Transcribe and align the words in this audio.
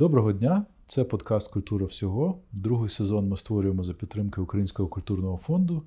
Доброго 0.00 0.32
дня! 0.32 0.66
Це 0.86 1.04
подкаст 1.04 1.52
Культура 1.52 1.86
всього. 1.86 2.38
Другий 2.52 2.90
сезон 2.90 3.28
ми 3.28 3.36
створюємо 3.36 3.82
за 3.82 3.94
підтримки 3.94 4.40
Українського 4.40 4.88
культурного 4.88 5.36
фонду. 5.36 5.82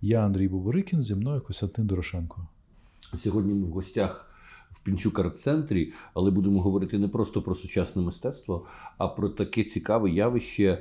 Я 0.00 0.24
Андрій 0.24 0.48
Боборикін, 0.48 1.02
зі 1.02 1.14
мною 1.14 1.40
Костянтин 1.40 1.86
Дорошенко. 1.86 2.46
Сьогодні 3.14 3.54
ми 3.54 3.66
в 3.66 3.70
гостях 3.70 4.33
в 4.74 4.82
Пінчук 4.82 5.18
арт-центрі, 5.18 5.92
але 6.14 6.30
будемо 6.30 6.62
говорити 6.62 6.98
не 6.98 7.08
просто 7.08 7.42
про 7.42 7.54
сучасне 7.54 8.02
мистецтво, 8.02 8.66
а 8.98 9.08
про 9.08 9.28
таке 9.28 9.64
цікаве 9.64 10.10
явище, 10.10 10.78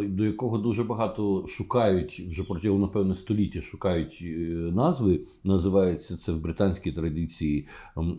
до 0.00 0.24
якого 0.24 0.58
дуже 0.58 0.84
багато 0.84 1.46
шукають 1.46 2.20
вже 2.30 2.44
протягом, 2.44 2.80
напевно, 2.80 3.14
століття 3.14 3.60
шукають 3.60 4.18
е, 4.22 4.26
назви. 4.72 5.20
Називається 5.44 6.16
це 6.16 6.32
в 6.32 6.40
британській 6.40 6.92
традиції 6.92 7.66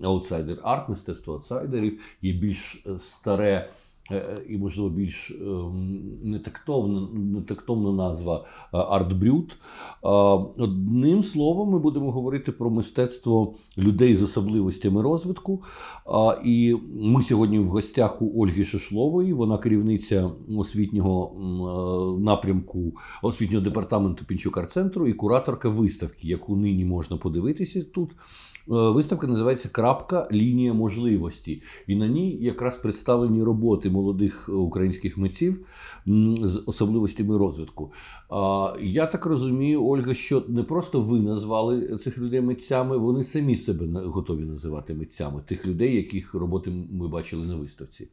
аутсайдер 0.03 0.59
арт, 0.63 0.89
мистецтво 0.89 1.33
аутсайдерів. 1.33 1.99
Є 2.21 2.33
більш 2.33 2.83
е, 2.87 2.99
старе. 2.99 3.69
Е, 4.11 4.45
і, 4.49 4.57
можливо, 4.57 4.89
більш 4.89 5.31
ем, 5.31 6.01
нетактовна 6.23 7.07
нетактовна 7.13 7.91
назва 7.91 8.45
артбрюд. 8.71 9.57
Одним 10.57 11.23
словом, 11.23 11.69
ми 11.69 11.79
будемо 11.79 12.11
говорити 12.11 12.51
про 12.51 12.69
мистецтво 12.69 13.53
людей 13.77 14.15
з 14.15 14.21
особливостями 14.21 15.01
розвитку. 15.01 15.63
І 16.45 16.77
ми 17.03 17.23
сьогодні 17.23 17.59
в 17.59 17.65
гостях 17.65 18.21
у 18.21 18.43
Ольги 18.43 18.63
Шишлової. 18.63 19.33
Вона 19.33 19.57
керівниця 19.57 20.31
освітнього 20.57 21.35
е, 21.35 22.23
напрямку 22.23 22.93
освітнього 23.23 23.63
департаменту 23.63 24.25
Пінчукар-центру 24.25 25.07
і 25.07 25.13
кураторка 25.13 25.69
виставки, 25.69 26.27
яку 26.27 26.55
нині 26.55 26.85
можна 26.85 27.17
подивитися 27.17 27.83
тут. 27.83 28.09
Е, 28.67 28.73
виставка 28.91 29.27
називається 29.27 29.69
Крапка 29.69 30.27
лінія 30.31 30.73
можливості, 30.73 31.63
і 31.87 31.95
на 31.95 32.07
ній 32.07 32.37
якраз 32.41 32.77
представлені 32.77 33.43
роботи 33.43 33.89
молодих 33.89 34.49
українських 34.49 35.17
митців 35.17 35.65
з 36.43 36.63
особливостями 36.65 37.37
розвитку. 37.37 37.91
Я 38.81 39.07
так 39.11 39.25
розумію, 39.25 39.85
Ольга, 39.85 40.13
що 40.13 40.43
не 40.47 40.63
просто 40.63 41.01
ви 41.01 41.19
назвали 41.19 41.97
цих 41.97 42.17
людей 42.17 42.41
митцями, 42.41 42.97
вони 42.97 43.23
самі 43.23 43.57
себе 43.57 44.01
готові 44.05 44.45
називати 44.45 44.93
митцями 44.93 45.41
тих 45.41 45.67
людей, 45.67 45.95
яких 45.95 46.33
роботи 46.33 46.71
ми 46.91 47.07
бачили 47.07 47.47
на 47.47 47.55
виставці. 47.55 48.09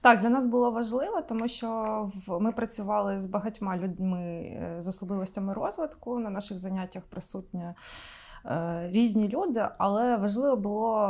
Так, 0.00 0.20
для 0.20 0.28
нас 0.28 0.46
було 0.46 0.70
важливо, 0.70 1.22
тому 1.28 1.48
що 1.48 2.10
ми 2.40 2.52
працювали 2.52 3.18
з 3.18 3.26
багатьма 3.26 3.76
людьми 3.76 4.20
е, 4.20 4.76
з 4.78 4.88
особливостями 4.88 5.52
розвитку 5.52 6.18
на 6.18 6.30
наших 6.30 6.58
заняттях 6.58 7.02
присутня. 7.02 7.74
Е, 8.44 8.88
різні 8.92 9.28
люди, 9.28 9.68
але 9.78 10.16
важливо 10.16 10.56
було 10.56 11.06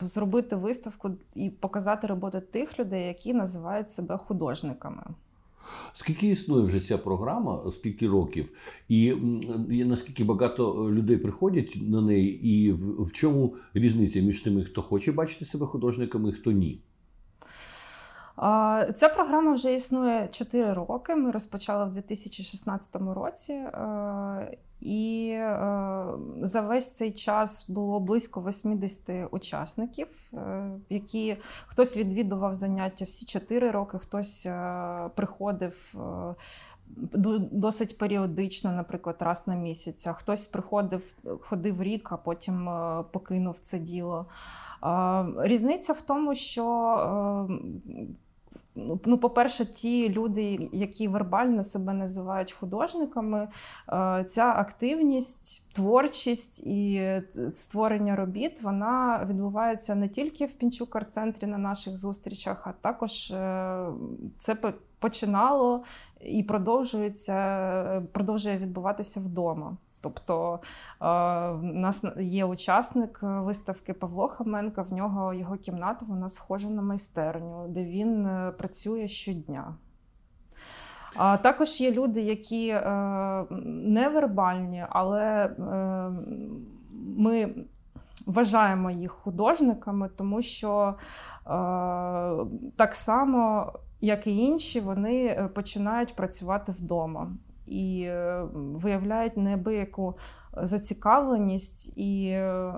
е, 0.00 0.04
зробити 0.06 0.56
виставку 0.56 1.10
і 1.34 1.50
показати 1.50 2.06
роботи 2.06 2.40
тих 2.40 2.78
людей, 2.78 3.06
які 3.06 3.34
називають 3.34 3.88
себе 3.88 4.16
художниками. 4.16 5.02
Скільки 5.92 6.28
існує 6.28 6.64
вже 6.64 6.80
ця 6.80 6.98
програма, 6.98 7.70
скільки 7.70 8.08
років, 8.08 8.52
і 8.88 9.14
наскільки 9.84 10.24
багато 10.24 10.90
людей 10.90 11.16
приходять 11.16 11.76
на 11.82 12.00
неї, 12.00 12.48
і 12.48 12.72
в, 12.72 13.02
в 13.02 13.12
чому 13.12 13.54
різниця 13.74 14.20
між 14.20 14.40
тими, 14.40 14.64
хто 14.64 14.82
хоче 14.82 15.12
бачити 15.12 15.44
себе 15.44 15.66
художниками, 15.66 16.28
і 16.28 16.32
хто 16.32 16.52
ні? 16.52 16.80
Ця 18.94 19.08
програма 19.14 19.52
вже 19.52 19.74
існує 19.74 20.28
4 20.32 20.72
роки. 20.72 21.16
Ми 21.16 21.30
розпочали 21.30 21.90
в 21.90 21.92
2016 21.92 22.96
році. 22.96 23.52
Е, 24.82 24.88
і 24.88 25.30
е, 25.30 25.56
за 26.42 26.60
весь 26.60 26.90
цей 26.90 27.10
час 27.10 27.70
було 27.70 28.00
близько 28.00 28.42
80 28.48 29.28
учасників, 29.30 30.08
е, 30.34 30.70
які 30.88 31.36
хтось 31.66 31.96
відвідував 31.96 32.54
заняття 32.54 33.04
всі 33.04 33.26
4 33.26 33.70
роки, 33.70 33.98
хтось 33.98 34.46
е, 34.46 35.10
приходив. 35.14 35.94
Досить 37.52 37.98
періодично, 37.98 38.72
наприклад, 38.72 39.16
раз 39.20 39.46
на 39.46 39.54
місяць. 39.54 40.06
Хтось 40.12 40.46
приходив, 40.46 41.14
ходив 41.40 41.82
рік, 41.82 42.12
а 42.12 42.16
потім 42.16 42.70
покинув 43.12 43.58
це 43.58 43.78
діло. 43.78 44.26
Різниця 45.38 45.92
в 45.92 46.02
тому, 46.02 46.34
що 46.34 47.48
Ну, 48.74 49.00
ну, 49.04 49.18
по-перше, 49.18 49.64
ті 49.64 50.08
люди, 50.08 50.68
які 50.72 51.08
вербально 51.08 51.62
себе 51.62 51.92
називають 51.92 52.52
художниками, 52.52 53.48
е, 53.92 54.24
ця 54.28 54.52
активність, 54.52 55.66
творчість 55.72 56.60
і 56.66 57.12
створення 57.52 58.16
робіт 58.16 58.62
вона 58.62 59.26
відбувається 59.30 59.94
не 59.94 60.08
тільки 60.08 60.46
в 60.46 60.52
Пінчук 60.52 60.96
арт-центрі 60.96 61.46
на 61.46 61.58
наших 61.58 61.96
зустрічах, 61.96 62.66
а 62.66 62.72
також 62.72 63.30
е, 63.30 63.86
це 64.38 64.56
починало 64.98 65.84
і 66.20 66.42
продовжується, 66.42 68.02
продовжує 68.12 68.58
відбуватися 68.58 69.20
вдома. 69.20 69.76
Тобто 70.02 70.60
у 71.00 71.62
нас 71.62 72.04
є 72.20 72.44
учасник 72.44 73.20
е, 73.22 73.26
виставки 73.26 73.92
Павло 73.92 74.28
Хаменка. 74.28 74.82
В 74.82 74.92
нього 74.92 75.34
його 75.34 75.56
кімната 75.56 76.06
вона 76.08 76.28
схожа 76.28 76.68
на 76.68 76.82
майстерню, 76.82 77.66
де 77.68 77.84
він 77.84 78.26
е, 78.26 78.52
працює 78.58 79.08
щодня. 79.08 79.74
А 81.16 81.36
також 81.36 81.80
є 81.80 81.92
люди, 81.92 82.20
які 82.20 82.68
е, 82.68 82.80
невербальні, 83.84 84.86
але 84.88 85.50
ми 87.16 87.54
вважаємо 88.26 88.90
їх 88.90 89.10
художниками, 89.10 90.10
тому 90.16 90.42
що 90.42 90.94
так 92.76 92.94
само, 92.94 93.72
як 94.00 94.26
і 94.26 94.36
інші, 94.36 94.80
вони 94.80 95.48
починають 95.54 96.16
працювати 96.16 96.72
вдома 96.72 97.30
і 97.66 98.02
е, 98.02 98.46
виявляють 98.54 99.36
неабияку 99.36 100.18
зацікавленість 100.56 101.98
і. 101.98 102.26
Е, 102.26 102.74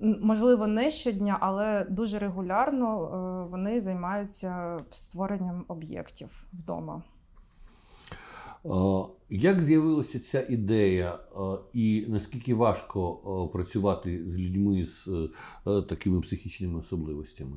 можливо, 0.00 0.66
не 0.66 0.90
щодня, 0.90 1.38
але 1.40 1.86
дуже 1.90 2.18
регулярно 2.18 3.04
е, 3.04 3.50
вони 3.50 3.80
займаються 3.80 4.78
створенням 4.90 5.64
об'єктів 5.68 6.46
вдома. 6.52 7.02
Як 9.30 9.62
з'явилася 9.62 10.18
ця 10.18 10.46
ідея, 10.48 11.18
і 11.72 12.06
наскільки 12.08 12.54
важко 12.54 13.48
працювати 13.52 14.28
з 14.28 14.38
людьми 14.38 14.84
з 14.84 15.28
такими 15.88 16.20
психічними 16.20 16.78
особливостями? 16.78 17.56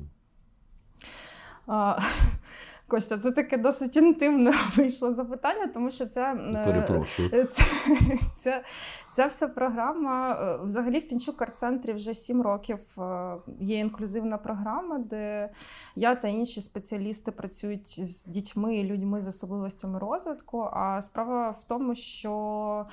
Костя, 2.92 3.18
це 3.18 3.32
таке 3.32 3.58
досить 3.58 3.96
інтимне 3.96 4.54
вийшло 4.76 5.12
запитання, 5.12 5.66
тому 5.66 5.90
що 5.90 6.06
це 6.06 6.34
е, 6.34 6.64
Перепрошую. 6.64 7.28
Це, 7.30 7.64
це, 8.36 8.64
ця 9.12 9.26
вся 9.26 9.48
програма 9.48 10.32
е, 10.32 10.66
взагалі 10.66 10.98
в 10.98 11.08
Пінчук 11.08 11.42
арт-центрі 11.42 11.92
вже 11.92 12.14
сім 12.14 12.42
років 12.42 12.78
е, 12.98 13.36
є 13.60 13.78
інклюзивна 13.78 14.38
програма, 14.38 14.98
де 14.98 15.50
я 15.96 16.14
та 16.14 16.28
інші 16.28 16.60
спеціалісти 16.60 17.32
працюють 17.32 17.88
з 17.88 18.26
дітьми 18.26 18.76
і 18.76 18.84
людьми 18.84 19.20
з 19.20 19.28
особливостями 19.28 19.98
розвитку. 19.98 20.68
А 20.72 21.00
справа 21.00 21.50
в 21.50 21.64
тому, 21.64 21.94
що 21.94 22.86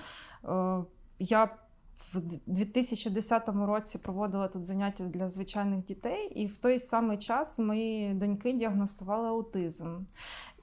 я 1.20 1.50
в 2.14 2.22
2010 2.48 3.50
році 3.50 3.98
проводила 3.98 4.48
тут 4.48 4.64
заняття 4.64 5.04
для 5.04 5.28
звичайних 5.28 5.86
дітей, 5.86 6.32
і 6.36 6.46
в 6.46 6.58
той 6.58 6.80
самий 6.80 7.18
час 7.18 7.60
мої 7.60 8.14
доньки 8.14 8.54
діагностували 8.54 9.28
аутизм. 9.28 9.98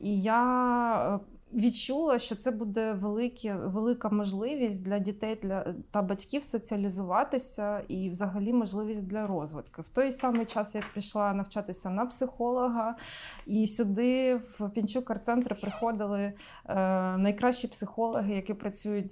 І 0.01 0.23
я 0.23 1.15
е, 1.15 1.21
відчула, 1.57 2.19
що 2.19 2.35
це 2.35 2.51
буде 2.51 2.93
великі, 2.93 3.53
велика 3.53 4.09
можливість 4.09 4.85
для 4.85 4.99
дітей 4.99 5.39
для, 5.43 5.75
та 5.91 6.03
батьків 6.03 6.45
соціалізуватися 6.45 7.81
і, 7.89 8.11
взагалі, 8.11 8.53
можливість 8.53 9.07
для 9.07 9.27
розвитку. 9.27 9.83
В 9.83 9.89
той 9.89 10.13
самий 10.13 10.47
час 10.47 10.75
я 10.75 10.83
пішла 10.95 11.35
навчатися 11.35 11.91
на 11.91 12.07
психолога, 12.07 12.97
і 13.47 13.67
сюди, 13.67 14.35
в 14.35 14.71
Пінчук 14.71 15.11
арт-центр, 15.11 15.61
приходили 15.61 16.21
е, 16.21 16.33
найкращі 17.17 17.69
психологи, 17.69 18.35
які 18.35 18.55
працюють 18.55 19.11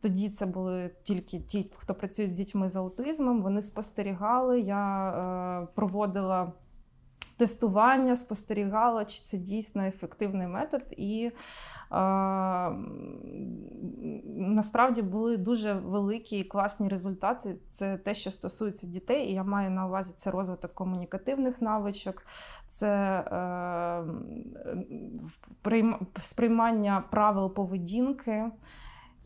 тоді. 0.00 0.30
Це 0.30 0.46
були 0.46 0.90
тільки 1.02 1.40
ті, 1.40 1.70
хто 1.76 1.94
працюють 1.94 2.32
з 2.32 2.36
дітьми 2.36 2.68
з 2.68 2.76
аутизмом. 2.76 3.42
Вони 3.42 3.62
спостерігали. 3.62 4.60
Я 4.60 5.10
е, 5.62 5.68
проводила 5.74 6.52
тестування, 7.38 8.16
спостерігала, 8.16 9.04
чи 9.04 9.22
це 9.22 9.38
дійсно 9.38 9.82
ефективний 9.86 10.46
метод. 10.46 10.82
І 10.96 11.30
а, 11.90 12.70
насправді 14.36 15.02
були 15.02 15.36
дуже 15.36 15.72
великі 15.72 16.38
і 16.38 16.44
класні 16.44 16.88
результати. 16.88 17.56
Це 17.68 17.96
те, 17.96 18.14
що 18.14 18.30
стосується 18.30 18.86
дітей, 18.86 19.28
і 19.30 19.34
я 19.34 19.44
маю 19.44 19.70
на 19.70 19.86
увазі 19.86 20.12
це 20.16 20.30
розвиток 20.30 20.74
комунікативних 20.74 21.62
навичок, 21.62 22.26
це 22.68 22.88
е, 23.18 24.04
сприймання 26.20 27.04
правил 27.10 27.54
поведінки. 27.54 28.44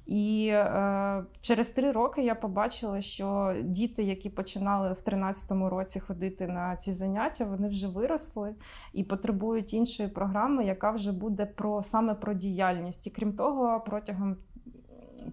І 0.07 0.49
е, 0.53 1.25
через 1.41 1.71
три 1.71 1.93
роки 1.93 2.23
я 2.23 2.35
побачила, 2.35 3.01
що 3.01 3.57
діти, 3.63 4.03
які 4.03 4.31
починали 4.31 4.93
в 4.93 5.09
13-му 5.09 5.69
році 5.69 6.01
ходити 6.01 6.47
на 6.47 6.77
ці 6.77 6.93
заняття, 6.93 7.45
вони 7.45 7.69
вже 7.69 7.89
виросли 7.89 8.55
і 8.93 9.05
потребують 9.05 9.75
іншої 9.75 10.09
програми, 10.09 10.65
яка 10.65 10.91
вже 10.91 11.13
буде 11.13 11.47
про 11.47 11.83
саме 11.83 12.15
про 12.15 12.35
діяльність. 12.35 13.07
І 13.07 13.11
крім 13.11 13.33
того, 13.33 13.83
протягом 13.87 14.37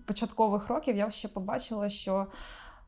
початкових 0.06 0.68
років 0.68 0.98
я 0.98 1.10
ще 1.10 1.28
побачила, 1.28 1.90
що 1.90 2.28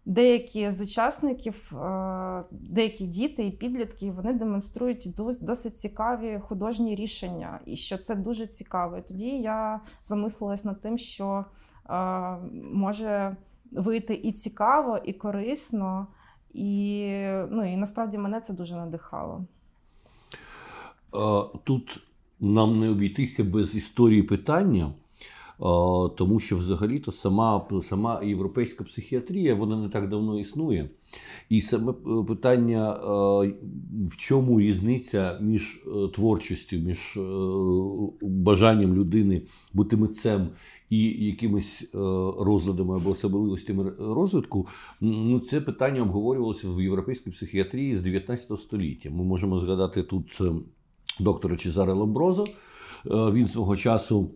деякі 0.05 0.69
з 0.69 0.81
учасників, 0.81 1.77
е, 1.77 2.43
деякі 2.51 3.07
діти 3.07 3.45
і 3.45 3.51
підлітки, 3.51 4.11
вони 4.11 4.33
демонструють 4.33 5.15
досить 5.41 5.77
цікаві 5.77 6.39
художні 6.41 6.95
рішення, 6.95 7.59
і 7.65 7.75
що 7.75 7.97
це 7.97 8.15
дуже 8.15 8.47
цікаво. 8.47 8.97
І 8.97 9.01
Тоді 9.01 9.29
я 9.29 9.81
замислилась 10.01 10.65
над 10.65 10.81
тим, 10.81 10.97
що 10.97 11.45
може 12.73 13.37
вийти 13.71 14.13
і 14.13 14.31
цікаво, 14.31 14.99
і 15.05 15.13
корисно, 15.13 16.07
і 16.53 17.05
ну 17.49 17.73
і 17.73 17.77
насправді 17.77 18.17
мене 18.17 18.39
це 18.39 18.53
дуже 18.53 18.75
надихало. 18.75 19.45
Тут 21.63 22.03
нам 22.39 22.79
не 22.79 22.89
обійтися 22.89 23.43
без 23.43 23.75
історії 23.75 24.23
питання. 24.23 24.91
Тому 26.17 26.39
що 26.39 26.55
взагалі-то 26.55 27.11
сама 27.11 27.67
сама 27.81 28.21
європейська 28.23 28.83
психіатрія 28.83 29.55
вона 29.55 29.77
не 29.77 29.89
так 29.89 30.09
давно 30.09 30.39
існує. 30.39 30.89
І 31.49 31.61
саме 31.61 31.91
е, 31.91 32.23
питання, 32.27 32.93
в 34.05 34.17
чому 34.17 34.59
різниця 34.59 35.37
між 35.41 35.83
е, 35.87 36.07
творчістю, 36.15 36.77
між 36.77 37.17
е, 37.17 37.21
бажанням 38.21 38.95
людини 38.95 39.41
бути 39.73 39.97
митцем 39.97 40.49
і 40.91 41.25
якимись 41.25 41.89
розладами 42.39 42.95
або 42.95 43.09
особливостями 43.09 43.91
розвитку, 43.99 44.67
ну 45.01 45.39
це 45.39 45.61
питання 45.61 46.01
обговорювалося 46.01 46.69
в 46.69 46.81
європейській 46.81 47.31
психіатрії 47.31 47.95
з 47.95 48.01
19 48.01 48.59
століття. 48.59 49.09
Ми 49.09 49.23
можемо 49.23 49.59
згадати 49.59 50.03
тут 50.03 50.41
доктора 51.19 51.57
Чезаре 51.57 51.93
Ламброзо. 51.93 52.45
Він 53.05 53.47
свого 53.47 53.77
часу. 53.77 54.31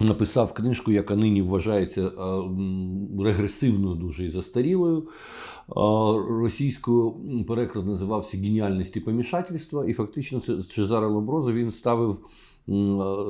Написав 0.00 0.52
книжку, 0.52 0.92
яка 0.92 1.16
нині 1.16 1.42
вважається 1.42 2.06
е, 2.06 2.12
регресивною, 3.24 3.94
дуже 3.94 4.24
і 4.24 4.30
застарілою. 4.30 4.98
Е, 4.98 5.04
російською 6.28 7.14
переклад 7.48 7.86
називався 7.86 8.36
Геніальність 8.36 8.96
і 8.96 9.00
помішательство. 9.00 9.84
І 9.84 9.92
фактично 9.92 10.40
це 10.40 10.62
Чезаре 10.62 11.06
Лоброзо 11.06 11.52
він 11.52 11.70
ставив 11.70 12.20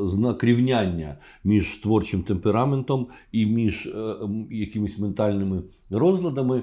знак 0.04 0.44
рівняння 0.44 1.16
між 1.44 1.78
творчим 1.78 2.22
темпераментом 2.22 3.06
і 3.32 3.46
між 3.46 3.86
е, 3.86 4.16
якимись 4.50 4.98
ментальними 4.98 5.62
розладами. 5.90 6.62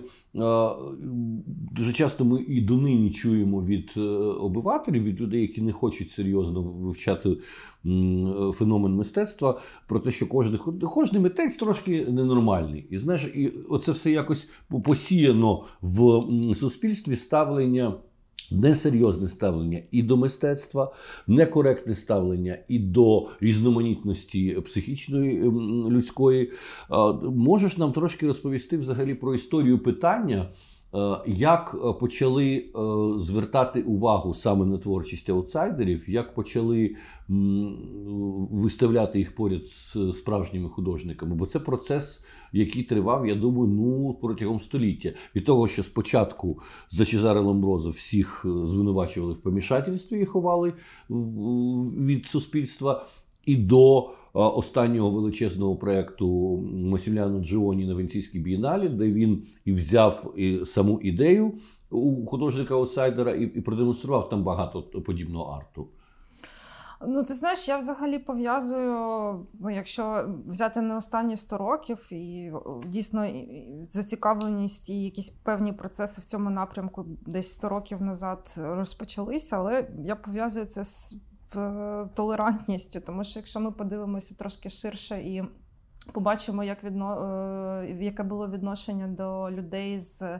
Дуже 1.72 1.94
часто 1.94 2.26
ми 2.26 2.42
і 2.42 2.62
донині 2.62 3.12
чуємо 3.12 3.62
від 3.62 3.98
обивателів, 4.40 5.04
від 5.04 5.22
людей, 5.22 5.42
які 5.42 5.62
не 5.62 5.72
хочуть 5.72 6.12
серйозно 6.12 6.62
вивчати 6.62 7.38
феномен 8.54 8.96
мистецтва, 8.96 9.62
про 9.88 10.00
те, 10.00 10.12
що 10.12 10.28
кожен 10.28 10.60
кожен 10.82 11.22
митець 11.22 11.56
трошки 11.56 12.06
ненормальний. 12.06 12.88
І 12.90 12.98
знаєш, 12.98 13.32
і 13.36 13.52
оце 13.70 13.92
все 13.92 14.12
якось 14.12 14.50
посіяно 14.84 15.66
в 15.82 16.24
суспільстві 16.56 17.16
ставлення. 17.16 17.94
Несерйозне 18.54 19.28
ставлення 19.28 19.80
і 19.92 20.04
до 20.04 20.18
мистецтва, 20.18 20.94
некоректне 21.28 21.96
ставлення 21.96 22.58
і 22.68 22.80
до 22.80 23.28
різноманітності 23.42 24.52
психічної 24.66 25.44
людської. 25.90 26.52
Можеш 27.24 27.78
нам 27.78 27.94
трошки 27.94 28.28
розповісти 28.28 28.78
взагалі 28.78 29.14
про 29.16 29.36
історію 29.36 29.80
питання, 29.80 30.50
як 31.28 31.76
е, 31.76 31.94
почали 32.00 32.56
е, 32.56 32.70
звертати 33.20 33.82
увагу 33.82 34.34
саме 34.34 34.66
на 34.66 34.78
творчість 34.78 35.30
аутсайдерів, 35.30 36.10
як 36.10 36.36
почали 36.36 36.96
виставляти 38.52 39.20
їх 39.20 39.36
поряд 39.36 39.66
з 39.68 39.98
справжніми 40.14 40.70
художниками? 40.70 41.36
Бо 41.36 41.46
це 41.46 41.60
процес, 41.60 42.26
який 42.54 42.84
тривав, 42.84 43.28
я 43.28 43.36
думаю, 43.36 43.68
ну 43.68 44.18
протягом 44.22 44.60
століття. 44.60 45.14
Від 45.36 45.46
того, 45.46 45.68
що 45.68 45.84
спочатку 45.84 46.60
за 46.90 47.06
Чезаре 47.06 47.40
Ламброзо 47.40 47.90
всіх 47.90 48.46
звинувачували 48.64 49.34
в 49.34 49.42
помішательстві 49.42 50.22
і 50.22 50.26
ховали 50.26 50.74
від 52.00 52.26
суспільства, 52.26 53.06
і 53.46 53.56
до 53.56 54.10
останнього 54.34 55.10
величезного 55.10 55.76
проєкту 55.76 56.58
Масімляно 56.74 57.40
Джіоні 57.40 57.86
на 57.86 57.94
Венеційській 57.94 58.40
бієналі, 58.40 58.90
де 58.90 59.12
він 59.12 59.44
і 59.66 59.74
взяв 59.74 60.34
і 60.38 60.66
саму 60.66 61.00
ідею 61.00 61.54
у 61.90 62.26
художника 62.26 62.74
аутсайдера 62.74 63.32
і, 63.32 63.44
і 63.44 63.62
продемонстрував 63.62 64.30
там 64.30 64.44
багато 64.44 64.82
подібного 64.82 65.52
арту. 65.52 65.88
Ну, 67.08 67.24
ти 67.24 67.34
знаєш, 67.34 67.68
я 67.68 67.78
взагалі 67.78 68.20
пов'язую, 68.20 68.96
ну, 69.60 69.70
якщо 69.70 70.36
взяти 70.48 70.82
не 70.82 70.96
останні 70.96 71.38
100 71.38 71.58
років, 71.58 72.08
і 72.12 72.52
дійсно 72.88 73.28
зацікавленість 73.90 74.90
і 74.90 75.04
якісь 75.04 75.30
певні 75.30 75.74
процеси 75.74 76.22
в 76.22 76.26
цьому 76.26 76.50
напрямку 76.50 77.06
десь 77.26 77.54
100 77.54 77.70
років 77.70 78.02
назад 78.02 78.56
розпочалися, 78.58 79.58
але 79.58 79.88
я 80.04 80.16
пов'язую 80.16 80.66
це 80.66 80.84
з 80.84 81.16
Е, 81.33 81.33
толерантністю, 82.16 83.02
тому 83.02 83.24
що 83.24 83.40
якщо 83.40 83.60
ми 83.60 83.72
подивимося 83.72 84.36
трошки 84.36 84.70
ширше 84.70 85.22
і 85.22 85.44
побачимо, 86.12 86.64
як 86.64 86.84
відно... 86.84 87.26
Е, 87.84 87.98
яке 88.00 88.24
було 88.24 88.50
відношення 88.50 89.08
до 89.08 89.52
людей 89.52 90.00
з. 90.00 90.22
Е, 90.22 90.40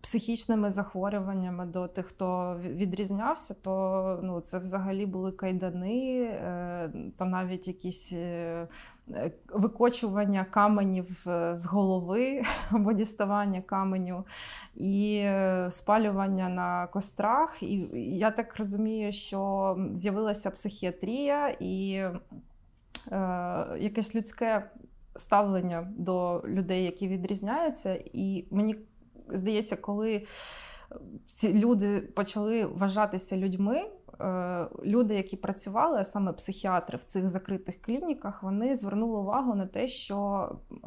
психічними 0.00 0.70
захворюваннями 0.70 1.66
до 1.66 1.88
тих, 1.88 2.06
хто 2.06 2.56
відрізнявся, 2.62 3.54
то 3.54 4.20
ну, 4.22 4.40
це 4.40 4.58
взагалі 4.58 5.06
були 5.06 5.32
кайдани, 5.32 6.26
та 7.16 7.24
навіть 7.24 7.68
якісь 7.68 8.12
Е, 8.12 8.68
викочування 9.54 10.46
каменів 10.50 11.24
е, 11.28 11.54
з 11.54 11.66
голови 11.66 12.42
або 12.70 12.92
діставання 12.92 13.62
каменю 13.62 14.24
і 14.76 15.20
е, 15.24 15.66
спалювання 15.70 16.48
на 16.48 16.86
кострах. 16.86 17.62
І 17.62 17.88
я 18.18 18.30
так 18.30 18.56
розумію, 18.56 19.12
що 19.12 19.76
з'явилася 19.92 20.50
психіатрія 20.50 21.56
і 21.60 21.92
е, 21.92 22.10
якесь 23.78 24.14
людське 24.14 24.70
ставлення 25.16 25.92
до 25.96 26.42
людей, 26.46 26.84
які 26.84 27.08
відрізняються. 27.08 28.02
І 28.12 28.44
мені 28.50 28.76
здається, 29.28 29.76
коли 29.76 30.26
ці 31.24 31.54
люди 31.54 32.00
почали 32.00 32.66
вважатися 32.66 33.36
людьми. 33.36 33.82
Е, 34.20 34.66
люди, 34.84 35.14
які 35.14 35.36
працювали, 35.36 35.98
а 35.98 36.04
саме 36.04 36.32
психіатри 36.32 36.98
в 36.98 37.04
цих 37.04 37.28
закритих 37.28 37.82
клініках, 37.82 38.42
вони 38.42 38.76
звернули 38.76 39.18
увагу 39.18 39.54
на 39.54 39.66
те, 39.66 39.88
що 39.88 40.48
е, 40.70 40.78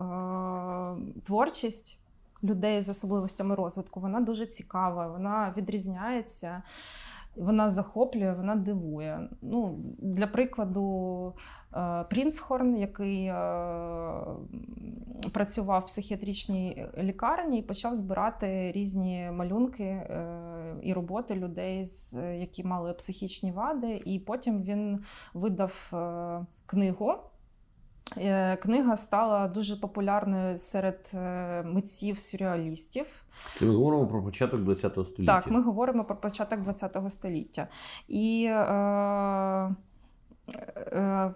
творчість 1.24 2.00
людей 2.44 2.82
з 2.82 2.90
особливостями 2.90 3.56
розвитку 3.56 4.00
вона 4.00 4.22
дуже 4.22 4.46
цікава, 4.46 5.08
вона 5.08 5.54
відрізняється. 5.58 6.64
Вона 7.36 7.70
захоплює, 7.70 8.34
вона 8.34 8.56
дивує. 8.56 9.30
Ну, 9.42 9.80
Для 9.98 10.28
прикладу, 10.28 11.34
е, 11.76 12.06
Прінсхорн, 12.10 12.78
який 12.78 13.34
працював 15.34 15.82
в 15.82 15.86
психіатричній 15.86 16.86
лікарні, 16.98 17.60
і 17.60 17.62
почав 17.62 17.96
збирати 17.96 18.72
різні 18.72 19.30
малюнки 19.34 19.86
і 20.84 20.94
роботи 20.94 21.36
людей, 21.36 21.86
які 22.40 22.64
мали 22.64 22.94
психічні 22.94 23.52
вади. 23.52 24.02
І 24.06 24.20
потім 24.20 24.64
він 24.64 25.04
видав 25.34 25.92
книгу. 26.66 27.14
Книга 28.62 28.96
стала 28.96 29.48
дуже 29.48 29.76
популярною 29.76 30.58
серед 30.58 31.12
митців 31.66 32.20
сюрреалістів. 32.20 33.24
Це 33.60 33.66
ми 33.66 33.74
говоримо 33.74 34.08
про 34.08 34.24
початок 34.24 34.80
ХХ 34.80 35.06
століття. 35.06 35.42
Так, 35.42 35.52
ми 35.52 35.62
говоримо 35.62 36.04
про 36.04 36.16
початок 36.16 36.60
ХХ 36.60 37.10
століття. 37.10 37.68
І 38.08 38.46
е, 38.50 38.74
Е, 39.64 39.76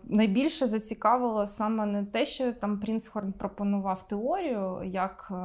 найбільше 0.10 0.68
зацікавило 0.68 1.46
саме 1.46 1.86
не 1.86 2.06
те, 2.06 2.26
що 2.26 2.54
там 2.54 2.80
Прінсхорн 2.80 3.32
пропонував 3.32 4.08
теорію, 4.08 4.82
як 4.86 5.28
е, 5.32 5.36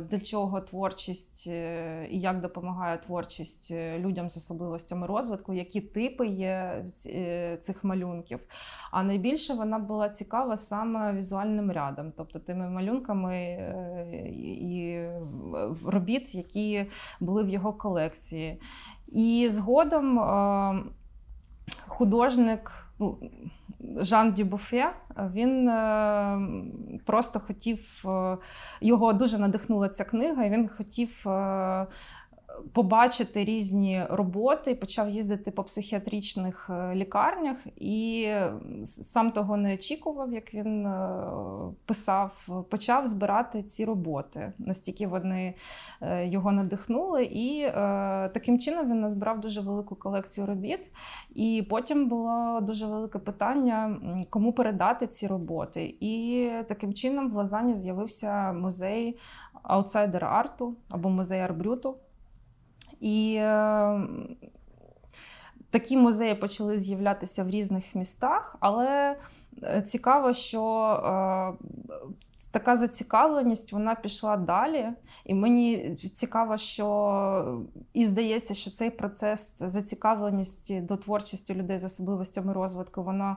для 0.00 0.20
чого 0.20 0.60
творчість 0.60 1.44
е, 1.46 2.08
і 2.10 2.20
як 2.20 2.40
допомагає 2.40 2.98
творчість 2.98 3.70
людям 3.98 4.30
з 4.30 4.36
особливостями 4.36 5.06
розвитку, 5.06 5.54
які 5.54 5.80
типи 5.80 6.26
є 6.26 6.84
цих 7.60 7.84
малюнків. 7.84 8.40
А 8.90 9.02
найбільше 9.02 9.54
вона 9.54 9.78
була 9.78 10.08
цікава 10.08 10.56
саме 10.56 11.12
візуальним 11.12 11.72
рядом, 11.72 12.12
тобто 12.16 12.38
тими 12.38 12.70
малюнками 12.70 13.52
і 14.36 14.98
робіт, 15.84 16.34
які 16.34 16.86
були 17.20 17.44
в 17.44 17.48
його 17.48 17.72
колекції. 17.72 18.60
І 19.06 19.48
згодом 19.50 20.18
художник 21.86 22.83
ну, 22.98 23.18
Жан 23.96 24.32
Дюбуфе, 24.32 24.92
він 25.32 25.68
е, 25.68 26.38
просто 27.06 27.40
хотів, 27.40 28.02
е, 28.06 28.36
його 28.80 29.12
дуже 29.12 29.38
надихнула 29.38 29.88
ця 29.88 30.04
книга, 30.04 30.44
і 30.44 30.50
він 30.50 30.68
хотів 30.68 31.28
е, 31.28 31.86
побачити 32.72 33.44
різні 33.44 34.06
роботи, 34.10 34.74
почав 34.74 35.10
їздити 35.10 35.50
по 35.50 35.64
психіатричних 35.64 36.70
е, 36.70 36.94
лікарнях 36.94 37.56
і 37.76 38.28
сам 38.84 39.30
того 39.30 39.56
не 39.56 39.74
очікував, 39.74 40.32
як 40.32 40.54
він 40.54 40.86
е, 40.86 41.18
писав, 41.86 42.48
почав 42.70 43.06
збирати 43.06 43.62
ці 43.62 43.84
роботи. 43.84 44.52
Настільки 44.58 45.06
вони 45.06 45.54
е, 46.00 46.26
його 46.26 46.52
надихнули, 46.52 47.24
і 47.24 47.70
таким 48.34 48.58
чином 48.58 48.90
він 48.90 49.00
назбирав 49.00 49.40
дуже 49.40 49.60
велику 49.60 49.94
колекцію 49.94 50.46
робіт. 50.46 50.90
І 51.34 51.66
потім 51.70 52.08
було 52.08 52.60
дуже 52.62 52.86
велике 52.86 53.18
питання, 53.18 53.96
кому 54.30 54.52
передати 54.52 55.06
ці 55.06 55.26
роботи. 55.26 55.96
І 56.00 56.50
таким 56.68 56.94
чином 56.94 57.30
в 57.30 57.34
Лазані 57.34 57.74
з'явився 57.74 58.52
музей 58.52 59.18
аутсайдер 59.62 60.24
арту 60.24 60.76
або 60.88 61.08
музей 61.10 61.40
арбрюту. 61.40 61.96
І 63.00 63.36
е, 63.38 64.00
такі 65.70 65.96
музеї 65.96 66.34
почали 66.34 66.78
з'являтися 66.78 67.44
в 67.44 67.50
різних 67.50 67.94
містах, 67.94 68.56
але 68.60 69.16
е, 69.62 69.82
цікаво, 69.82 70.32
що 70.32 70.64
е, 71.04 71.64
така 72.54 72.76
зацікавленість 72.76 73.72
вона 73.72 73.94
пішла 73.94 74.36
далі. 74.36 74.88
І 75.24 75.34
мені 75.34 75.96
цікаво, 75.96 76.56
що 76.56 77.64
і 77.92 78.06
здається, 78.06 78.54
що 78.54 78.70
цей 78.70 78.90
процес 78.90 79.54
зацікавленості 79.56 80.80
до 80.80 80.96
творчості 80.96 81.54
людей 81.54 81.78
з 81.78 81.84
особливостями 81.84 82.52
розвитку 82.52 83.02
вона 83.02 83.30
е, 83.32 83.36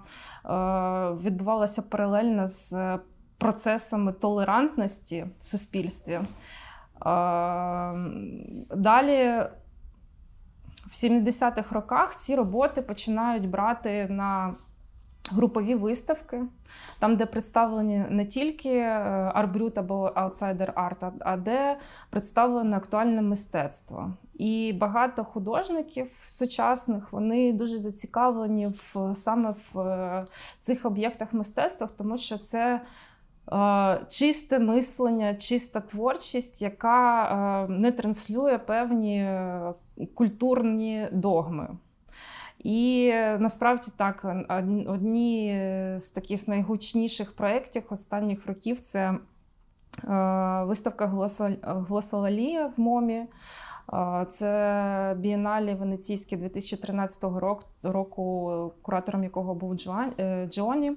відбувалася 1.24 1.82
паралельно 1.82 2.48
з 2.48 2.98
процесами 3.38 4.14
толерантності 4.14 5.26
в 5.42 5.48
суспільстві. 5.48 6.22
Далі 8.76 9.48
в 10.88 10.94
70-х 10.94 11.76
роках 11.76 12.16
ці 12.16 12.36
роботи 12.36 12.82
починають 12.82 13.50
брати 13.50 14.08
на 14.10 14.56
групові 15.32 15.76
виставки, 15.76 16.44
там, 17.00 17.16
де 17.16 17.26
представлені 17.26 18.06
не 18.10 18.26
тільки 18.26 18.70
е, 18.70 18.92
арбрют 19.34 19.78
або 19.78 20.12
аутсайдер 20.16 20.74
арт, 20.76 21.04
а 21.20 21.38
де 21.38 21.78
представлене 22.10 22.78
актуальне 22.78 23.22
мистецтво. 23.22 24.14
І 24.34 24.74
багато 24.74 25.24
художників 25.24 26.12
сучасних 26.26 27.14
вони 27.14 27.54
дуже 27.54 27.78
зацікавлені 27.78 28.68
в 28.68 29.16
саме 29.16 29.54
в 29.74 29.80
е, 29.80 30.26
цих 30.62 30.86
об'єктах 30.86 31.34
мистецтва, 31.34 31.90
тому 31.98 32.18
що 32.18 32.38
це 32.38 32.82
чисте 34.10 34.60
мислення, 34.60 35.36
чиста 35.36 35.80
творчість, 35.80 36.62
яка 36.62 37.24
е, 37.24 37.72
не 37.72 37.92
транслює 37.92 38.58
певні 38.58 39.18
е, 39.20 39.74
культурні 40.14 41.08
догми. 41.12 41.68
І 42.60 43.14
насправді 43.40 43.92
так, 43.98 44.26
одні 44.88 45.60
з 45.98 46.12
таких 46.12 46.48
найгучніших 46.48 47.36
проєктів 47.36 47.84
останніх 47.90 48.48
років 48.48 48.80
це 48.80 49.00
е, 49.10 49.18
виставка 50.64 51.06
Глосолалія 51.62 52.68
в 52.68 52.80
МОМі. 52.80 53.26
Це 54.30 55.16
бієналі 55.20 55.74
Венеційське 55.74 56.38
2013 56.38 57.24
року, 57.84 58.72
куратором 58.82 59.24
якого 59.24 59.56
був 59.56 59.76
Джоні. 60.50 60.96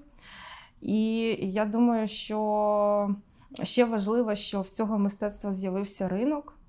І 0.81 1.21
я 1.41 1.65
думаю, 1.65 2.07
що 2.07 3.15
ще 3.63 3.85
важливо, 3.85 4.35
що 4.35 4.61
в 4.61 4.71
цього 4.71 4.99
мистецтва 4.99 5.53
з'явився 5.53 6.09
ринок. 6.09 6.61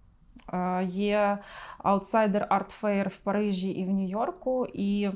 Е, 0.54 0.84
є 0.84 1.38
Art 1.84 2.82
Fair 2.82 3.08
в 3.10 3.18
Парижі 3.18 3.70
і 3.70 3.86
в 3.86 3.90
Нью-Йорку. 3.90 4.68
І 4.74 5.10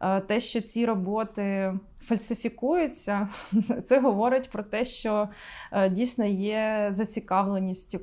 е, 0.00 0.20
те, 0.20 0.40
що 0.40 0.60
ці 0.60 0.86
роботи 0.86 1.74
фальсифікуються, 2.00 3.28
це 3.84 4.00
говорить 4.00 4.50
про 4.50 4.62
те, 4.62 4.84
що 4.84 5.28
е, 5.72 5.90
дійсно 5.90 6.24
є 6.24 6.88
зацікавленість 6.90 7.96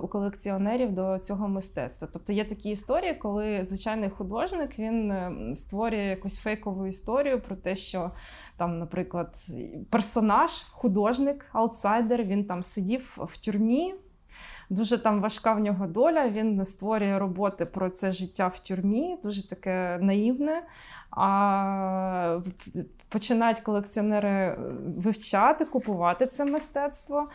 у 0.00 0.08
колекціонерів 0.08 0.92
до 0.92 1.18
цього 1.18 1.48
мистецтва. 1.48 2.08
Тобто 2.12 2.32
є 2.32 2.44
такі 2.44 2.70
історії, 2.70 3.14
коли 3.14 3.64
звичайний 3.64 4.10
художник 4.10 4.78
він 4.78 5.12
створює 5.54 6.04
якусь 6.04 6.38
фейкову 6.38 6.86
історію 6.86 7.40
про 7.40 7.56
те, 7.56 7.76
що 7.76 8.10
там, 8.60 8.78
наприклад, 8.78 9.36
персонаж, 9.90 10.50
художник, 10.70 11.46
аутсайдер, 11.52 12.24
він 12.24 12.44
там 12.44 12.62
сидів 12.62 13.18
в 13.20 13.36
тюрмі. 13.36 13.94
Дуже 14.70 14.98
там 14.98 15.20
важка 15.20 15.52
в 15.52 15.60
нього 15.60 15.86
доля. 15.86 16.28
Він 16.28 16.64
створює 16.64 17.18
роботи 17.18 17.66
про 17.66 17.90
це 17.90 18.12
життя 18.12 18.48
в 18.48 18.58
тюрмі, 18.58 19.18
дуже 19.22 19.48
таке 19.48 19.98
наївне. 20.02 20.62
А 21.10 22.40
починають 23.08 23.60
колекціонери 23.60 24.56
вивчати, 24.96 25.64
купувати 25.64 26.26
це 26.26 26.44
мистецтво. 26.44 27.28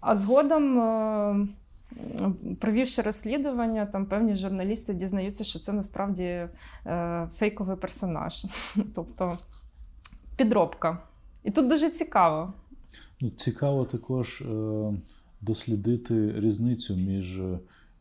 А 0.00 0.14
згодом, 0.14 0.80
е, 0.80 1.46
провівши 2.60 3.02
розслідування, 3.02 3.86
там 3.86 4.06
певні 4.06 4.36
журналісти 4.36 4.94
дізнаються, 4.94 5.44
що 5.44 5.58
це 5.58 5.72
насправді 5.72 6.48
е, 6.86 7.28
фейковий 7.36 7.76
персонаж. 7.76 8.46
Тобто 8.94 9.38
підробка. 10.36 10.98
І 11.44 11.50
тут 11.50 11.68
дуже 11.68 11.90
цікаво. 11.90 12.52
Ну, 13.20 13.30
Цікаво 13.30 13.84
також 13.84 14.40
е, 14.40 14.92
дослідити 15.40 16.40
різницю 16.40 16.96
між 16.96 17.40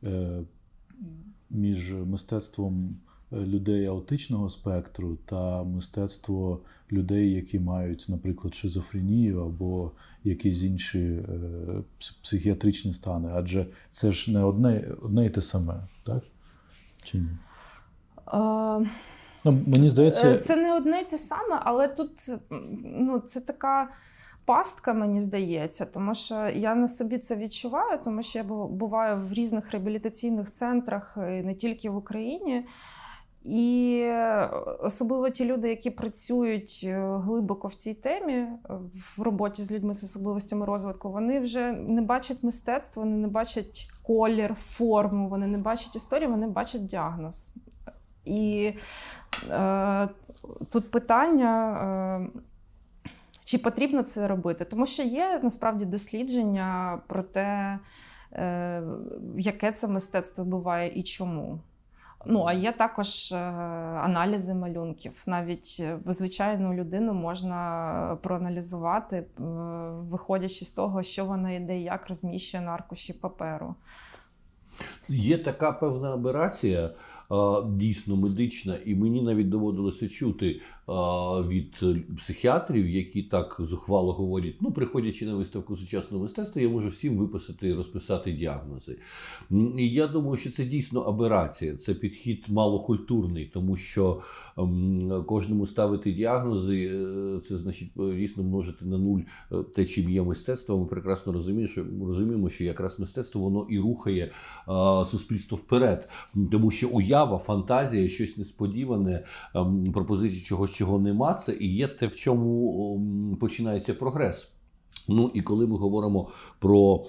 е, 0.04 0.42
між 1.50 1.94
мистецтвом 1.94 2.96
е, 3.32 3.36
людей 3.36 3.86
аутичного 3.86 4.50
спектру 4.50 5.18
та 5.26 5.64
мистецтво 5.64 6.60
людей, 6.92 7.34
які 7.34 7.60
мають, 7.60 8.06
наприклад, 8.10 8.54
шизофренію 8.54 9.46
або 9.46 9.92
якісь 10.24 10.64
інші 10.64 11.20
психіатричні 12.22 12.94
стани. 12.94 13.30
Адже 13.34 13.66
це 13.92 14.12
ж 14.12 14.32
не 14.32 14.44
одне 14.44 14.88
одне 15.02 15.26
і 15.26 15.30
те 15.30 15.42
саме, 15.42 15.88
так? 16.04 16.24
Чи 17.04 17.18
ні? 17.18 17.30
Ну, 19.44 19.64
Мені 19.68 19.90
здається, 19.90 20.32
е, 20.32 20.38
це 20.38 20.56
не 20.56 20.74
одне 20.74 21.02
й 21.02 21.06
те 21.06 21.18
саме, 21.18 21.60
але 21.64 21.88
тут 21.88 22.12
ну, 22.84 23.20
це 23.20 23.42
така 23.42 23.90
пастка, 24.46 24.94
мені 24.94 25.20
здається, 25.20 25.86
тому 25.86 26.16
що 26.16 26.50
я 26.56 26.76
на 26.76 26.88
собі 26.88 27.18
це 27.18 27.36
відчуваю, 27.36 28.00
тому 28.04 28.24
що 28.24 28.40
я 28.40 28.44
буваю 28.44 29.18
в 29.28 29.34
різних 29.34 29.72
реабілітаційних 29.72 30.52
центрах 30.52 31.18
не 31.18 31.56
тільки 31.56 31.90
в 31.90 31.98
Україні. 31.98 32.66
І 33.46 34.06
особливо 34.80 35.30
ті 35.30 35.46
люди, 35.46 35.70
які 35.70 35.90
працюють 35.90 36.82
е, 36.84 37.18
глибоко 37.18 37.68
в 37.68 37.76
цій 37.76 37.94
темі, 37.94 38.34
е, 38.34 38.60
в 39.18 39.22
роботі 39.22 39.64
з 39.64 39.72
людьми 39.72 39.94
з 39.94 40.04
особливостями 40.04 40.66
розвитку, 40.66 41.12
вони 41.12 41.40
вже 41.40 41.72
не 41.72 42.02
бачать 42.02 42.44
мистецтво, 42.44 43.04
вони 43.04 43.16
не 43.16 43.28
бачать 43.28 43.92
колір, 44.04 44.56
форму, 44.60 45.30
вони 45.30 45.48
не 45.48 45.58
бачать 45.58 45.96
історію, 45.96 46.30
вони 46.30 46.48
бачать 46.48 46.86
діагноз. 46.86 47.54
І 48.26 48.74
е, 49.50 50.10
тут 50.72 50.92
питання, 50.92 52.30
е, 52.36 52.40
чи 53.46 53.58
потрібно 53.58 54.04
це 54.04 54.28
робити, 54.28 54.66
тому 54.66 54.86
що 54.86 55.04
є 55.04 55.40
насправді 55.44 55.86
дослідження 55.86 57.00
про 57.08 57.24
те, 57.24 57.80
е, 58.34 58.84
яке 59.38 59.72
це 59.72 59.88
мистецтво 59.88 60.46
буває 60.46 61.00
і 61.00 61.04
чому. 61.04 61.60
Ну, 62.26 62.46
а 62.46 62.54
є 62.54 62.72
також 62.72 63.32
е, 63.32 63.38
аналізи 64.04 64.54
малюнків. 64.54 65.24
Навіть 65.26 65.78
е, 65.80 66.00
звичайну 66.06 66.74
людину 66.74 67.14
можна 67.14 68.18
проаналізувати, 68.22 69.18
е, 69.18 69.26
виходячи 70.10 70.66
з 70.66 70.72
того, 70.72 71.04
що 71.04 71.26
вона 71.26 71.52
йде 71.52 71.78
і 71.78 71.84
як 71.84 72.10
розміщує 72.10 72.64
на 72.64 72.72
аркуші 72.72 73.14
паперу. 73.14 73.76
Є 75.08 75.38
така 75.38 75.72
певна 75.72 76.14
аберація 76.14 76.90
дійсно 77.68 78.16
медична, 78.16 78.78
і 78.86 78.96
мені 78.96 79.22
навіть 79.22 79.50
доводилося 79.50 80.10
чути 80.10 80.62
від 81.48 81.84
психіатрів, 82.18 82.90
які 82.90 83.24
так 83.24 83.56
зухвало 83.60 84.14
говорять: 84.14 84.56
ну, 84.62 84.72
приходячи 84.72 85.26
на 85.26 85.36
виставку 85.36 85.78
сучасного 85.78 86.24
мистецтва, 86.24 86.62
я 86.62 86.70
можу 86.70 86.88
всім 86.88 87.18
виписати 87.18 87.70
і 87.70 87.74
розписати 87.74 88.32
діагнози. 88.32 88.98
І 89.78 89.90
я 89.90 90.08
думаю, 90.08 90.38
що 90.38 90.52
це 90.52 90.66
дійсно 90.66 91.02
аберація, 91.02 91.76
це 91.76 91.94
підхід 91.94 92.44
малокультурний, 92.48 93.52
тому 93.54 93.76
що 93.76 94.22
кожному 95.26 95.66
ставити 95.66 96.12
діагнози, 96.12 96.86
е, 96.86 97.40
це 97.40 97.58
значить 97.58 97.92
дійсно 98.18 98.44
множити 98.44 98.86
на 98.86 98.98
нуль 98.98 99.22
е, 99.52 99.56
те, 99.76 99.86
чим 99.86 100.10
є 100.10 100.22
мистецтво. 100.22 100.80
Ми 100.80 100.86
прекрасно 100.86 101.34
розуміємо, 102.02 102.50
що 102.50 102.64
якраз 102.64 103.00
мистецтво 103.00 103.42
воно 103.42 103.68
і 103.70 103.80
рухає 103.80 104.32
суспільство 105.06 105.58
вперед, 105.58 106.10
тому 106.52 106.72
що 106.72 106.90
уява 106.90 107.13
уява, 107.14 107.38
фантазія, 107.38 108.08
щось 108.08 108.38
несподіване, 108.38 109.24
ем, 109.56 109.92
пропозиції 109.94 110.42
чогось, 110.42 110.72
чого 110.72 111.00
нема. 111.00 111.34
Це 111.34 111.54
і 111.54 111.76
є 111.76 111.88
те, 111.88 112.08
в 112.08 112.16
чому 112.16 112.96
ем, 112.96 113.38
починається 113.38 113.94
прогрес. 113.94 114.52
Ну 115.08 115.32
і 115.34 115.42
коли 115.42 115.68
ми 115.68 115.78
говоримо 115.78 116.30
про 116.60 117.06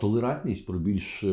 толерантність, 0.00 0.66
про 0.66 0.78
більш 0.78 1.24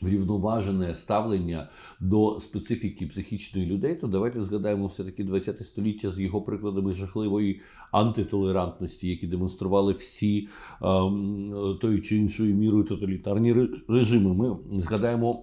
врівноважене 0.00 0.94
ставлення 0.94 1.68
до 2.00 2.40
специфіки 2.40 3.06
психічної 3.06 3.66
людей, 3.66 3.94
то 3.94 4.06
давайте 4.06 4.42
згадаємо 4.42 4.86
все-таки 4.86 5.24
20 5.24 5.66
століття 5.66 6.10
з 6.10 6.20
його 6.20 6.42
прикладами 6.42 6.92
жахливої 6.92 7.60
антитолерантності, 7.90 9.08
які 9.08 9.26
демонстрували 9.26 9.92
всі 9.92 10.48
ем, 10.82 11.78
тою 11.80 12.02
чи 12.02 12.16
іншою 12.16 12.54
мірою 12.54 12.84
тоталітарні 12.84 13.68
режими. 13.88 14.34
Ми 14.34 14.80
згадаємо 14.80 15.42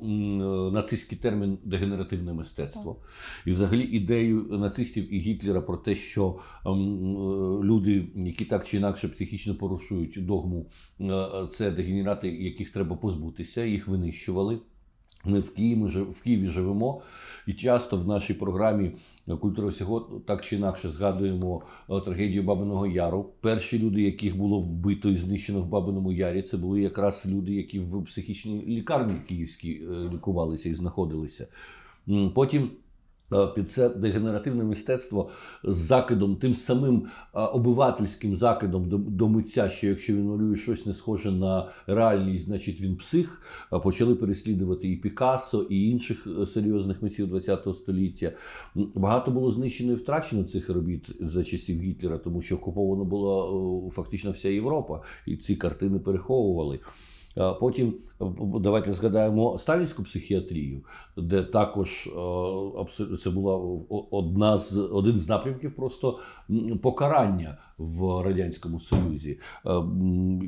нацистський 0.73 1.17
термін 1.17 1.57
дегенеративне 1.63 2.33
мистецтво 2.33 2.95
і, 3.45 3.51
взагалі, 3.51 3.83
ідею 3.83 4.45
нацистів 4.49 5.13
і 5.13 5.19
Гітлера 5.19 5.61
про 5.61 5.77
те, 5.77 5.95
що 5.95 6.35
ем, 6.65 6.73
люди, 7.63 8.07
які 8.15 8.45
так 8.45 8.67
чи 8.67 8.77
інакше 8.77 9.07
психічно 9.07 9.55
порушують 9.55 10.25
догму, 10.25 10.65
е, 11.01 11.25
це 11.49 11.71
дегенерати, 11.71 12.27
яких 12.29 12.69
треба 12.69 12.95
позбутися, 12.95 13.65
їх 13.65 13.87
винищували. 13.87 14.44
Ми 15.25 15.39
в 15.39 15.53
Києві 15.53 15.83
в 16.11 16.23
Києві 16.23 16.47
живемо, 16.47 17.01
і 17.47 17.53
часто 17.53 17.97
в 17.97 18.07
нашій 18.07 18.33
програмі 18.33 18.91
культура 19.39 19.67
всього 19.67 20.21
так 20.27 20.45
чи 20.45 20.55
інакше 20.55 20.89
згадуємо 20.89 21.61
е, 21.89 22.01
трагедію 22.01 22.43
Бабиного 22.43 22.87
Яру. 22.87 23.25
Перші 23.41 23.79
люди, 23.79 24.01
яких 24.01 24.37
було 24.37 24.59
вбито 24.59 25.09
і 25.09 25.15
знищено 25.15 25.61
в 25.61 25.67
Бабиному 25.67 26.11
Ярі, 26.11 26.41
це 26.41 26.57
були 26.57 26.81
якраз 26.81 27.25
люди, 27.31 27.53
які 27.53 27.79
в 27.79 28.05
психічній 28.05 28.65
лікарні 28.67 29.15
київській 29.27 29.81
е, 29.91 30.09
лікувалися 30.13 30.69
і 30.69 30.73
знаходилися. 30.73 31.47
Потім 32.33 32.69
під 33.55 33.71
це 33.71 33.89
дегенеративне 33.89 34.63
мистецтво 34.63 35.29
з 35.63 35.75
закидом, 35.77 36.35
тим 36.35 36.55
самим 36.55 37.03
е, 37.05 37.39
обивательським 37.39 38.35
закидом 38.35 38.89
до, 38.89 38.97
до 38.97 39.27
митця, 39.27 39.69
що 39.69 39.87
якщо 39.87 40.13
він 40.13 40.25
малює 40.25 40.55
щось 40.55 40.85
не 40.85 40.93
схоже 40.93 41.31
на 41.31 41.69
реальність, 41.87 42.45
значить 42.45 42.81
він 42.81 42.95
псих. 42.95 43.41
Е, 43.73 43.79
почали 43.79 44.15
переслідувати 44.15 44.91
і 44.91 44.95
Пікассо, 44.95 45.61
і 45.61 45.89
інших 45.89 46.27
серйозних 46.47 47.01
митців 47.01 47.39
ХХ 47.39 47.75
століття. 47.75 48.31
Багато 48.75 49.31
було 49.31 49.51
знищено 49.51 49.91
і 49.91 49.95
втрачено 49.95 50.43
цих 50.43 50.69
робіт 50.69 51.09
за 51.19 51.43
часів 51.43 51.81
Гітлера, 51.81 52.17
тому 52.17 52.41
що 52.41 52.55
окупована 52.55 53.03
була 53.03 53.89
фактично 53.91 54.31
вся 54.31 54.49
Європа, 54.49 55.01
і 55.27 55.37
ці 55.37 55.55
картини 55.55 55.99
переховували. 55.99 56.79
Потім 57.59 57.93
давайте 58.59 58.93
згадаємо 58.93 59.57
сталінську 59.57 60.03
психіатрію, 60.03 60.81
де 61.17 61.43
також 61.43 62.09
це 63.19 63.29
була 63.29 63.55
одна 64.11 64.57
з 64.57 64.77
один 64.77 65.19
з 65.19 65.29
напрямків 65.29 65.75
просто 65.75 66.19
покарання 66.81 67.57
в 67.77 68.23
радянському 68.23 68.79
союзі. 68.79 69.39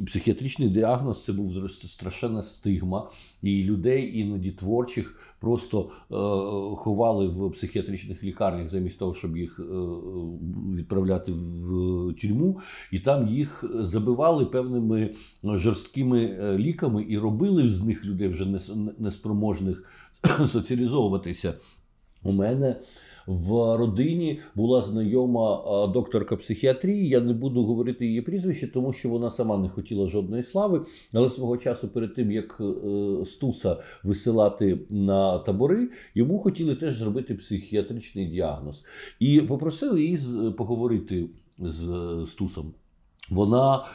Психіатричний 0.06 0.70
діагноз 0.70 1.24
це 1.24 1.34
був 1.34 1.72
страшенна 1.72 2.44
стигма, 2.44 3.10
і 3.42 3.64
людей 3.64 4.20
іноді 4.20 4.52
творчих 4.52 5.27
просто 5.40 5.80
е, 5.82 6.16
ховали 6.76 7.28
в 7.28 7.52
психіатричних 7.52 8.24
лікарнях 8.24 8.70
замість 8.70 9.00
того, 9.00 9.14
щоб 9.14 9.38
їх 9.38 9.60
е, 9.60 9.64
відправляти 10.76 11.32
в 11.32 11.70
тюрму, 12.22 12.60
і 12.92 13.00
там 13.00 13.28
їх 13.28 13.64
забивали 13.74 14.46
певними 14.46 15.14
жорсткими 15.44 16.24
е, 16.24 16.58
ліками 16.58 17.06
і 17.10 17.18
робили 17.18 17.70
з 17.70 17.84
них 17.84 18.06
людей 18.06 18.28
вже 18.28 18.60
неспроможних 19.00 19.84
соціалізовуватися. 20.48 21.54
У 22.24 22.32
мене 22.32 22.76
в 23.28 23.78
родині 23.78 24.40
була 24.56 24.82
знайома 24.82 25.64
докторка 25.94 26.36
психіатрії. 26.36 27.10
Я 27.10 27.20
не 27.20 27.34
буду 27.34 27.64
говорити 27.64 28.06
її 28.06 28.22
прізвище, 28.22 28.68
тому 28.68 28.94
що 28.94 29.10
вона 29.10 29.30
сама 29.30 29.58
не 29.58 29.70
хотіла 29.70 30.08
жодної 30.08 30.44
слави. 30.44 30.86
Але 31.14 31.30
свого 31.30 31.58
часу, 31.58 31.88
перед 31.88 32.16
тим 32.16 32.32
як 32.32 32.62
е, 32.62 33.26
Стуса 33.26 33.78
висилати 34.04 34.80
на 34.90 35.40
табори, 35.40 35.90
йому 36.16 36.40
хотіли 36.40 36.76
теж 36.76 36.98
зробити 36.98 37.34
психіатричний 37.34 38.26
діагноз 38.26 38.86
і 39.20 39.42
попросили 39.42 40.04
її 40.04 40.20
поговорити 40.58 41.30
з 41.60 41.86
Стусом. 42.26 42.74
Вона 43.30 43.86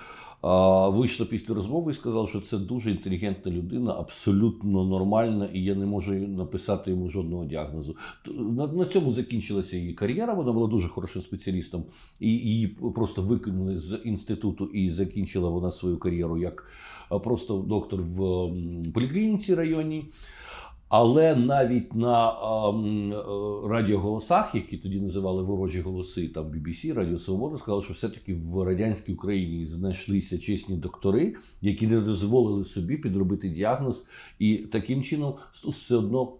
вийшла 0.89 1.27
після 1.27 1.55
розмови 1.55 1.93
і 1.93 1.95
сказала, 1.95 2.27
що 2.27 2.41
це 2.41 2.59
дуже 2.59 2.91
інтелігентна 2.91 3.53
людина, 3.53 3.95
абсолютно 3.99 4.85
нормальна, 4.85 5.49
і 5.53 5.65
я 5.65 5.75
не 5.75 5.87
можу 5.87 6.13
написати 6.13 6.91
йому 6.91 7.11
жодного 7.11 7.45
діагнозу. 7.45 7.97
На, 8.27 8.67
на 8.67 8.85
цьому 8.85 9.13
закінчилася 9.13 9.77
її 9.77 9.95
кар'єра. 9.95 10.35
Вона 10.35 10.53
була 10.53 10.67
дуже 10.69 10.89
хорошим 10.89 11.23
спеціалістом, 11.23 11.85
і 12.21 12.29
її 12.29 12.67
просто 12.67 13.23
викинули 13.23 13.79
з 13.79 14.01
інституту, 14.05 14.65
і 14.65 14.91
закінчила 14.91 15.51
вона 15.51 15.71
свою 15.71 15.99
кар'єру 15.99 16.39
як 16.39 16.67
просто 17.25 17.59
доктор 17.59 18.03
в 18.03 18.19
поліклініці 18.95 19.55
районній. 19.55 20.05
Але 20.93 21.37
навіть 21.37 21.95
на 21.95 22.31
е, 22.31 22.35
радіоголосах, 23.69 24.55
які 24.55 24.77
тоді 24.77 25.01
називали 25.01 25.43
ворожі 25.43 25.81
голоси, 25.81 26.29
там 26.29 26.45
BBC, 26.45 26.95
Радіо 26.95 27.19
Свобода, 27.19 27.59
сказали, 27.59 27.83
що 27.83 27.93
все-таки 27.93 28.35
в 28.35 28.63
радянській 28.63 29.13
Україні 29.13 29.67
знайшлися 29.67 30.39
чесні 30.39 30.77
доктори, 30.77 31.35
які 31.63 31.87
не 31.87 32.01
дозволили 32.01 32.65
собі 32.65 32.97
підробити 32.97 33.49
діагноз, 33.49 34.09
і 34.39 34.57
таким 34.57 35.03
чином 35.03 35.35
Стус 35.53 35.77
все 35.77 35.97
одно. 35.97 36.33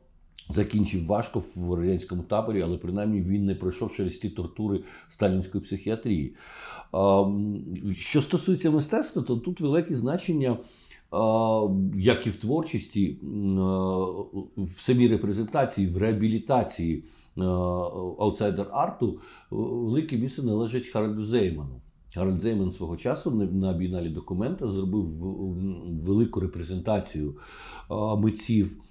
Закінчив 0.51 1.07
важко 1.07 1.43
в 1.57 1.75
радянському 1.75 2.23
таборі, 2.23 2.63
але 2.63 2.79
принаймні 2.79 3.21
він 3.21 3.45
не 3.45 3.55
пройшов 3.55 3.93
через 3.93 4.19
ті 4.19 4.31
тортури 4.31 4.81
сталінської 5.09 5.65
психіатрії. 5.65 6.35
Що 7.97 8.23
стосується 8.23 8.71
мистецтва, 8.71 9.23
то 9.23 9.37
тут 9.37 9.61
велике 9.61 9.95
значення 9.97 10.57
як 11.97 12.27
і 12.27 12.31
в 12.31 12.37
творчості, 12.37 13.19
в 14.57 14.67
самій 14.67 15.09
репрезентації, 15.09 15.87
в 15.87 15.97
реабілітації 15.97 17.05
аутсайдер 18.19 18.69
арту, 18.73 19.21
велике 19.51 20.17
місце 20.19 20.43
належить 20.43 20.87
Харальду 20.87 21.25
Зейману. 21.25 21.81
Гарольд 22.17 22.43
Зейман 22.43 22.71
свого 22.71 22.97
часу 22.97 23.31
на 23.31 23.73
біналі 23.73 24.09
документа 24.09 24.69
зробив 24.69 25.07
велику 26.05 26.41
репрезентацію 26.41 27.35
митців, 28.19 28.83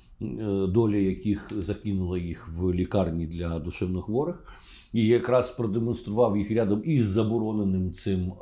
доля 0.67 0.97
яких 0.97 1.51
закинула 1.63 2.17
їх 2.17 2.47
в 2.47 2.73
лікарні 2.73 3.25
для 3.25 3.59
душевнохворих, 3.59 4.47
і 4.93 5.07
якраз 5.07 5.51
продемонстрував 5.51 6.37
їх 6.37 6.51
рядом 6.51 6.81
із 6.85 7.05
забороненим 7.05 7.91
цим 7.91 8.33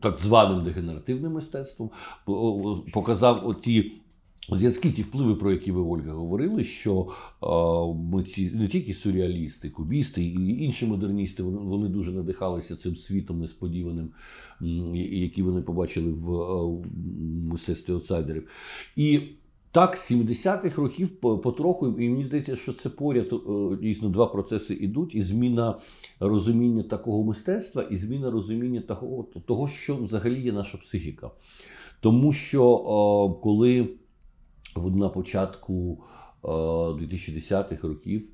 так 0.00 0.20
званим 0.20 0.64
дегенеративним 0.64 1.32
мистецтвом, 1.32 1.90
показав 2.92 3.48
оті. 3.48 3.92
Зв'язки 4.52 4.90
ті 4.92 5.02
впливи, 5.02 5.34
про 5.34 5.52
які 5.52 5.72
ви 5.72 5.80
Ольга 5.80 6.12
говорили, 6.12 6.64
що 6.64 7.08
ми 7.96 8.22
ці 8.22 8.50
не 8.50 8.68
тільки 8.68 8.94
сюрреалісти, 8.94 9.70
кубісти 9.70 10.24
і 10.24 10.64
інші 10.64 10.86
модерністи, 10.86 11.42
вони 11.42 11.88
дуже 11.88 12.12
надихалися 12.12 12.76
цим 12.76 12.96
світом 12.96 13.40
несподіваним, 13.40 14.10
який 14.94 15.44
вони 15.44 15.60
побачили 15.60 16.12
в 16.12 16.28
мистецтві 17.52 17.92
аутсайдерів. 17.92 18.48
І 18.96 19.20
так, 19.74 19.96
з 19.96 20.12
70-х 20.12 20.82
років 20.82 21.20
потроху, 21.20 21.86
і 21.88 22.08
мені 22.08 22.24
здається, 22.24 22.56
що 22.56 22.72
це 22.72 22.88
поряд 22.88 23.32
е, 23.32 23.76
дійсно 23.82 24.08
два 24.08 24.26
процеси 24.26 24.74
йдуть: 24.74 25.14
і 25.14 25.22
зміна 25.22 25.78
розуміння 26.20 26.82
такого 26.82 27.24
мистецтва, 27.24 27.82
і 27.82 27.96
зміна 27.96 28.30
розуміння 28.30 28.80
того, 28.80 29.26
того 29.46 29.68
що 29.68 29.96
взагалі 29.96 30.40
є 30.40 30.52
наша 30.52 30.78
психіка. 30.78 31.30
Тому 32.00 32.32
що 32.32 32.76
е, 32.76 33.40
коли 33.42 33.88
на 34.76 35.08
початку 35.08 36.04
2010-х 36.42 37.84
е, 37.84 37.88
років 37.88 38.30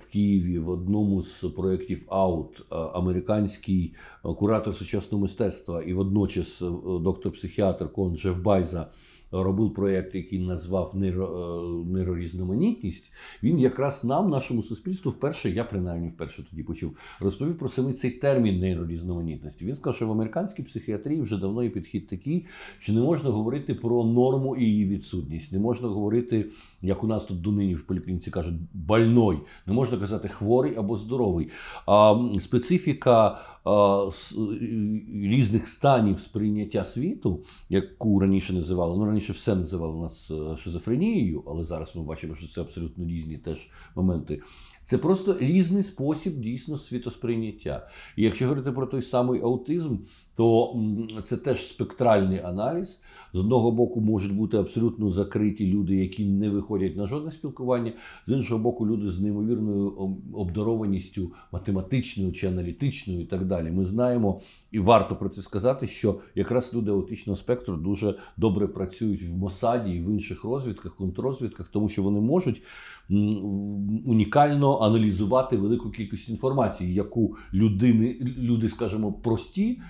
в 0.00 0.06
Києві 0.12 0.58
в 0.58 0.70
одному 0.70 1.22
з 1.22 1.44
проєктів 1.56 2.04
Аут 2.08 2.62
американський 2.70 3.94
куратор 4.22 4.74
сучасного 4.74 5.22
мистецтва 5.22 5.82
і 5.82 5.92
водночас 5.92 6.62
доктор-психіатр 7.00 7.92
Кон 7.92 8.16
Джеф 8.16 8.38
Байза 8.38 8.90
робив 9.32 9.74
проєкт, 9.74 10.14
який 10.14 10.38
назвав 10.38 10.96
нейро, 10.96 11.26
е, 11.26 11.92
нейрорізноманітність, 11.92 13.12
він 13.42 13.58
якраз 13.58 14.04
нам, 14.04 14.30
нашому 14.30 14.62
суспільству, 14.62 15.10
вперше, 15.10 15.50
я 15.50 15.64
принаймні 15.64 16.08
вперше 16.08 16.44
тоді 16.50 16.62
почув, 16.62 16.98
розповів 17.20 17.58
про 17.58 17.68
саме 17.68 17.92
цей 17.92 18.10
термін 18.10 18.60
нейрорізноманітності. 18.60 19.64
Він 19.64 19.74
сказав, 19.74 19.96
що 19.96 20.06
в 20.06 20.10
американській 20.10 20.62
психіатрії 20.62 21.20
вже 21.20 21.36
давно 21.36 21.62
є 21.62 21.70
підхід 21.70 22.08
такий, 22.08 22.46
що 22.78 22.92
не 22.92 23.00
можна 23.00 23.30
говорити 23.30 23.74
про 23.74 24.04
норму 24.04 24.56
і 24.56 24.64
її 24.64 24.84
відсутність. 24.84 25.52
Не 25.52 25.58
можна 25.58 25.88
говорити, 25.88 26.50
як 26.82 27.04
у 27.04 27.06
нас 27.06 27.24
тут 27.24 27.40
донині 27.40 27.74
в 27.74 27.86
поліклініці 27.86 28.30
кажуть, 28.30 28.54
больной. 28.72 29.38
Не 29.66 29.72
можна 29.72 29.98
казати 29.98 30.28
хворий 30.28 30.76
або 30.76 30.96
здоровий. 30.96 31.48
А 31.86 32.28
специфіка 32.38 33.38
а, 33.64 34.06
с, 34.10 34.38
різних 35.14 35.68
станів 35.68 36.20
сприйняття 36.20 36.84
світу, 36.84 37.44
яку 37.68 38.20
раніше 38.20 38.52
називали, 38.52 38.98
ну 38.98 39.04
раніше 39.04 39.21
раніше 39.22 39.32
все 39.32 39.54
називали 39.54 40.02
нас 40.02 40.30
е, 40.30 40.56
шизофренією, 40.56 41.42
але 41.46 41.64
зараз 41.64 41.96
ми 41.96 42.02
бачимо, 42.02 42.34
що 42.34 42.48
це 42.48 42.60
абсолютно 42.60 43.06
різні 43.06 43.38
теж 43.38 43.70
моменти. 43.94 44.42
Це 44.84 44.98
просто 44.98 45.38
різний 45.38 45.82
спосіб 45.82 46.32
дійсно 46.40 46.78
світосприйняття. 46.78 47.88
І 48.16 48.22
якщо 48.22 48.44
говорити 48.44 48.72
про 48.72 48.86
той 48.86 49.02
самий 49.02 49.40
аутизм, 49.40 49.96
то 50.36 50.76
це 51.22 51.36
теж 51.36 51.66
спектральний 51.66 52.38
аналіз. 52.40 53.02
З 53.34 53.38
одного 53.38 53.70
боку 53.70 54.00
можуть 54.00 54.34
бути 54.34 54.56
абсолютно 54.56 55.10
закриті 55.10 55.66
люди, 55.66 55.96
які 55.96 56.24
не 56.24 56.50
виходять 56.50 56.96
на 56.96 57.06
жодне 57.06 57.30
спілкування. 57.30 57.92
З 58.26 58.32
іншого 58.32 58.62
боку, 58.62 58.86
люди 58.86 59.08
з 59.08 59.20
неймовірною 59.20 60.16
обдарованістю 60.32 61.32
математичною 61.52 62.32
чи 62.32 62.46
аналітичною, 62.46 63.20
і 63.20 63.24
так 63.24 63.46
далі. 63.46 63.70
Ми 63.70 63.84
знаємо, 63.84 64.40
і 64.72 64.78
варто 64.78 65.16
про 65.16 65.28
це 65.28 65.42
сказати, 65.42 65.86
що 65.86 66.20
якраз 66.34 66.74
люди 66.74 66.90
аутичного 66.90 67.36
спектру 67.36 67.76
дуже 67.76 68.14
добре 68.36 68.66
працюють 68.66 69.22
в 69.22 69.36
Мосаді 69.36 69.90
і 69.90 70.00
в 70.00 70.10
інших 70.10 70.44
розвідках, 70.44 70.96
контррозвідках, 70.96 71.68
тому 71.68 71.88
що 71.88 72.02
вони 72.02 72.20
можуть 72.20 72.62
унікально 74.06 74.78
аналізувати 74.82 75.56
велику 75.56 75.90
кількість 75.90 76.30
інформації, 76.30 76.94
яку 76.94 77.36
людини, 77.54 78.16
люди, 78.38 78.68
скажімо, 78.68 79.12
прості 79.12 79.80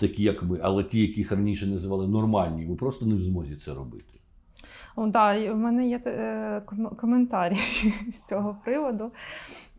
такі, 0.00 0.22
як 0.22 0.42
ми, 0.42 0.60
але 0.62 0.84
ті, 0.84 1.00
яких 1.00 1.32
раніше 1.32 1.66
називали 1.66 2.08
нормальні, 2.08 2.66
ви 2.66 2.74
просто 2.74 3.06
не 3.06 3.14
в 3.14 3.22
змозі 3.22 3.56
це 3.56 3.74
робити. 3.74 4.04
О, 4.96 5.06
да, 5.06 5.52
У 5.52 5.56
мене 5.56 5.88
є 5.88 6.00
е, 6.06 6.62
коментарі 6.96 7.56
з 8.12 8.26
цього 8.28 8.56
приводу, 8.64 9.12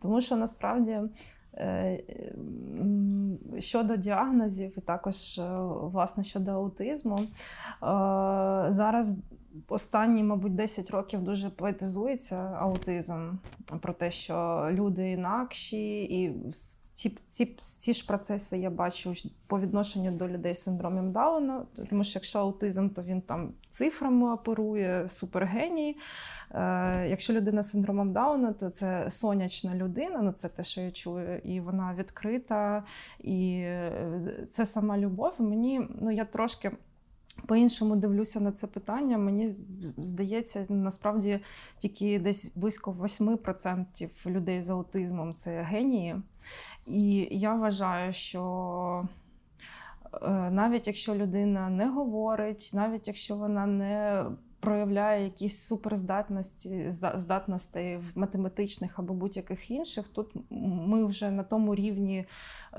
тому 0.02 0.20
що 0.20 0.36
насправді 0.36 0.98
е, 1.54 2.02
щодо 3.58 3.96
діагнозів, 3.96 4.72
і 4.76 4.80
також 4.80 5.38
е, 5.38 5.54
власне 5.82 6.24
щодо 6.24 6.50
аутизму, 6.50 7.18
зараз 8.68 9.18
останні, 9.68 10.22
мабуть, 10.22 10.54
10 10.54 10.90
років 10.90 11.22
дуже 11.22 11.50
поетизується 11.50 12.36
аутизм 12.36 13.30
про 13.80 13.92
те, 13.92 14.10
що 14.10 14.68
люди 14.72 15.10
інакші, 15.10 16.02
і 16.02 16.32
ці 16.94 17.18
ці, 17.28 17.56
ці 17.62 17.94
ж 17.94 18.06
процеси 18.06 18.58
я 18.58 18.70
бачу 18.70 19.12
по 19.46 19.60
відношенню 19.60 20.10
до 20.10 20.28
людей 20.28 20.54
з 20.54 20.62
синдромом 20.62 21.12
Дауна. 21.12 21.66
Тому 21.90 22.04
що 22.04 22.18
якщо 22.18 22.38
аутизм, 22.38 22.88
то 22.88 23.02
він 23.02 23.20
там 23.20 23.52
цифрами 23.68 24.32
оперує, 24.32 25.08
супергеній. 25.08 25.96
Е, 26.50 27.06
Якщо 27.08 27.32
людина 27.32 27.62
з 27.62 27.70
синдромом 27.70 28.12
Дауна, 28.12 28.52
то 28.52 28.70
це 28.70 29.10
сонячна 29.10 29.74
людина, 29.74 30.22
ну 30.22 30.32
це 30.32 30.48
те, 30.48 30.62
що 30.62 30.80
я 30.80 30.90
чую, 30.90 31.38
і 31.38 31.60
вона 31.60 31.94
відкрита, 31.98 32.84
і 33.20 33.52
е, 33.56 34.46
це 34.48 34.66
сама 34.66 34.98
любов. 34.98 35.32
Мені 35.38 35.88
ну 36.00 36.10
я 36.10 36.24
трошки. 36.24 36.70
По-іншому 37.46 37.96
дивлюся 37.96 38.40
на 38.40 38.52
це 38.52 38.66
питання. 38.66 39.18
Мені 39.18 39.56
здається, 39.96 40.66
насправді 40.68 41.40
тільки 41.78 42.18
десь 42.18 42.52
близько 42.54 42.92
8% 42.92 44.30
людей 44.30 44.60
з 44.60 44.70
аутизмом 44.70 45.34
це 45.34 45.62
генії. 45.62 46.16
І 46.86 47.28
я 47.30 47.54
вважаю, 47.54 48.12
що 48.12 49.08
е, 50.22 50.50
навіть 50.50 50.86
якщо 50.86 51.14
людина 51.14 51.68
не 51.68 51.88
говорить, 51.88 52.70
навіть 52.74 53.08
якщо 53.08 53.36
вона 53.36 53.66
не 53.66 54.24
проявляє 54.64 55.24
якісь 55.24 55.66
суперздатності 55.66 56.86
здатностей 57.16 57.96
в 57.96 58.12
математичних 58.14 58.98
або 58.98 59.14
будь-яких 59.14 59.70
інших, 59.70 60.08
тут 60.08 60.34
ми 60.50 61.04
вже 61.04 61.30
на 61.30 61.42
тому 61.42 61.74
рівні 61.74 62.26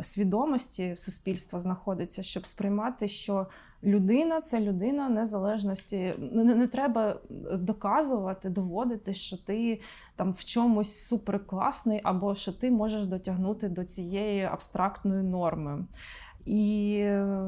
свідомості 0.02 0.96
суспільства 0.98 1.60
знаходиться, 1.60 2.24
щоб 2.24 2.48
сприймати, 2.48 3.08
що 3.08 3.48
людина 3.84 4.42
це 4.42 4.60
людина 4.60 5.10
незалежності. 5.10 6.14
Не, 6.32 6.44
не 6.44 6.68
треба 6.68 7.20
доказувати, 7.52 8.50
доводити, 8.50 9.14
що 9.14 9.38
ти 9.38 9.82
там 10.16 10.32
в 10.32 10.46
чомусь 10.46 11.08
суперкласний, 11.08 12.02
або 12.04 12.36
що 12.36 12.52
ти 12.52 12.72
можеш 12.72 13.06
дотягнути 13.06 13.70
до 13.70 13.84
цієї 13.84 14.44
абстрактної 14.44 15.24
норми. 15.24 15.86
І 16.46 16.90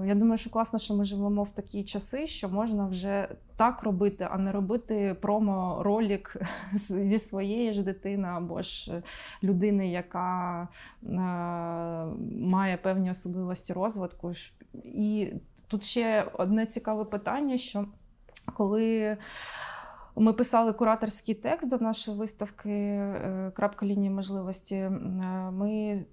я 0.06 0.16
думаю, 0.16 0.38
що 0.38 0.50
класно, 0.50 0.80
що 0.80 0.94
ми 0.94 1.06
живемо 1.06 1.44
в 1.44 1.52
такі 1.52 1.84
часи, 1.84 2.28
що 2.28 2.50
можна 2.50 2.86
вже 2.86 3.30
так 3.56 3.84
робити, 3.84 4.28
а 4.32 4.38
не 4.38 4.52
робити 4.52 5.16
промо-ролік 5.22 6.36
зі 6.74 7.20
своєї 7.20 7.74
ж 7.74 7.84
дитини 7.84 8.28
або 8.28 8.62
ж 8.62 9.02
людини, 9.44 9.92
яка 9.92 10.62
е, 10.62 11.08
має 12.40 12.78
певні 12.78 13.12
особливості 13.12 13.74
розвитку. 13.74 14.32
І 14.84 15.28
тут 15.68 15.84
ще 15.84 16.32
одне 16.34 16.66
цікаве 16.66 17.06
питання: 17.06 17.58
що 17.58 17.86
коли 18.54 19.18
ми 20.20 20.34
писали 20.34 20.74
кураторський 20.74 21.36
текст 21.36 21.70
до 21.70 21.78
нашої 21.78 22.18
виставки 22.18 22.70
е, 22.70 23.52
крапка 23.56 23.86
лінії 23.86 24.10
можливості. 24.10 24.76
Е, 24.76 24.90
ми 25.52 26.06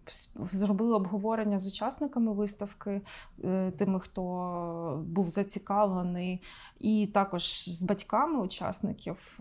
зробили 0.53 0.95
обговорення 0.95 1.59
з 1.59 1.67
учасниками 1.67 2.33
виставки, 2.33 3.01
е, 3.45 3.71
тими, 3.71 4.01
хто 4.01 5.05
був 5.07 5.31
зацікавлений, 5.31 6.43
і 6.81 7.07
також 7.15 7.71
з 7.71 7.83
батьками 7.83 8.41
учасників 8.41 9.41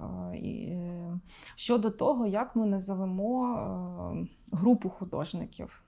щодо 1.56 1.90
того, 1.90 2.28
як 2.28 2.56
ми 2.56 2.66
називемо 2.66 4.28
групу 4.52 4.90
художників. 4.90 5.83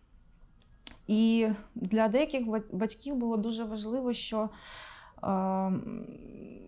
І 1.08 1.48
для 1.76 2.08
деяких 2.08 2.44
батьків 2.74 3.16
було 3.16 3.38
дуже 3.38 3.64
важливо, 3.64 4.14
що 4.14 4.50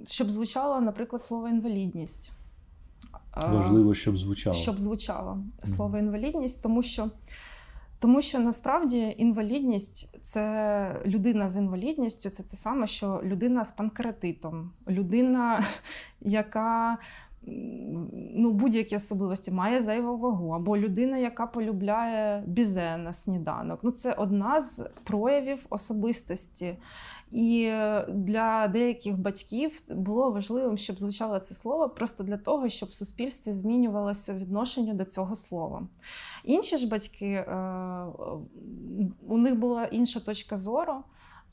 щоб 0.05 0.31
звучало, 0.31 0.81
наприклад, 0.81 1.23
слово 1.23 1.49
інвалідність. 1.49 2.31
Важливо, 3.35 3.93
щоб 3.93 4.17
звучало. 4.17 4.55
Щоб 4.55 4.79
звучало 4.79 5.43
слово 5.63 5.97
інвалідність, 5.97 6.63
тому 6.63 6.81
що 6.83 7.09
тому 7.99 8.21
що 8.21 8.39
насправді 8.39 9.15
інвалідність 9.17 10.17
це 10.21 11.01
людина 11.05 11.49
з 11.49 11.57
інвалідністю, 11.57 12.29
це 12.29 12.43
те 12.43 12.57
саме, 12.57 12.87
що 12.87 13.21
людина 13.23 13.65
з 13.65 13.71
панкератитом, 13.71 14.71
людина, 14.87 15.63
яка 16.21 16.97
ну, 18.35 18.51
будь-які 18.51 18.95
особливості 18.95 19.51
має 19.51 19.81
зайву 19.81 20.17
вагу, 20.17 20.49
або 20.49 20.77
людина, 20.77 21.17
яка 21.17 21.47
полюбляє 21.47 22.43
бізе 22.47 22.97
на 22.97 23.13
сніданок. 23.13 23.79
Ну, 23.83 23.91
Це 23.91 24.13
одна 24.13 24.61
з 24.61 24.89
проявів 25.03 25.65
особистості. 25.69 26.77
І 27.31 27.71
для 28.07 28.67
деяких 28.67 29.17
батьків 29.17 29.81
було 29.89 30.31
важливим, 30.31 30.77
щоб 30.77 30.99
звучало 30.99 31.39
це 31.39 31.55
слово 31.55 31.89
просто 31.89 32.23
для 32.23 32.37
того, 32.37 32.69
щоб 32.69 32.89
в 32.89 32.93
суспільстві 32.93 33.53
змінювалося 33.53 34.33
відношення 34.33 34.93
до 34.93 35.05
цього 35.05 35.35
слова. 35.35 35.87
Інші 36.43 36.77
ж 36.77 36.89
батьки, 36.89 37.25
е, 37.25 37.45
у 39.27 39.37
них 39.37 39.55
була 39.55 39.85
інша 39.85 40.19
точка 40.19 40.57
зору. 40.57 40.93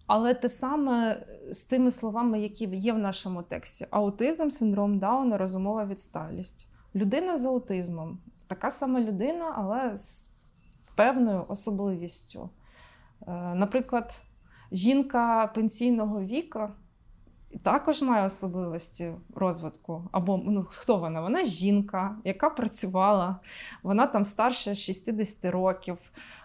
Але 0.07 0.35
те 0.35 0.49
саме 0.49 1.27
з 1.51 1.65
тими 1.65 1.91
словами, 1.91 2.41
які 2.41 2.65
є 2.65 2.93
в 2.93 2.99
нашому 2.99 3.43
тексті: 3.43 3.87
аутизм, 3.91 4.49
синдром 4.49 4.99
Дауна, 4.99 5.39
розумова 5.39 5.85
відсталість. 5.85 6.69
Людина 6.95 7.39
з 7.39 7.45
аутизмом 7.45 8.19
така 8.47 8.71
сама 8.71 9.01
людина, 9.01 9.53
але 9.57 9.97
з 9.97 10.29
певною 10.95 11.45
особливістю. 11.49 12.51
Е, 13.27 13.33
наприклад, 13.55 14.17
жінка 14.73 15.47
пенсійного 15.47 16.21
віку 16.21 16.69
також 17.63 18.03
має 18.03 18.27
особливості 18.27 19.13
розвитку. 19.35 20.09
Або 20.13 20.43
ну, 20.47 20.67
хто 20.69 20.97
вона? 20.97 21.21
Вона 21.21 21.45
жінка, 21.45 22.17
яка 22.25 22.51
працювала, 22.51 23.41
вона 23.83 24.07
там 24.07 24.25
старше 24.25 24.75
60 24.75 25.45
років. 25.45 25.99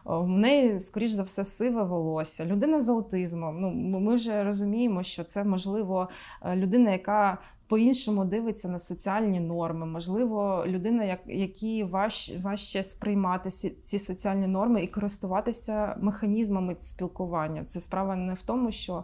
У 0.05 0.27
неї, 0.27 0.79
скоріш 0.79 1.12
за 1.12 1.23
все, 1.23 1.43
сиве 1.45 1.83
волосся, 1.83 2.45
людина 2.45 2.81
з 2.81 2.89
аутизмом. 2.89 3.62
Ну, 3.62 3.99
Ми 3.99 4.15
вже 4.15 4.43
розуміємо, 4.43 5.03
що 5.03 5.23
це 5.23 5.43
можливо 5.43 6.09
е, 6.41 6.55
людина, 6.55 6.91
яка 6.91 7.38
по-іншому 7.69 8.25
дивиться 8.25 8.69
на 8.69 8.79
соціальні 8.79 9.39
норми. 9.39 9.85
Можливо, 9.85 10.63
людина, 10.67 11.03
як 11.03 11.19
якій 11.27 11.83
важ, 11.83 12.31
важче 12.43 12.83
сприймати 12.83 13.49
ці 13.83 13.99
соціальні 13.99 14.47
норми 14.47 14.83
і 14.83 14.88
користуватися 14.88 15.95
механізмами 16.01 16.75
спілкування. 16.77 17.63
Це 17.65 17.79
справа 17.79 18.15
не 18.15 18.33
в 18.33 18.41
тому, 18.41 18.71
що 18.71 19.03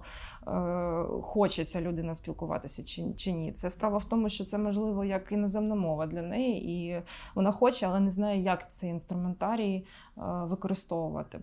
хоче 1.21 1.65
ця 1.65 1.81
людина 1.81 2.15
спілкуватися 2.15 2.84
чи, 2.84 3.13
чи 3.13 3.31
ні. 3.31 3.51
Це 3.51 3.69
справа 3.69 3.97
в 3.97 4.05
тому, 4.05 4.29
що 4.29 4.45
це 4.45 4.58
можливо 4.58 5.05
як 5.05 5.31
іноземна 5.31 5.75
мова 5.75 6.08
для 6.08 6.21
неї, 6.21 6.71
і 6.71 7.01
вона 7.36 7.51
хоче, 7.51 7.88
але 7.88 7.99
не 7.99 8.12
знає, 8.12 8.41
як 8.41 8.73
цей 8.73 8.89
інструментарій 8.89 9.75
е, 9.75 10.21
використовувати. 10.21 11.39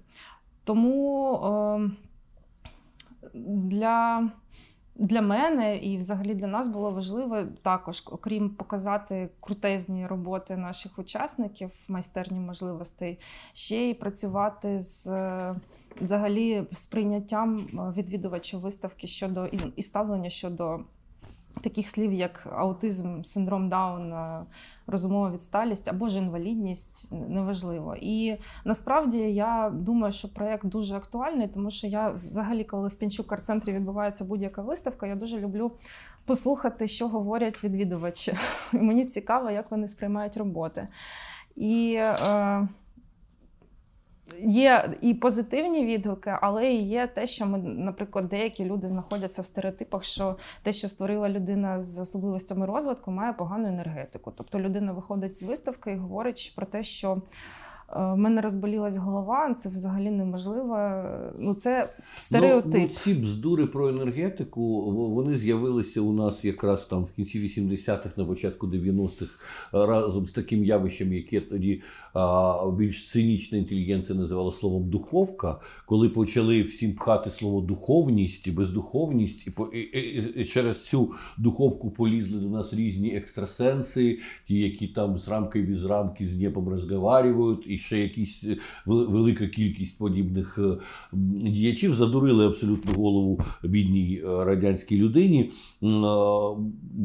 Тому 0.64 1.34
е, 1.34 1.90
для 3.44 4.28
для 4.94 5.22
мене 5.22 5.76
і 5.76 5.98
взагалі 5.98 6.34
для 6.34 6.46
нас 6.46 6.68
було 6.68 6.90
важливо 6.90 7.44
також, 7.62 8.02
окрім 8.10 8.50
показати 8.50 9.30
крутезні 9.40 10.06
роботи 10.06 10.56
наших 10.56 10.98
учасників, 10.98 11.70
майстерні 11.88 12.40
можливостей, 12.40 13.18
ще 13.52 13.76
й 13.76 13.94
працювати 13.94 14.80
з 14.80 15.06
взагалі 16.00 16.64
сприйняттям 16.72 17.56
відвідувачів 17.96 18.60
виставки 18.60 19.06
щодо 19.06 19.46
і 19.76 19.82
ставлення 19.82 20.30
щодо 20.30 20.80
таких 21.60 21.88
слів, 21.88 22.12
як 22.12 22.46
аутизм, 22.56 23.22
синдром 23.22 23.68
Дауна, 23.68 24.46
розумова 24.86 25.30
відсталість 25.30 25.88
або 25.88 26.08
ж 26.08 26.18
інвалідність, 26.18 27.12
неважливо. 27.28 27.96
І 28.00 28.36
насправді 28.64 29.18
я 29.18 29.72
думаю, 29.74 30.12
що 30.12 30.34
проєкт 30.34 30.66
дуже 30.66 30.96
актуальний, 30.96 31.48
тому 31.48 31.70
що 31.70 31.86
я 31.86 32.10
взагалі, 32.10 32.64
коли 32.64 32.88
в 32.88 32.94
Пінчук 32.94 33.32
арт-центрі 33.32 33.72
відбувається 33.72 34.24
будь-яка 34.24 34.62
виставка, 34.62 35.06
я 35.06 35.14
дуже 35.14 35.40
люблю 35.40 35.72
послухати, 36.24 36.88
що 36.88 37.08
говорять 37.08 37.64
відвідувачі. 37.64 38.34
Мені 38.72 39.04
цікаво, 39.04 39.50
як 39.50 39.70
вони 39.70 39.88
сприймають 39.88 40.36
роботи. 40.36 40.88
І 41.56 41.94
е, 41.96 42.68
Є 44.40 44.90
і 45.00 45.14
позитивні 45.14 45.86
відгуки, 45.86 46.38
але 46.40 46.72
і 46.72 46.82
є 46.82 47.06
те, 47.06 47.26
що 47.26 47.46
ми, 47.46 47.58
наприклад, 47.58 48.28
деякі 48.28 48.64
люди 48.64 48.86
знаходяться 48.86 49.42
в 49.42 49.46
стереотипах, 49.46 50.04
що 50.04 50.36
те, 50.62 50.72
що 50.72 50.88
створила 50.88 51.28
людина 51.28 51.80
з 51.80 51.98
особливостями 51.98 52.66
розвитку, 52.66 53.10
має 53.10 53.32
погану 53.32 53.68
енергетику. 53.68 54.32
Тобто 54.36 54.60
людина 54.60 54.92
виходить 54.92 55.36
з 55.36 55.42
виставки 55.42 55.92
і 55.92 55.96
говорить 55.96 56.52
про 56.56 56.66
те, 56.66 56.82
що 56.82 57.22
е, 57.92 58.16
мене 58.16 58.40
розболілась 58.40 58.96
голова, 58.96 59.54
це 59.54 59.68
взагалі 59.68 60.10
неможливо. 60.10 61.02
Ну 61.38 61.54
це 61.54 61.94
стереотип. 62.16 62.74
Ну, 62.74 62.80
ну, 62.80 62.88
ці 62.88 63.14
бздури 63.14 63.66
про 63.66 63.88
енергетику 63.88 64.90
вони 65.10 65.36
з'явилися 65.36 66.00
у 66.00 66.12
нас 66.12 66.44
якраз 66.44 66.86
там 66.86 67.04
в 67.04 67.12
кінці 67.12 67.40
80-х, 67.40 68.10
на 68.16 68.24
початку 68.24 68.66
90-х, 68.66 69.30
разом 69.72 70.26
з 70.26 70.32
таким 70.32 70.64
явищем, 70.64 71.12
яке 71.12 71.40
тоді 71.40 71.82
а, 72.14 72.70
більш 72.78 73.10
цинічна 73.10 73.58
інтелігенція 73.58 74.18
називала 74.18 74.52
словом 74.52 74.90
духовка, 74.90 75.60
коли 75.86 76.08
почали 76.08 76.62
всім 76.62 76.94
пхати 76.94 77.30
слово 77.30 77.60
духовність 77.60 78.46
і 78.46 78.50
бездуховність, 78.50 79.46
і, 79.46 79.78
і, 79.78 79.98
і, 79.98 80.32
і 80.36 80.44
через 80.44 80.88
цю 80.88 81.12
духовку 81.38 81.90
полізли 81.90 82.40
до 82.40 82.48
нас 82.48 82.74
різні 82.74 83.16
екстрасенси, 83.16 84.18
ті, 84.48 84.54
які 84.54 84.88
там 84.88 85.18
з 85.18 85.28
рамки 85.28 85.62
без 85.62 85.84
рамки 85.84 86.26
з 86.26 86.40
небом 86.40 86.68
розговарюють. 86.68 87.66
і 87.66 87.78
ще 87.82 87.98
якісь 87.98 88.44
е, 88.44 88.56
велика 88.86 89.46
кількість 89.46 89.98
подібних 89.98 90.58
е, 90.58 90.78
діячів 91.50 91.94
задурили 91.94 92.46
абсолютно 92.46 92.92
голову 92.92 93.40
бідній 93.62 94.22
е, 94.24 94.44
радянській 94.44 94.96
людині. 94.96 95.50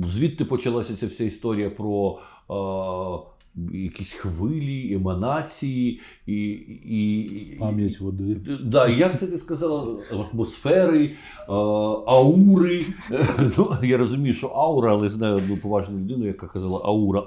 Звідти 0.03 0.45
почалася 0.45 0.95
ця 0.95 1.07
вся 1.07 1.23
історія 1.23 1.69
про. 1.69 2.19
Якісь 3.73 4.13
хвилі, 4.13 4.93
еманації 4.93 5.99
і 6.27 6.49
і 6.85 7.57
пам'ять 7.59 7.99
води. 7.99 8.41
Да, 8.63 8.87
Як 8.87 9.19
це 9.19 9.27
ти 9.27 9.37
сказала? 9.37 9.99
Атмосфери, 10.11 11.15
аури. 12.07 12.85
Ну, 13.57 13.71
Я 13.83 13.97
розумію, 13.97 14.33
що 14.33 14.47
аура, 14.47 14.91
але 14.91 15.09
знаю 15.09 15.35
одну 15.35 15.57
поважну 15.57 15.99
людину, 15.99 16.25
яка 16.25 16.47
казала 16.47 16.81
аура. 16.83 17.23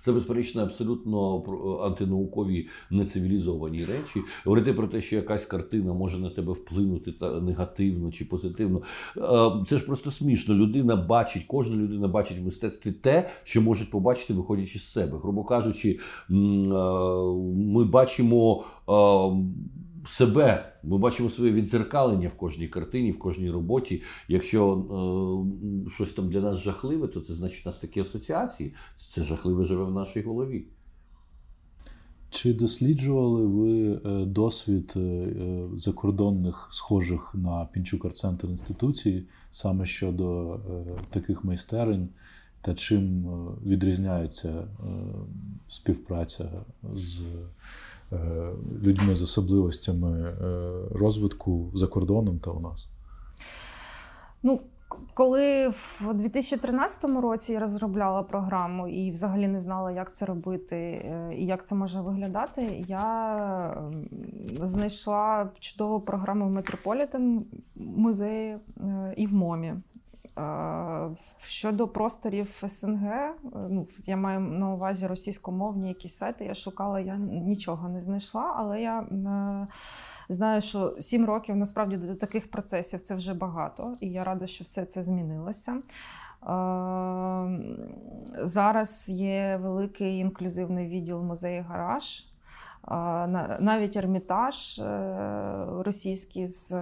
Це 0.00 0.12
безперечно 0.12 0.62
абсолютно 0.62 1.42
антинаукові 1.82 2.68
нецивілізовані 2.90 3.84
речі. 3.84 4.20
Говорити 4.44 4.72
про 4.72 4.86
те, 4.86 5.00
що 5.00 5.16
якась 5.16 5.44
картина 5.44 5.92
може 5.92 6.18
на 6.18 6.30
тебе 6.30 6.52
вплинути 6.52 7.12
та 7.12 7.40
негативно 7.40 8.12
чи 8.12 8.24
позитивно. 8.24 8.82
Е, 9.16 9.64
це 9.66 9.78
ж 9.78 9.86
просто 9.86 10.10
смішно. 10.10 10.54
Людина 10.54 10.96
бачить, 10.96 11.44
кожна 11.46 11.76
людина 11.76 12.08
бачить 12.08 12.38
в 12.38 12.44
мистецтві 12.44 12.92
те, 12.92 13.28
що 13.44 13.62
може 13.62 13.84
побачити, 13.84 14.34
виходячи 14.34 14.78
з 14.78 14.92
себе. 14.92 15.18
Грубо 15.22 15.44
кажучи, 15.44 15.98
е, 16.30 16.34
ми 17.54 17.84
бачимо. 17.84 18.64
Себе. 20.06 20.72
Ми 20.82 20.98
бачимо 20.98 21.30
своє 21.30 21.52
відзеркалення 21.52 22.28
в 22.28 22.34
кожній 22.34 22.68
картині, 22.68 23.10
в 23.10 23.18
кожній 23.18 23.50
роботі. 23.50 24.02
Якщо 24.28 24.72
е, 25.86 25.90
щось 25.90 26.12
там 26.12 26.30
для 26.30 26.40
нас 26.40 26.58
жахливе, 26.58 27.08
то 27.08 27.20
це 27.20 27.34
значить 27.34 27.66
у 27.66 27.68
нас 27.68 27.78
такі 27.78 28.00
асоціації. 28.00 28.74
Це 28.96 29.24
жахливе 29.24 29.64
живе 29.64 29.84
в 29.84 29.92
нашій 29.92 30.22
голові. 30.22 30.66
Чи 32.30 32.54
досліджували 32.54 33.46
ви 33.46 33.92
е, 33.92 34.24
досвід 34.24 34.92
е, 34.96 35.00
е, 35.00 35.68
закордонних 35.76 36.68
схожих 36.70 37.34
на 37.34 37.64
Пінчук 37.72 38.04
Арт-центр 38.04 38.46
інституцій 38.46 39.24
саме 39.50 39.86
щодо 39.86 40.60
таких 41.10 41.44
майстерень? 41.44 42.08
Та 42.60 42.74
чим 42.74 43.26
відрізняється 43.66 44.68
співпраця 45.68 46.48
з 46.94 47.20
людьми 48.82 49.14
з 49.14 49.22
особливостями 49.22 50.20
е, 50.20 50.34
розвитку 50.90 51.70
за 51.74 51.86
кордоном 51.86 52.38
та 52.38 52.50
у 52.50 52.60
нас? 52.60 52.88
Ну, 54.42 54.60
коли 55.14 55.68
в 56.00 56.14
2013 56.14 57.04
році 57.04 57.52
я 57.52 57.60
розробляла 57.60 58.22
програму 58.22 58.88
і 58.88 59.10
взагалі 59.10 59.48
не 59.48 59.60
знала, 59.60 59.92
як 59.92 60.14
це 60.14 60.26
робити 60.26 60.76
е, 60.76 61.34
і 61.36 61.46
як 61.46 61.66
це 61.66 61.74
може 61.74 62.00
виглядати, 62.00 62.84
я 62.88 63.88
знайшла 64.62 65.50
чудову 65.60 66.00
програму 66.00 66.46
в 66.46 66.50
Метрополітен 66.50 67.46
музеї 67.74 68.56
і 69.16 69.26
в 69.26 69.34
МОМі. 69.34 69.74
Щодо 71.38 71.88
просторів 71.88 72.62
СНГ, 72.68 73.04
е, 73.04 73.34
ну 73.54 73.86
я 74.06 74.16
маю 74.16 74.40
на 74.40 74.74
увазі 74.74 75.06
російськомовні 75.06 75.88
якісь 75.88 76.16
сайти. 76.16 76.44
Я 76.44 76.54
шукала, 76.54 77.00
я 77.00 77.16
нічого 77.16 77.88
не 77.88 78.00
знайшла, 78.00 78.54
але 78.56 78.80
я 78.80 79.00
е, 79.00 79.66
знаю, 80.28 80.60
що 80.60 80.96
сім 81.00 81.26
років 81.26 81.56
насправді 81.56 81.96
до 81.96 82.14
таких 82.14 82.50
процесів 82.50 83.00
це 83.00 83.14
вже 83.14 83.34
багато, 83.34 83.96
і 84.00 84.08
я 84.08 84.24
рада, 84.24 84.46
що 84.46 84.64
все 84.64 84.84
це 84.84 85.02
змінилося. 85.02 85.72
Е, 85.72 85.80
зараз 88.42 89.08
є 89.08 89.60
великий 89.62 90.18
інклюзивний 90.18 90.88
відділ 90.88 91.22
музею 91.22 91.64
гараж. 91.68 92.24
Навіть 93.60 93.96
ермітаж 93.96 94.82
російський 95.84 96.46
з 96.46 96.74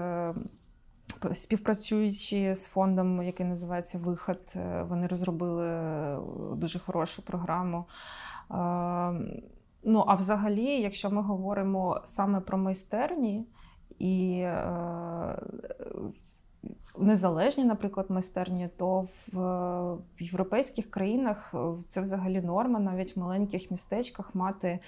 Співпрацюючи 1.33 2.55
з 2.55 2.67
фондом, 2.67 3.23
який 3.23 3.47
називається 3.47 3.99
Виход, 3.99 4.41
е, 4.57 4.83
вони 4.89 5.07
розробили 5.07 5.67
е, 5.67 6.19
дуже 6.57 6.79
хорошу 6.79 7.23
програму. 7.23 7.85
Ну, 9.87 10.05
а 10.07 10.15
взагалі, 10.15 10.81
якщо 10.81 11.11
ми 11.11 11.23
говоримо 11.23 12.01
саме 12.05 12.41
про 12.41 12.59
майстерні 12.59 13.47
і 13.99 14.39
е, 14.39 15.39
незалежні, 16.99 17.65
наприклад, 17.65 18.07
майстерні, 18.11 18.69
то 18.77 19.09
в 19.33 20.23
європейських 20.23 20.91
країнах 20.91 21.55
це 21.89 22.01
взагалі 22.01 22.41
норма, 22.41 22.81
навіть 22.81 23.17
в 23.17 23.21
маленьких 23.21 23.71
містечках 23.71 24.35
мати 24.35 24.79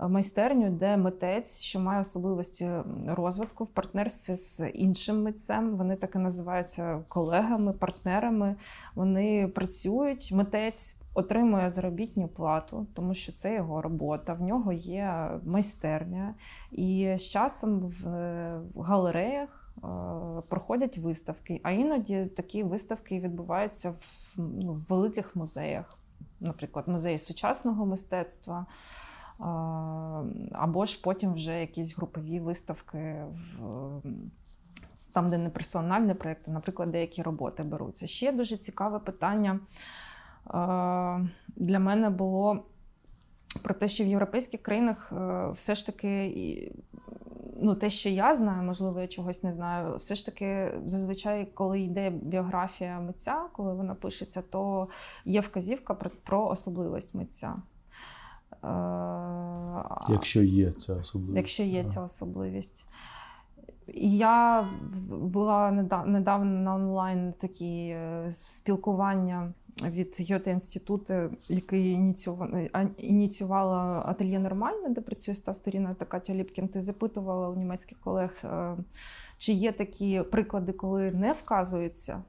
майстерню, 0.00 0.70
де 0.70 0.96
митець, 0.96 1.60
що 1.60 1.80
має 1.80 2.00
особливості 2.00 2.70
розвитку 3.06 3.64
в 3.64 3.68
партнерстві 3.68 4.34
з 4.34 4.68
іншим 4.68 5.22
митцем. 5.22 5.76
Вони 5.76 5.96
так 5.96 6.14
і 6.14 6.18
називаються 6.18 7.04
колегами, 7.08 7.72
партнерами. 7.72 8.56
Вони 8.94 9.48
працюють. 9.48 10.32
Митець 10.32 11.00
отримує 11.14 11.70
заробітну 11.70 12.28
плату, 12.28 12.86
тому 12.94 13.14
що 13.14 13.32
це 13.32 13.54
його 13.54 13.82
робота. 13.82 14.34
В 14.34 14.42
нього 14.42 14.72
є 14.72 15.30
майстерня, 15.44 16.34
і 16.72 17.14
з 17.18 17.28
часом 17.28 17.80
в 17.80 18.82
галереях 18.82 19.72
е, 19.76 19.80
проходять 20.48 20.98
виставки. 20.98 21.60
А 21.62 21.70
іноді 21.70 22.24
такі 22.24 22.62
виставки 22.62 23.20
відбуваються 23.20 23.90
в, 23.90 24.34
ну, 24.36 24.72
в 24.72 24.86
великих 24.88 25.36
музеях, 25.36 25.98
наприклад, 26.40 26.88
музеї 26.88 27.18
сучасного 27.18 27.86
мистецтва. 27.86 28.66
Або 30.52 30.84
ж 30.84 31.00
потім 31.04 31.34
вже 31.34 31.60
якісь 31.60 31.96
групові 31.96 32.40
виставки 32.40 33.24
в. 33.32 34.02
Там, 35.12 35.30
де 35.30 35.38
не 35.38 35.50
персональні 35.50 36.14
проєкти, 36.14 36.50
наприклад, 36.50 36.90
деякі 36.90 37.22
роботи 37.22 37.62
беруться. 37.62 38.06
Ще 38.06 38.32
дуже 38.32 38.56
цікаве 38.56 38.98
питання 38.98 39.60
для 41.56 41.78
мене 41.78 42.10
було 42.10 42.64
про 43.62 43.74
те, 43.74 43.88
що 43.88 44.04
в 44.04 44.06
європейських 44.06 44.62
країнах 44.62 45.12
е, 45.12 45.50
все 45.50 45.74
ж 45.74 45.86
таки, 45.86 46.72
ну, 47.60 47.74
те, 47.74 47.90
що 47.90 48.08
я 48.08 48.34
знаю, 48.34 48.62
можливо, 48.62 49.00
я 49.00 49.06
чогось 49.06 49.42
не 49.42 49.52
знаю, 49.52 49.96
все 49.96 50.14
ж 50.14 50.26
таки, 50.26 50.72
зазвичай, 50.86 51.46
коли 51.54 51.80
йде 51.80 52.10
біографія 52.10 53.00
митця, 53.00 53.42
коли 53.52 53.74
вона 53.74 53.94
пишеться, 53.94 54.42
то 54.42 54.88
є 55.24 55.40
вказівка 55.40 55.94
про, 55.94 56.10
про 56.10 56.46
особливість 56.46 57.14
митця. 57.14 57.56
Якщо 60.08 60.42
є 60.42 60.72
ця 60.72 60.94
особливість. 60.94 61.36
Якщо 61.36 61.62
є 61.62 61.84
ця 61.84 62.02
особливість. 62.02 62.86
Я 63.94 64.68
була 65.10 65.70
недавно 66.06 66.60
на 66.60 66.74
онлайн 66.74 67.32
такі 67.32 67.88
е, 67.88 68.26
спілкування 68.30 69.52
від 69.86 70.26
Гьоте 70.30 70.50
інституту, 70.50 71.14
який 71.48 72.14
ініціювала 72.98 74.02
ательє 74.06 74.38
нормальне, 74.38 74.88
де 74.88 75.00
працює 75.00 75.32
ста 75.32 75.54
сторіна 75.54 75.94
та 75.94 76.04
Катя 76.04 76.34
Ліпкін. 76.34 76.68
Ти 76.68 76.80
запитувала 76.80 77.48
у 77.48 77.56
німецьких 77.56 77.98
колег, 77.98 78.42
е, 78.44 78.76
чи 79.38 79.52
є 79.52 79.72
такі 79.72 80.22
приклади, 80.30 80.72
коли 80.72 81.12
не 81.12 81.32
вказується 81.32 82.22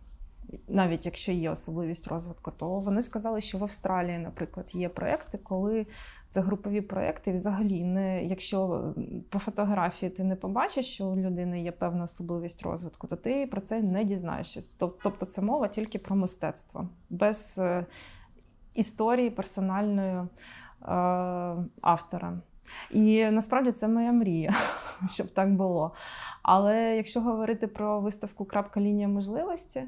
навіть 0.68 1.06
якщо 1.06 1.32
є 1.32 1.50
особливість 1.50 2.08
розвитку, 2.08 2.52
то 2.58 2.80
вони 2.80 3.02
сказали, 3.02 3.42
що 3.42 3.58
в 3.58 3.64
Австралії, 3.64 4.18
наприклад, 4.18 4.76
є 4.76 4.90
проекти, 4.90 5.38
коли 5.38 5.88
це 6.30 6.42
групові 6.42 6.82
проекти. 6.82 7.34
Взагалі, 7.34 7.84
не 7.84 8.24
якщо 8.24 8.94
по 9.30 9.40
фотографії 9.40 10.10
ти 10.10 10.24
не 10.24 10.36
побачиш, 10.36 10.86
що 10.86 11.06
у 11.06 11.18
людини 11.18 11.64
є 11.64 11.72
певна 11.72 12.04
особливість 12.04 12.64
розвитку, 12.64 13.08
то 13.08 13.16
ти 13.16 13.48
про 13.48 13.62
це 13.62 13.82
не 13.82 14.04
дізнаєшся. 14.04 14.70
Тобто, 14.78 15.26
це 15.26 15.42
мова 15.42 15.68
тільки 15.68 16.00
про 16.00 16.16
мистецтво, 16.16 16.90
без 17.10 17.60
е, 17.60 17.86
історії 18.74 19.30
персональної 19.30 20.16
е, 20.16 20.26
автора. 21.82 22.42
І 22.92 23.26
насправді 23.26 23.72
це 23.72 23.88
моя 23.88 24.12
мрія, 24.12 24.54
щоб 25.10 25.28
так 25.28 25.56
було. 25.56 25.92
Але 26.42 26.96
якщо 26.96 27.22
говорити 27.22 27.68
про 27.68 28.00
виставку 28.00 28.46
Крапка 28.46 28.80
лінія 28.80 29.08
можливості, 29.08 29.84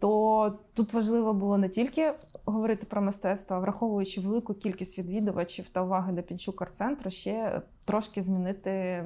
то 0.00 0.58
тут 0.74 0.92
важливо 0.92 1.34
було 1.34 1.58
не 1.58 1.68
тільки 1.68 2.12
говорити 2.44 2.86
про 2.86 3.02
мистецтво, 3.02 3.56
а 3.56 3.60
враховуючи 3.60 4.20
велику 4.20 4.54
кількість 4.54 4.98
відвідувачів 4.98 5.68
та 5.68 5.82
уваги 5.82 6.12
до 6.12 6.22
Пінчук 6.22 6.62
арт-центру, 6.62 7.10
ще 7.10 7.62
трошки 7.84 8.22
змінити. 8.22 9.04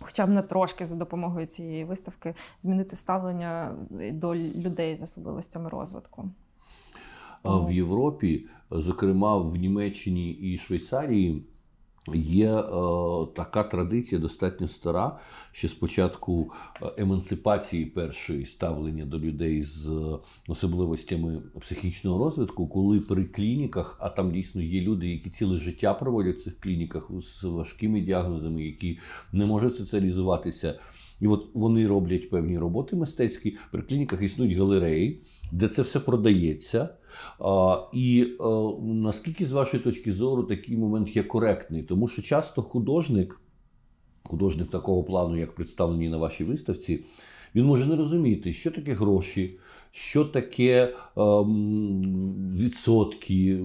Хоча 0.00 0.26
б 0.26 0.30
не 0.30 0.42
трошки 0.42 0.86
за 0.86 0.96
допомогою 0.96 1.46
цієї 1.46 1.84
виставки 1.84 2.34
змінити 2.58 2.96
ставлення 2.96 3.76
до 4.12 4.34
людей 4.36 4.96
з 4.96 5.02
особливостями 5.02 5.68
розвитку. 5.68 6.30
В 7.44 7.72
Європі, 7.72 8.46
зокрема 8.70 9.36
в 9.36 9.56
Німеччині 9.56 10.30
і 10.30 10.58
Швейцарії, 10.58 11.46
Є 12.14 12.50
е, 12.50 12.62
така 13.34 13.62
традиція 13.62 14.20
достатньо 14.20 14.68
стара, 14.68 15.18
що 15.52 15.68
спочатку 15.68 16.52
е, 16.82 16.86
емансипації 16.96 17.86
першої 17.86 18.46
ставлення 18.46 19.04
до 19.04 19.18
людей 19.18 19.62
з 19.62 19.90
особливостями 20.48 21.42
психічного 21.60 22.24
розвитку, 22.24 22.66
коли 22.66 23.00
при 23.00 23.24
клініках, 23.24 23.98
а 24.00 24.08
там 24.08 24.32
дійсно 24.32 24.62
є 24.62 24.80
люди, 24.80 25.08
які 25.08 25.30
ціле 25.30 25.58
життя 25.58 25.94
проводять 25.94 26.36
в 26.36 26.42
цих 26.42 26.60
клініках 26.60 27.10
з 27.20 27.44
важкими 27.44 28.00
діагнозами, 28.00 28.64
які 28.64 28.98
не 29.32 29.46
можуть 29.46 29.74
соціалізуватися. 29.74 30.78
І 31.20 31.26
от 31.26 31.50
вони 31.54 31.86
роблять 31.86 32.30
певні 32.30 32.58
роботи 32.58 32.96
мистецькі. 32.96 33.56
При 33.72 33.82
клініках 33.82 34.22
існують 34.22 34.56
галереї, 34.56 35.22
де 35.52 35.68
це 35.68 35.82
все 35.82 36.00
продається. 36.00 36.88
І 37.92 38.32
наскільки, 38.82 39.46
з 39.46 39.52
вашої 39.52 39.82
точки 39.82 40.12
зору, 40.12 40.42
такий 40.42 40.76
момент 40.76 41.16
є 41.16 41.22
коректний, 41.22 41.82
тому 41.82 42.08
що 42.08 42.22
часто 42.22 42.62
художник, 42.62 43.40
художник 44.22 44.70
такого 44.70 45.04
плану, 45.04 45.36
як 45.36 45.54
представлені 45.54 46.08
на 46.08 46.16
вашій 46.16 46.44
виставці, 46.44 47.04
він 47.54 47.64
може 47.64 47.86
не 47.86 47.96
розуміти, 47.96 48.52
що 48.52 48.70
таке 48.70 48.94
гроші, 48.94 49.58
що 49.92 50.24
таке 50.24 50.94
ем, 51.16 52.02
відсотки, 52.52 53.60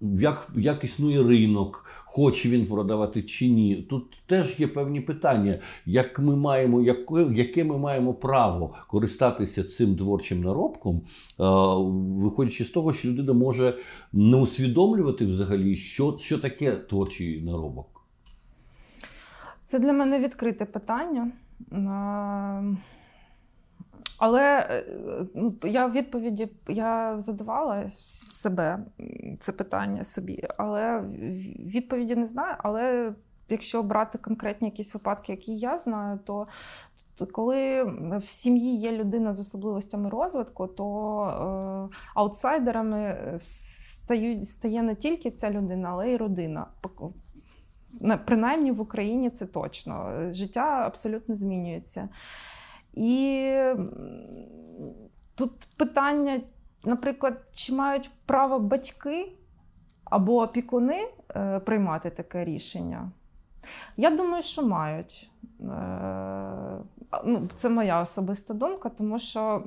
як 0.00 0.48
як 0.56 0.84
існує 0.84 1.22
ринок, 1.22 1.84
хоче 2.04 2.48
він 2.48 2.66
продавати 2.66 3.22
чи 3.22 3.48
ні. 3.48 3.86
Тут 3.90 4.04
теж 4.26 4.60
є 4.60 4.68
певні 4.68 5.00
питання, 5.00 5.58
як 5.86 6.18
ми 6.18 6.36
маємо, 6.36 6.82
яке, 6.82 7.26
яке 7.32 7.64
ми 7.64 7.78
маємо 7.78 8.14
право 8.14 8.74
користатися 8.88 9.64
цим 9.64 9.96
творчим 9.96 10.42
наробком, 10.42 10.96
е, 10.96 11.02
виходячи 12.22 12.64
з 12.64 12.70
того, 12.70 12.92
що 12.92 13.08
людина 13.08 13.32
може 13.32 13.78
не 14.12 14.36
усвідомлювати 14.36 15.24
взагалі, 15.24 15.76
що, 15.76 16.16
що 16.18 16.38
таке 16.38 16.76
творчий 16.76 17.42
наробок. 17.42 17.86
Це 19.64 19.78
для 19.78 19.92
мене 19.92 20.18
відкрите 20.18 20.64
питання. 20.64 21.30
Але 24.24 24.66
е, 24.70 24.84
ну, 25.34 25.54
я 25.64 25.86
в 25.86 25.92
відповіді 25.92 26.48
я 26.68 27.20
задавала 27.20 27.88
себе 27.88 28.78
це 29.40 29.52
питання 29.52 30.04
собі, 30.04 30.44
але 30.56 31.00
відповіді 31.58 32.16
не 32.16 32.26
знаю. 32.26 32.56
Але 32.58 33.12
якщо 33.48 33.82
брати 33.82 34.18
конкретні 34.18 34.68
якісь 34.68 34.94
випадки, 34.94 35.32
які 35.32 35.56
я 35.56 35.78
знаю, 35.78 36.18
то 36.24 36.46
коли 37.32 37.84
в 38.18 38.24
сім'ї 38.24 38.76
є 38.76 38.92
людина 38.92 39.34
з 39.34 39.40
особливостями 39.40 40.10
розвитку, 40.10 40.66
то 40.66 41.88
е, 41.90 41.96
аутсайдерами 42.14 43.16
стають 43.42 44.48
стає 44.48 44.82
не 44.82 44.94
тільки 44.94 45.30
ця 45.30 45.50
людина, 45.50 45.88
але 45.92 46.10
й 46.10 46.16
родина. 46.16 46.66
Принаймні 48.26 48.72
в 48.72 48.80
Україні 48.80 49.30
це 49.30 49.46
точно. 49.46 50.12
Життя 50.30 50.82
абсолютно 50.86 51.34
змінюється. 51.34 52.08
І 52.92 53.54
тут 55.34 55.68
питання, 55.76 56.40
наприклад, 56.84 57.50
чи 57.54 57.74
мають 57.74 58.10
право 58.26 58.58
батьки 58.58 59.32
або 60.04 60.42
опікуни 60.42 61.08
е, 61.36 61.58
приймати 61.58 62.10
таке 62.10 62.44
рішення? 62.44 63.10
Я 63.96 64.10
думаю, 64.10 64.42
що 64.42 64.66
мають. 64.66 65.30
Е, 65.60 65.64
ну, 67.24 67.48
Це 67.56 67.68
моя 67.68 68.00
особиста 68.00 68.54
думка, 68.54 68.88
тому 68.88 69.18
що. 69.18 69.64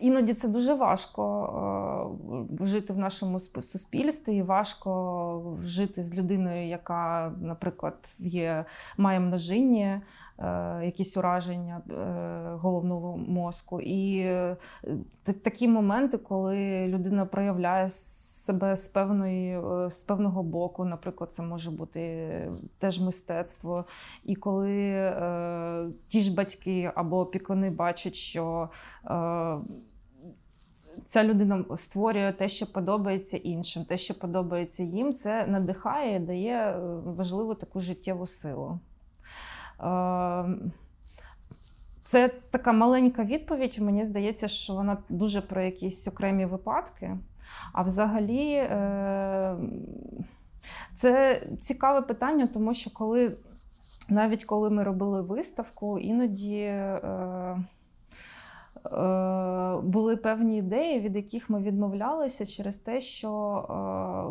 Іноді 0.00 0.34
це 0.34 0.48
дуже 0.48 0.74
важко 0.74 2.46
е, 2.60 2.66
жити 2.66 2.92
в 2.92 2.98
нашому 2.98 3.40
суспільстві, 3.40 4.36
і 4.36 4.42
важко 4.42 5.56
жити 5.62 6.02
з 6.02 6.18
людиною, 6.18 6.68
яка, 6.68 7.32
наприклад, 7.40 8.16
є, 8.18 8.64
має 8.96 9.20
множинні 9.20 10.00
Е, 10.29 10.29
якісь 10.84 11.16
ураження 11.16 11.80
е, 11.90 11.94
головного 12.56 13.16
мозку. 13.16 13.80
І 13.80 14.18
е, 14.18 14.56
такі 15.44 15.68
моменти, 15.68 16.18
коли 16.18 16.86
людина 16.86 17.26
проявляє 17.26 17.88
себе 17.88 18.76
з 18.76 18.88
певної, 18.88 19.60
з 19.90 20.04
певного 20.04 20.42
боку, 20.42 20.84
наприклад, 20.84 21.32
це 21.32 21.42
може 21.42 21.70
бути 21.70 22.52
теж 22.78 23.00
мистецтво. 23.00 23.84
І 24.24 24.34
коли 24.36 24.78
е, 24.80 25.86
ті 26.08 26.20
ж 26.20 26.34
батьки 26.34 26.92
або 26.94 27.20
опікуни 27.20 27.70
бачать, 27.70 28.14
що 28.14 28.68
е, 29.06 29.56
Ця 31.04 31.24
людина 31.24 31.64
створює 31.76 32.32
те, 32.32 32.48
що 32.48 32.72
подобається 32.72 33.36
іншим, 33.36 33.84
те, 33.84 33.96
що 33.96 34.18
подобається 34.18 34.82
їм, 34.82 35.14
це 35.14 35.46
надихає 35.46 36.20
дає 36.20 36.78
важливу 37.04 37.54
таку 37.54 37.80
життєву 37.80 38.26
силу. 38.26 38.78
Ем, 39.82 40.72
це 42.04 42.28
така 42.28 42.72
маленька 42.72 43.24
відповідь. 43.24 43.78
Мені 43.80 44.04
здається, 44.04 44.48
що 44.48 44.74
вона 44.74 44.96
дуже 45.08 45.40
про 45.40 45.62
якісь 45.62 46.08
окремі 46.08 46.46
випадки. 46.46 47.16
А 47.72 47.82
взагалі, 47.82 48.68
ем, 48.70 49.72
це 50.94 51.42
цікаве 51.60 52.02
питання, 52.02 52.46
тому 52.46 52.74
що 52.74 52.90
коли 52.90 53.36
навіть 54.08 54.44
коли 54.44 54.70
ми 54.70 54.82
робили 54.82 55.22
виставку, 55.22 55.98
іноді. 55.98 56.74
Е, 58.86 59.80
були 59.82 60.16
певні 60.16 60.58
ідеї, 60.58 61.00
від 61.00 61.16
яких 61.16 61.50
ми 61.50 61.62
відмовлялися 61.62 62.46
через 62.46 62.78
те, 62.78 63.00
що 63.00 63.30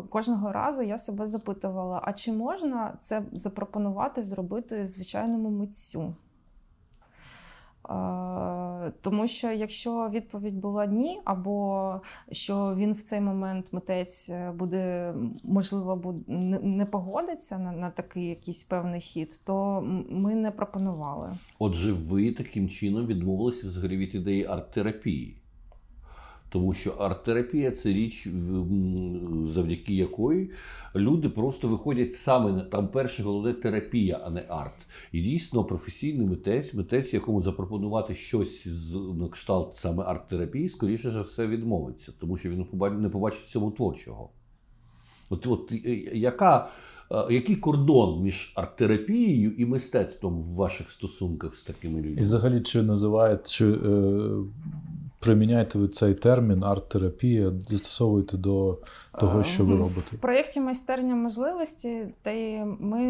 е, 0.04 0.08
кожного 0.10 0.52
разу 0.52 0.82
я 0.82 0.98
себе 0.98 1.26
запитувала: 1.26 2.00
а 2.04 2.12
чи 2.12 2.32
можна 2.32 2.96
це 3.00 3.22
запропонувати 3.32 4.22
зробити 4.22 4.86
звичайному 4.86 5.50
митцю? 5.50 6.14
Тому 9.00 9.26
що 9.26 9.52
якщо 9.52 10.08
відповідь 10.08 10.54
була 10.54 10.86
ні, 10.86 11.20
або 11.24 11.94
що 12.32 12.74
він 12.76 12.92
в 12.92 13.02
цей 13.02 13.20
момент 13.20 13.66
митець 13.72 14.30
е, 14.30 14.52
буде, 14.52 15.14
можливо, 15.44 16.14
не 16.62 16.86
погодиться 16.86 17.58
на, 17.58 17.72
на 17.72 17.90
такий 17.90 18.26
якийсь 18.26 18.64
певний 18.64 19.00
хід, 19.00 19.40
то 19.44 19.80
ми 20.10 20.34
не 20.34 20.50
пропонували. 20.50 21.30
Отже, 21.58 21.92
ви 21.92 22.32
таким 22.32 22.68
чином 22.68 23.06
відмовилися 23.06 23.66
взагалі 23.66 23.96
від 23.96 24.14
ідеї 24.14 24.46
арт-терапії. 24.46 25.39
Тому 26.50 26.74
що 26.74 26.90
арт-терапія 26.90 27.70
це 27.70 27.88
річ, 27.88 28.28
завдяки 29.44 29.94
якої 29.94 30.50
люди 30.94 31.28
просто 31.28 31.68
виходять 31.68 32.12
саме 32.12 32.52
на 32.52 32.60
там 32.60 32.88
перше 32.88 33.22
головне 33.22 33.52
терапія, 33.52 34.20
а 34.24 34.30
не 34.30 34.44
арт. 34.48 34.74
І 35.12 35.22
дійсно 35.22 35.64
професійний 35.64 36.26
митець, 36.26 36.74
митець, 36.74 37.14
якому 37.14 37.40
запропонувати 37.40 38.14
щось 38.14 38.68
з 38.68 38.94
на 38.94 39.28
кшталт 39.28 39.76
саме 39.76 40.04
арт-терапії, 40.04 40.68
скоріше 40.68 41.10
за 41.10 41.22
все 41.22 41.46
відмовиться, 41.46 42.12
тому 42.20 42.36
що 42.36 42.50
він 42.50 42.66
не 43.00 43.08
побачить 43.08 43.46
цьому 43.46 43.70
творчого. 43.70 44.30
От, 45.30 45.46
от 45.46 45.72
яка. 46.12 46.70
Е, 47.12 47.34
який 47.34 47.56
кордон 47.56 48.22
між 48.22 48.52
арт-терапією 48.56 49.52
і 49.58 49.66
мистецтвом 49.66 50.40
в 50.40 50.54
ваших 50.54 50.90
стосунках 50.90 51.56
з 51.56 51.62
такими 51.62 52.00
людьми? 52.00 52.20
І 52.20 52.24
взагалі, 52.24 52.60
чи 52.60 52.82
називають, 52.82 53.48
чи 53.50 53.72
е, 53.72 53.76
приміняєте 55.20 55.78
ви 55.78 55.88
цей 55.88 56.14
термін 56.14 56.64
арт-терапія, 56.64 57.52
застосовуєте 57.68 58.36
до 58.36 58.78
того, 59.20 59.44
що 59.44 59.64
ви 59.64 59.76
робите? 59.76 60.16
В 60.16 60.18
проєкті 60.18 60.60
майстерня 60.60 61.14
можливості 61.14 62.06
та 62.22 62.30
й 62.30 62.64
ми 62.80 63.02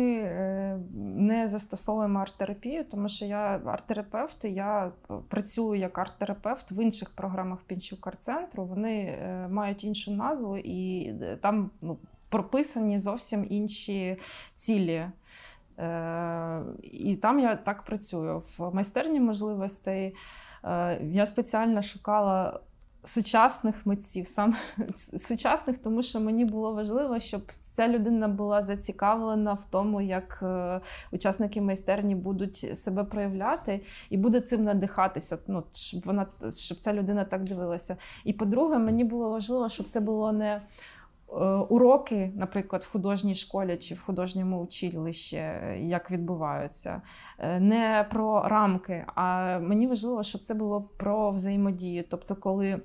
не 1.16 1.48
застосовуємо 1.48 2.18
арт-терапію, 2.18 2.84
тому 2.90 3.08
що 3.08 3.24
я 3.24 3.60
арт-терапевт, 3.64 4.46
я 4.48 4.92
працюю 5.28 5.80
як 5.80 5.98
арт-терапевт 5.98 6.64
в 6.70 6.82
інших 6.82 7.10
програмах 7.10 7.58
Пінчук 7.66 8.06
арт-центру. 8.06 8.64
Вони 8.64 9.18
мають 9.50 9.84
іншу 9.84 10.10
назву 10.10 10.56
і 10.56 11.12
там 11.40 11.70
ну, 11.82 11.98
прописані 12.28 12.98
зовсім 12.98 13.46
інші 13.50 14.16
цілі. 14.54 15.06
Е, 15.78 16.62
і 16.82 17.16
там 17.16 17.40
я 17.40 17.56
так 17.56 17.82
працюю. 17.82 18.38
В 18.38 18.74
майстерні 18.74 19.20
можливостей 19.20 20.06
е, 20.06 20.14
я 21.02 21.26
спеціально 21.26 21.82
шукала. 21.82 22.60
Сучасних 23.02 23.86
митців, 23.86 24.26
саме 24.26 24.56
сучасних, 24.96 25.78
тому 25.78 26.02
що 26.02 26.20
мені 26.20 26.44
було 26.44 26.72
важливо, 26.72 27.18
щоб 27.18 27.42
ця 27.60 27.88
людина 27.88 28.28
була 28.28 28.62
зацікавлена 28.62 29.52
в 29.52 29.64
тому, 29.64 30.00
як 30.00 30.40
е, 30.42 30.80
учасники 31.12 31.60
майстерні 31.60 32.14
будуть 32.14 32.56
себе 32.56 33.04
проявляти, 33.04 33.80
і 34.10 34.16
буде 34.16 34.40
цим 34.40 34.64
надихатися. 34.64 35.38
Ну 35.46 35.62
щоб 35.72 36.02
вона 36.04 36.26
щоб 36.58 36.78
ця 36.78 36.92
людина 36.92 37.24
так 37.24 37.42
дивилася. 37.42 37.96
І 38.24 38.32
по-друге, 38.32 38.78
мені 38.78 39.04
було 39.04 39.30
важливо, 39.30 39.68
щоб 39.68 39.86
це 39.86 40.00
було 40.00 40.32
не 40.32 40.54
Е, 40.54 40.99
уроки, 41.68 42.32
наприклад, 42.36 42.82
в 42.82 42.92
художній 42.92 43.34
школі 43.34 43.76
чи 43.76 43.94
в 43.94 44.02
художньому 44.02 44.60
училищі, 44.60 45.42
як 45.80 46.10
відбуваються, 46.10 47.02
е, 47.38 47.60
не 47.60 48.06
про 48.10 48.48
рамки, 48.48 49.04
а 49.14 49.58
мені 49.58 49.86
важливо, 49.86 50.22
щоб 50.22 50.40
це 50.40 50.54
було 50.54 50.82
про 50.96 51.30
взаємодію. 51.30 52.04
Тобто, 52.10 52.36
коли 52.36 52.80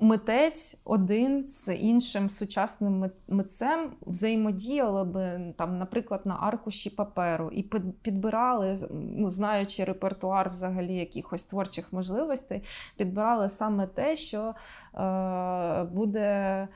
митець 0.00 0.80
один 0.84 1.44
з 1.44 1.74
іншим 1.74 2.30
сучасним 2.30 3.10
митцем 3.28 3.92
взаємодіяли 4.00 5.04
би 5.04 5.54
там, 5.58 5.78
наприклад, 5.78 6.20
на 6.24 6.36
аркуші 6.40 6.90
паперу 6.90 7.50
і 7.50 7.62
підбирали, 8.02 8.78
ну 8.90 9.30
знаючи 9.30 9.84
репертуар 9.84 10.50
взагалі 10.50 10.94
якихось 10.94 11.44
творчих 11.44 11.92
можливостей, 11.92 12.62
підбирали 12.96 13.48
саме 13.48 13.86
те, 13.86 14.16
що 14.16 14.54
е, 14.94 15.84
буде 15.84 16.68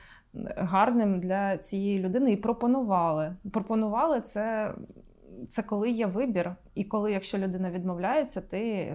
гарним 0.57 1.19
для 1.19 1.57
цієї 1.57 1.99
людини 1.99 2.31
і 2.31 2.35
пропонували. 2.35 3.35
Пропонували 3.51 4.21
це. 4.21 4.73
Це 5.49 5.63
коли 5.63 5.89
є 5.89 6.05
вибір, 6.05 6.55
і 6.75 6.83
коли, 6.83 7.11
якщо 7.11 7.37
людина 7.37 7.71
відмовляється, 7.71 8.41
ти 8.41 8.93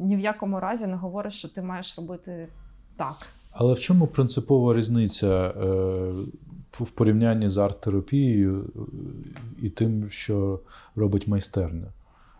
ні 0.00 0.16
в 0.16 0.20
якому 0.20 0.60
разі 0.60 0.86
не 0.86 0.96
говориш, 0.96 1.34
що 1.34 1.48
ти 1.48 1.62
маєш 1.62 1.98
робити 1.98 2.48
так. 2.96 3.26
Але 3.50 3.74
в 3.74 3.78
чому 3.78 4.06
принципова 4.06 4.74
різниця 4.74 5.26
е, 5.26 5.64
в 6.70 6.90
порівнянні 6.90 7.48
з 7.48 7.56
арт-терапією 7.56 8.64
е, 8.64 8.80
і 9.62 9.70
тим, 9.70 10.08
що 10.08 10.60
робить 10.96 11.28
майстерня? 11.28 11.86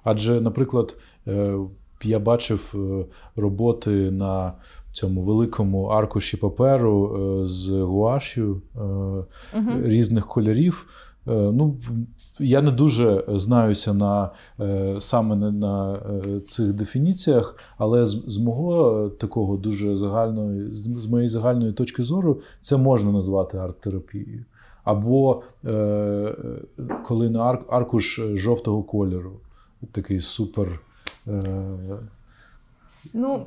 Адже, 0.04 0.40
наприклад, 0.40 0.96
е, 1.26 1.54
я 2.02 2.18
бачив 2.18 2.74
роботи 3.36 4.10
на 4.10 4.52
цьому 4.96 5.22
великому 5.22 5.84
аркуші 5.84 6.36
паперу 6.36 7.16
е, 7.16 7.46
з 7.46 7.68
гуашю 7.68 8.62
угу. 9.54 9.70
різних 9.82 10.26
кольорів. 10.26 10.86
Е, 11.28 11.32
ну, 11.32 11.76
Я 12.38 12.62
не 12.62 12.70
дуже 12.70 13.24
знаюся 13.28 13.94
на 13.94 14.30
саме 15.00 15.36
на 15.36 15.98
цих 16.44 16.72
дефініціях, 16.72 17.56
але 17.78 18.06
з, 18.06 18.24
з 18.26 18.38
мого 18.38 19.08
такого 19.08 19.56
дуже 19.56 19.96
загальної, 19.96 20.72
з 20.72 21.06
моєї 21.06 21.28
загальної 21.28 21.72
точки 21.72 22.02
зору, 22.02 22.40
це 22.60 22.76
можна 22.76 23.12
назвати 23.12 23.58
арт-терапією. 23.58 24.44
Або 24.86 25.42
е, 25.64 26.34
коли 27.04 27.30
на 27.30 27.44
арк, 27.44 27.72
аркуш 27.72 28.20
жовтого 28.34 28.82
кольору, 28.82 29.32
такий 29.92 30.20
супер. 30.20 30.80
Е, 31.26 31.76
Ну, 33.14 33.46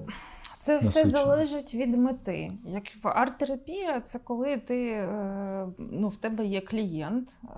це 0.60 0.78
все 0.78 1.08
залежить 1.08 1.76
від 1.76 1.98
мети. 1.98 2.52
Як 2.66 2.84
в 3.04 3.08
арт-терапія, 3.08 4.02
це 4.02 4.20
коли 4.20 4.58
ти 4.58 4.90
е, 4.90 5.68
ну, 5.78 6.08
в 6.08 6.16
тебе 6.16 6.46
є 6.46 6.62
клієнт, 6.62 7.40
е, 7.44 7.50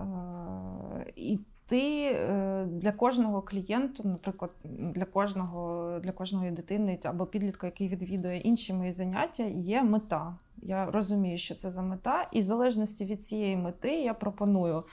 і 1.16 1.38
ти 1.66 2.04
е, 2.04 2.66
для 2.70 2.92
кожного 2.92 3.42
клієнту, 3.42 4.02
наприклад, 4.08 4.50
для 4.64 5.04
кожного 5.04 5.98
для 6.02 6.12
кожної 6.12 6.50
дитини 6.50 6.98
або 7.04 7.26
підлітка, 7.26 7.66
який 7.66 7.88
відвідує 7.88 8.38
інші 8.38 8.72
мої 8.72 8.92
заняття, 8.92 9.42
є 9.42 9.82
мета. 9.82 10.34
Я 10.62 10.86
розумію, 10.86 11.38
що 11.38 11.54
це 11.54 11.70
за 11.70 11.82
мета, 11.82 12.28
і 12.32 12.40
в 12.40 12.42
залежності 12.42 13.04
від 13.04 13.22
цієї 13.22 13.56
мети 13.56 13.90
я 13.90 14.14
пропоную 14.14 14.84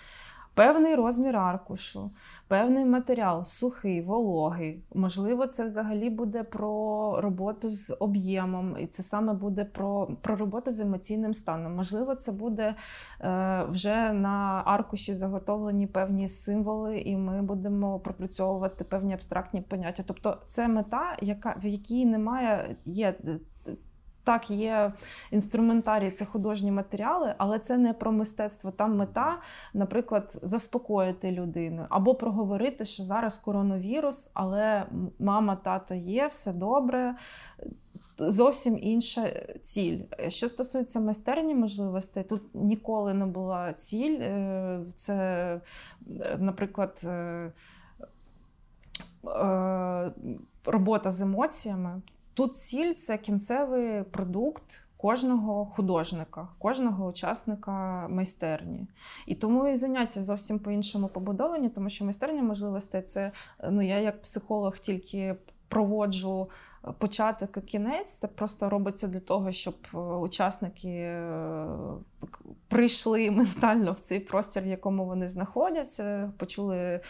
певний 0.53 0.95
розмір 0.95 1.38
аркушу 1.38 2.12
певний 2.49 2.85
матеріал, 2.85 3.45
сухий, 3.45 4.01
вологий. 4.01 4.83
Можливо, 4.93 5.47
це 5.47 5.65
взагалі 5.65 6.09
буде 6.09 6.43
про 6.43 7.21
роботу 7.21 7.69
з 7.69 7.95
об'ємом, 7.99 8.75
і 8.79 8.87
це 8.87 9.03
саме 9.03 9.33
буде 9.33 9.65
про 9.65 10.07
про 10.21 10.35
роботу 10.35 10.71
з 10.71 10.79
емоційним 10.79 11.33
станом. 11.33 11.75
Можливо, 11.75 12.15
це 12.15 12.31
буде 12.31 12.75
е, 13.21 13.65
вже 13.69 14.13
на 14.13 14.61
аркуші 14.65 15.13
заготовлені 15.13 15.87
певні 15.87 16.27
символи, 16.27 16.99
і 16.99 17.17
ми 17.17 17.41
будемо 17.41 17.99
пропрацьовувати 17.99 18.83
певні 18.83 19.13
абстрактні 19.13 19.61
поняття. 19.61 20.03
Тобто, 20.07 20.37
це 20.47 20.67
мета, 20.67 21.17
яка 21.21 21.55
в 21.61 21.65
якій 21.65 22.05
немає 22.05 22.75
є 22.85 23.15
так, 24.30 24.51
є 24.51 24.93
інструментарій, 25.32 26.11
це 26.11 26.25
художні 26.25 26.71
матеріали, 26.71 27.36
але 27.38 27.59
це 27.59 27.77
не 27.77 27.93
про 27.93 28.11
мистецтво. 28.11 28.71
Там 28.71 28.97
мета, 28.97 29.41
наприклад, 29.73 30.39
заспокоїти 30.43 31.32
людину 31.32 31.86
або 31.89 32.15
проговорити, 32.15 32.86
що 32.86 33.03
зараз 33.03 33.38
коронавірус, 33.38 34.32
але 34.34 34.86
мама, 35.19 35.55
тато 35.55 35.95
є, 35.95 36.27
все 36.27 36.53
добре. 36.53 37.15
Зовсім 38.17 38.77
інша 38.82 39.34
ціль. 39.61 39.99
Що 40.27 40.49
стосується 40.49 40.99
майстерні 40.99 41.55
можливостей, 41.55 42.23
тут 42.23 42.41
ніколи 42.53 43.13
не 43.13 43.25
була 43.25 43.73
ціль. 43.73 44.19
Е, 44.21 44.80
це, 44.95 45.61
наприклад, 46.38 47.01
е, 47.05 47.51
е, 49.27 50.11
робота 50.65 51.11
з 51.11 51.21
емоціями. 51.21 52.01
Тут 52.39 52.55
ціль 52.57 52.93
це 52.93 53.17
кінцевий 53.17 54.03
продукт 54.03 54.85
кожного 54.97 55.65
художника, 55.65 56.47
кожного 56.59 57.07
учасника 57.07 58.07
майстерні. 58.09 58.87
І 59.25 59.35
тому 59.35 59.67
і 59.67 59.75
заняття 59.75 60.23
зовсім 60.23 60.59
по-іншому 60.59 61.07
побудовані, 61.07 61.69
тому 61.69 61.89
що 61.89 62.05
майстерня 62.05 62.43
можливостей 62.43 63.01
це 63.01 63.31
ну 63.69 63.81
я 63.81 63.99
як 63.99 64.21
психолог 64.21 64.77
тільки 64.77 65.35
проводжу 65.67 66.49
початок 66.97 67.57
і 67.57 67.61
кінець. 67.61 68.13
Це 68.13 68.27
просто 68.27 68.69
робиться 68.69 69.07
для 69.07 69.19
того, 69.19 69.51
щоб 69.51 69.75
е, 69.93 69.97
учасники 69.97 70.89
е, 70.89 71.67
прийшли 72.67 73.32
ментально 73.32 73.91
в 73.91 73.99
цей 73.99 74.19
простір, 74.19 74.63
в 74.63 74.67
якому 74.67 75.05
вони 75.05 75.27
знаходяться, 75.27 76.32
почули 76.38 77.01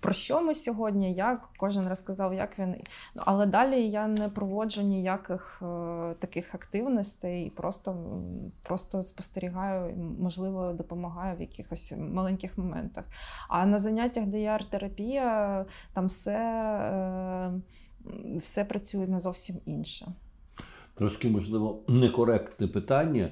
про 0.00 0.12
що 0.12 0.40
ми 0.40 0.54
сьогодні, 0.54 1.14
як 1.14 1.48
кожен 1.56 1.88
розказав, 1.88 2.34
як 2.34 2.58
він. 2.58 2.74
Але 3.16 3.46
далі 3.46 3.88
я 3.88 4.06
не 4.06 4.28
проводжу 4.28 4.82
ніяких 4.82 5.62
е, 5.62 6.14
таких 6.18 6.54
активностей, 6.54 7.50
просто 7.50 7.96
просто 8.62 9.02
спостерігаю, 9.02 9.96
можливо, 10.20 10.72
допомагаю 10.72 11.36
в 11.36 11.40
якихось 11.40 11.94
маленьких 11.98 12.58
моментах. 12.58 13.04
А 13.48 13.66
на 13.66 13.78
заняттях, 13.78 14.24
арт-терапія, 14.24 15.64
там 15.94 16.06
все 16.06 16.32
все 18.36 18.64
працює 18.64 19.06
на 19.06 19.20
зовсім 19.20 19.56
інше. 19.66 20.06
Трошки, 20.94 21.28
можливо, 21.28 21.82
некоректне 21.88 22.66
питання. 22.66 23.30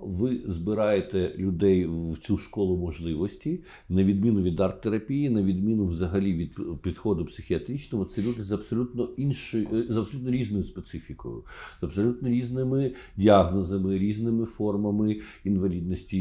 Ви 0.00 0.40
збираєте 0.46 1.34
людей 1.38 1.86
в 1.86 2.18
цю 2.18 2.38
школу 2.38 2.76
можливості, 2.76 3.60
на 3.88 4.04
відміну 4.04 4.40
від 4.40 4.60
арт-терапії, 4.60 5.30
на 5.30 5.42
відміну 5.42 5.84
взагалі 5.84 6.32
від 6.32 6.82
підходу 6.82 7.24
психіатричного, 7.24 8.04
це 8.04 8.22
люди 8.22 8.42
з 8.42 8.52
абсолютно 8.52 9.08
іншою, 9.16 9.86
з 9.88 9.96
абсолютно 9.96 10.30
різною 10.30 10.64
специфікою, 10.64 11.44
з 11.80 11.84
абсолютно 11.84 12.28
різними 12.28 12.92
діагнозами, 13.16 13.98
різними 13.98 14.44
формами 14.44 15.20
інвалідності, 15.44 16.18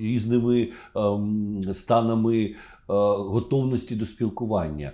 різними 0.00 0.68
ем, 0.96 1.62
станами 1.74 2.54
готовності 2.86 3.96
до 3.96 4.06
спілкування. 4.06 4.92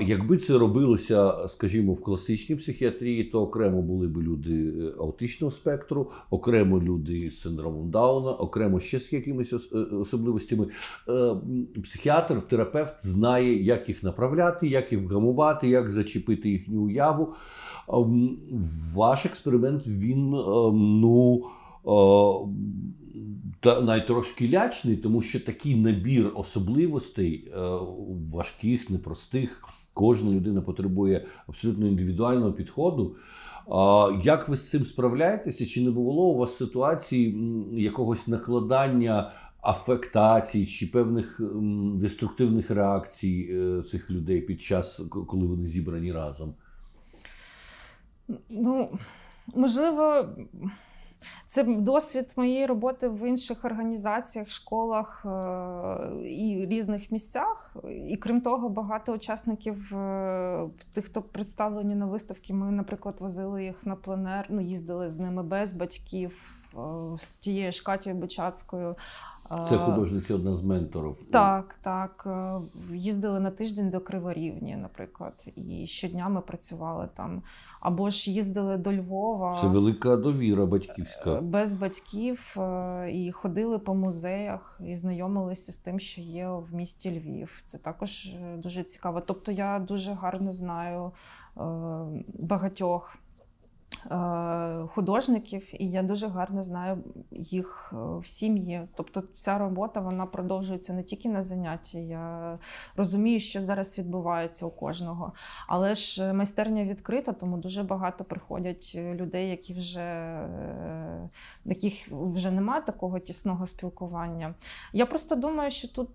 Якби 0.00 0.36
це 0.36 0.58
робилося, 0.58 1.48
скажімо, 1.48 1.92
в 1.92 2.02
класичній 2.02 2.56
психіатрії, 2.56 3.24
то 3.24 3.42
окремо 3.42 3.82
були 3.82 4.08
б 4.08 4.22
люди 4.22 4.68
е, 4.68 4.92
аутичного 4.98 5.50
спектру, 5.50 6.10
окремо 6.30 6.80
люди 6.80 7.30
з 7.30 7.40
синдромом 7.40 7.90
Дауна, 7.90 8.30
окремо 8.30 8.80
ще 8.80 9.00
з 9.00 9.12
якимись 9.12 9.52
е, 9.52 9.78
особливостями. 9.78 10.66
Е, 11.08 11.34
психіатр, 11.82 12.48
терапевт 12.48 13.06
знає, 13.06 13.62
як 13.62 13.88
їх 13.88 14.02
направляти, 14.02 14.68
як 14.68 14.92
їх 14.92 15.02
вгамувати, 15.02 15.68
як 15.68 15.90
зачепити 15.90 16.48
їхню 16.48 16.82
уяву. 16.82 17.34
Ваш 18.94 19.26
експеримент 19.26 19.86
він 19.86 20.30
ну 20.74 21.44
та 21.84 23.03
навіть 23.64 24.06
трошки 24.06 24.48
лячний, 24.48 24.96
тому 24.96 25.22
що 25.22 25.40
такий 25.40 25.74
набір 25.74 26.30
особливостей 26.34 27.52
е, 27.52 27.58
важких, 28.32 28.90
непростих, 28.90 29.64
кожна 29.94 30.30
людина 30.30 30.60
потребує 30.60 31.24
абсолютно 31.46 31.86
індивідуального 31.86 32.52
підходу. 32.52 33.16
Як 34.22 34.48
ви 34.48 34.56
з 34.56 34.70
цим 34.70 34.84
справляєтеся? 34.84 35.66
Чи 35.66 35.82
не 35.84 35.90
було 35.90 36.22
у 36.22 36.36
вас 36.38 36.56
ситуації 36.56 37.38
якогось 37.72 38.28
накладання 38.28 39.32
афектацій 39.62 40.66
чи 40.66 40.86
певних 40.86 41.40
деструктивних 41.94 42.70
реакцій 42.70 43.48
е, 43.52 43.82
цих 43.82 44.10
людей 44.10 44.40
під 44.40 44.60
час, 44.60 45.00
коли 45.26 45.46
вони 45.46 45.66
зібрані 45.66 46.12
разом? 46.12 46.54
Ну, 48.48 48.90
можливо. 49.54 50.28
Це 51.46 51.64
досвід 51.64 52.32
моєї 52.36 52.66
роботи 52.66 53.08
в 53.08 53.28
інших 53.28 53.64
організаціях, 53.64 54.48
школах 54.48 55.26
е, 55.26 56.28
і 56.28 56.66
різних 56.70 57.10
місцях. 57.10 57.76
І 58.08 58.16
крім 58.16 58.40
того, 58.40 58.68
багато 58.68 59.12
учасників 59.12 59.96
е, 59.96 60.68
тих, 60.92 61.04
хто 61.04 61.22
представлені 61.22 61.94
на 61.94 62.06
виставки, 62.06 62.54
ми, 62.54 62.70
наприклад, 62.70 63.16
возили 63.20 63.64
їх 63.64 63.86
на 63.86 63.96
пленер, 63.96 64.46
ну 64.48 64.60
їздили 64.60 65.08
з 65.08 65.18
ними 65.18 65.42
без 65.42 65.72
батьків 65.72 66.60
е, 66.74 66.78
з 67.18 67.28
тією 67.28 67.72
ж 67.72 67.82
Бочацькою. 68.14 68.96
Це 69.68 69.76
художниця 69.76 70.34
одна 70.34 70.54
з 70.54 70.62
менторів. 70.62 71.22
Так, 71.30 71.78
так. 71.82 72.26
Їздили 72.92 73.40
на 73.40 73.50
тиждень 73.50 73.90
до 73.90 74.00
Криворівні, 74.00 74.76
наприклад, 74.76 75.48
і 75.56 75.86
щодня 75.86 76.28
ми 76.28 76.40
працювали 76.40 77.08
там 77.14 77.42
або 77.80 78.10
ж 78.10 78.30
їздили 78.30 78.76
до 78.76 78.92
Львова. 78.92 79.54
Це 79.54 79.66
велика 79.66 80.16
довіра 80.16 80.66
батьківська. 80.66 81.30
Е, 81.30 81.40
без 81.40 81.74
батьків 81.74 82.56
е, 82.58 83.10
і 83.12 83.32
ходили 83.32 83.78
по 83.78 83.94
музеях 83.94 84.80
і 84.86 84.96
знайомилися 84.96 85.72
з 85.72 85.78
тим, 85.78 86.00
що 86.00 86.20
є 86.20 86.48
в 86.48 86.74
місті 86.74 87.10
Львів. 87.10 87.62
Це 87.64 87.78
також 87.78 88.26
е, 88.26 88.56
дуже 88.56 88.82
цікаво. 88.82 89.20
Тобто 89.20 89.52
я 89.52 89.78
дуже 89.78 90.12
гарно 90.12 90.52
знаю 90.52 91.12
багатьох 92.38 93.16
Е, 93.16 93.18
художників, 94.88 95.82
і 95.82 95.90
я 95.90 96.02
дуже 96.02 96.28
гарно 96.28 96.62
знаю 96.62 96.98
їх 97.30 97.92
е, 97.92 97.96
в 97.96 98.26
сім'ї. 98.26 98.88
Тобто, 98.94 99.22
вся 99.34 99.58
робота 99.58 100.00
вона 100.00 100.26
продовжується 100.26 100.92
не 100.92 101.02
тільки 101.02 101.28
на 101.28 101.42
занятті. 101.42 101.98
Я 101.98 102.58
розумію, 102.96 103.40
що 103.40 103.60
зараз 103.60 103.98
відбувається 103.98 104.66
у 104.66 104.70
кожного. 104.70 105.32
Але 105.68 105.94
ж 105.94 106.32
майстерня 106.32 106.84
відкрита, 106.84 107.32
тому 107.32 107.56
дуже 107.56 107.82
багато 107.82 108.24
приходять 108.24 108.92
людей, 108.96 109.50
які 109.50 109.74
вже 109.74 110.38
яких 111.64 112.08
вже 112.10 112.50
немає 112.50 112.82
такого 112.82 113.18
тісного 113.18 113.66
спілкування. 113.66 114.54
Я 114.92 115.06
просто 115.06 115.36
думаю, 115.36 115.70
що 115.70 115.88
тут. 115.88 116.08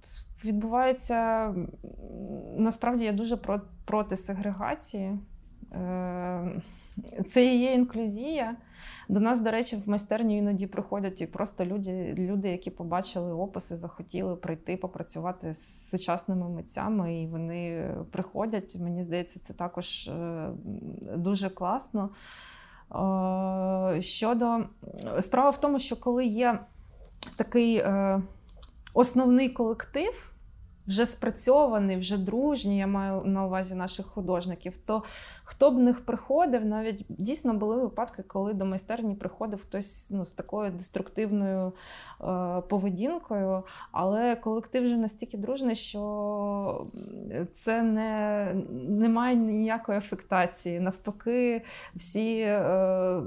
Відбувається 0.45 1.53
насправді 2.57 3.05
я 3.05 3.11
дуже 3.11 3.37
проти 3.85 4.17
сегрегації. 4.17 5.19
Це 7.27 7.45
і 7.45 7.59
є 7.59 7.73
інклюзія. 7.73 8.55
До 9.09 9.19
нас, 9.19 9.41
до 9.41 9.51
речі, 9.51 9.75
в 9.85 9.89
майстерню 9.89 10.37
іноді 10.37 10.67
приходять 10.67 11.21
і 11.21 11.25
просто 11.25 11.65
люди, 11.65 12.13
люди, 12.17 12.49
які 12.49 12.71
побачили 12.71 13.33
описи, 13.33 13.75
захотіли 13.75 14.35
прийти 14.35 14.77
попрацювати 14.77 15.53
з 15.53 15.89
сучасними 15.89 16.49
митцями, 16.49 17.21
і 17.21 17.27
вони 17.27 17.91
приходять. 18.11 18.75
Мені 18.79 19.03
здається, 19.03 19.39
це 19.39 19.53
також 19.53 20.07
е, 20.07 20.49
дуже 21.15 21.49
класно. 21.49 22.09
Е, 22.95 24.01
щодо 24.01 24.59
справа 25.21 25.49
в 25.49 25.61
тому, 25.61 25.79
що 25.79 25.95
коли 25.99 26.25
є 26.25 26.59
такий 27.35 27.77
е, 27.77 28.21
основний 28.93 29.49
колектив 29.49 30.33
вже 30.89 31.05
спрацьований, 31.05 31.97
вже 31.97 32.17
дружній, 32.17 32.77
я 32.77 32.87
маю 32.87 33.21
на 33.25 33.45
увазі 33.45 33.75
наших 33.75 34.05
художників, 34.05 34.77
то 34.77 35.03
хто 35.43 35.71
б 35.71 35.77
них 35.77 36.05
приходив, 36.05 36.65
навіть 36.65 37.05
дійсно 37.09 37.53
були 37.53 37.75
випадки, 37.75 38.23
коли 38.23 38.53
до 38.53 38.65
майстерні 38.65 39.15
приходив 39.15 39.61
хтось 39.61 40.11
ну, 40.11 40.25
з 40.25 40.31
такою 40.31 40.71
деструктивною 40.71 41.73
е, 42.21 42.61
поведінкою, 42.69 43.63
але 43.91 44.35
колектив 44.35 44.83
вже 44.83 44.97
настільки 44.97 45.37
дружний, 45.37 45.75
що 45.75 46.87
це 47.53 47.81
не, 47.81 48.53
не 48.89 49.09
має 49.09 49.35
ніякої 49.35 49.97
афектації. 49.97 50.79
Навпаки, 50.79 51.61
всі 51.95 52.39
е, 52.39 53.21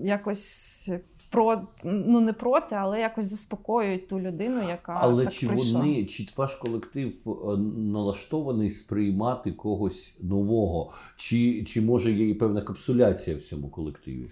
якось 0.00 0.90
про 1.32 1.62
ну 1.84 2.20
не 2.20 2.32
проти, 2.32 2.74
але 2.74 3.00
якось 3.00 3.26
заспокоюють 3.26 4.08
ту 4.08 4.20
людину, 4.20 4.68
яка 4.68 4.98
але 5.00 5.24
так 5.24 5.32
чи 5.32 5.46
прийшла. 5.46 5.80
вони 5.80 6.04
чи 6.04 6.26
ваш 6.36 6.54
колектив 6.54 7.12
е, 7.26 7.56
налаштований 7.76 8.70
сприймати 8.70 9.52
когось 9.52 10.18
нового, 10.22 10.92
чи, 11.16 11.64
чи 11.64 11.80
може 11.80 12.12
є 12.12 12.28
і 12.28 12.34
певна 12.34 12.60
капсуляція 12.60 13.36
в 13.36 13.40
цьому 13.40 13.68
колективі? 13.68 14.30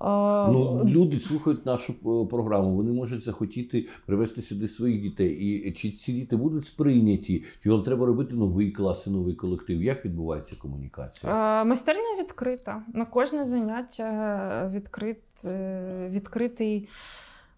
Ну, 0.00 0.84
Люди 0.86 1.20
слухають 1.20 1.66
нашу 1.66 1.92
е, 1.92 2.26
програму, 2.30 2.76
вони 2.76 2.92
можуть 2.92 3.22
захотіти 3.22 3.86
привезти 4.06 4.42
сюди 4.42 4.68
своїх 4.68 5.02
дітей. 5.02 5.30
І 5.30 5.72
чи 5.72 5.90
ці 5.90 6.12
діти 6.12 6.36
будуть 6.36 6.64
сприйняті, 6.64 7.44
чи 7.62 7.70
вам 7.70 7.82
треба 7.82 8.06
робити 8.06 8.34
новий 8.34 8.70
клас 8.70 9.06
і 9.06 9.10
новий 9.10 9.34
колектив? 9.34 9.82
Як 9.82 10.04
відбувається 10.04 10.56
комунікація? 10.58 11.64
Майстерня 11.64 12.16
відкрита. 12.18 12.82
На 12.94 13.04
кожне 13.04 13.44
заняття 13.44 14.70
відкрит, 14.74 15.18
е, 15.44 16.08
відкритий. 16.12 16.88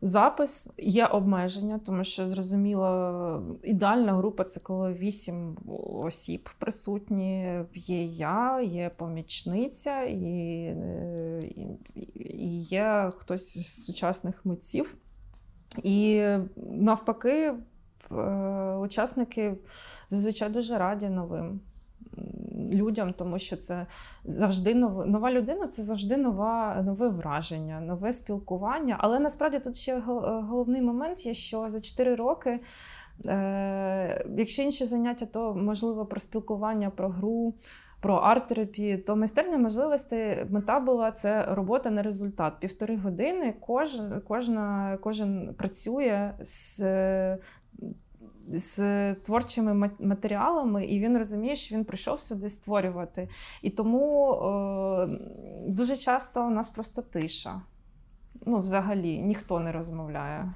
Запис 0.02 0.70
є 0.78 1.06
обмеження, 1.06 1.80
тому 1.86 2.04
що 2.04 2.26
зрозуміло, 2.26 3.58
ідеальна 3.62 4.14
група 4.14 4.44
це 4.44 4.60
коли 4.60 4.92
вісім 4.92 5.58
осіб 6.04 6.48
присутні. 6.58 7.60
Є 7.74 8.04
я, 8.04 8.60
є 8.60 8.90
помічниця 8.96 10.02
і, 10.02 10.16
і 12.14 12.62
є 12.62 13.12
хтось 13.16 13.58
з 13.58 13.84
сучасних 13.84 14.46
митців. 14.46 14.96
І 15.82 16.26
навпаки, 16.56 17.52
е, 18.10 18.74
учасники 18.74 19.56
зазвичай 20.08 20.50
дуже 20.50 20.78
раді 20.78 21.08
новим 21.08 21.60
людям, 22.70 23.12
тому 23.12 23.38
що 23.38 23.56
це 23.56 23.86
завжди 24.24 24.74
нова, 24.74 25.06
нова 25.06 25.30
людина 25.30 25.66
це 25.66 25.82
завжди 25.82 26.16
нова, 26.16 26.82
нове 26.86 27.08
враження, 27.08 27.80
нове 27.80 28.12
спілкування. 28.12 28.96
Але 28.98 29.18
насправді 29.18 29.58
тут 29.58 29.76
ще 29.76 29.98
головний 30.48 30.82
момент 30.82 31.26
є, 31.26 31.34
що 31.34 31.70
за 31.70 31.80
4 31.80 32.14
роки. 32.14 32.60
Е, 33.26 34.24
Якщо 34.36 34.62
інші 34.62 34.84
заняття, 34.84 35.26
то 35.26 35.54
можливо 35.54 36.06
про 36.06 36.20
спілкування, 36.20 36.90
про 36.90 37.08
гру, 37.08 37.54
про 38.00 38.16
арт-терапію, 38.16 39.04
то 39.04 39.16
майстерня 39.16 39.58
можливостей 39.58 40.44
мета 40.50 40.80
була 40.80 41.10
це 41.10 41.54
робота 41.54 41.90
на 41.90 42.02
результат. 42.02 42.52
Півтори 42.60 42.96
години 42.96 43.54
кожен, 43.60 44.20
кожна, 44.28 44.98
кожен 45.02 45.54
працює 45.58 46.34
з 46.40 46.80
з 48.50 49.14
творчими 49.14 49.90
матеріалами, 50.00 50.84
і 50.84 51.00
він 51.00 51.18
розуміє, 51.18 51.56
що 51.56 51.74
він 51.74 51.84
прийшов 51.84 52.20
сюди 52.20 52.50
створювати. 52.50 53.28
І 53.62 53.70
тому 53.70 54.32
е, 54.32 55.08
дуже 55.68 55.96
часто 55.96 56.46
у 56.46 56.50
нас 56.50 56.70
просто 56.70 57.02
тиша. 57.02 57.60
Ну, 58.46 58.58
взагалі, 58.58 59.18
ніхто 59.18 59.60
не 59.60 59.72
розмовляє. 59.72 60.54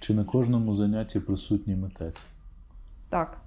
Чи 0.00 0.14
на 0.14 0.24
кожному 0.24 0.74
занятті 0.74 1.20
присутній 1.20 1.76
митець? 1.76 2.22
Так. 3.08 3.43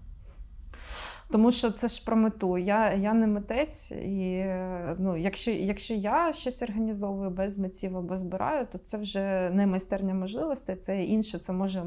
Тому 1.32 1.51
що 1.51 1.71
це 1.71 1.88
ж 1.88 2.05
про 2.05 2.15
мету. 2.15 2.57
Я 2.57 2.93
я 2.93 3.13
не 3.13 3.28
митець, 3.28 3.91
і 3.91 4.45
ну, 4.99 5.17
якщо 5.17 5.51
якщо 5.51 5.93
я 5.93 6.34
щось 6.34 6.63
організовую 6.63 7.30
без 7.30 7.59
митців 7.59 7.97
або 7.97 8.17
збираю, 8.17 8.67
то 8.71 8.78
це 8.78 8.97
вже 8.97 9.49
не 9.53 9.67
майстерня 9.67 10.13
можливостей, 10.13 10.75
це 10.75 11.03
інше. 11.03 11.38
Це 11.38 11.53
може 11.53 11.84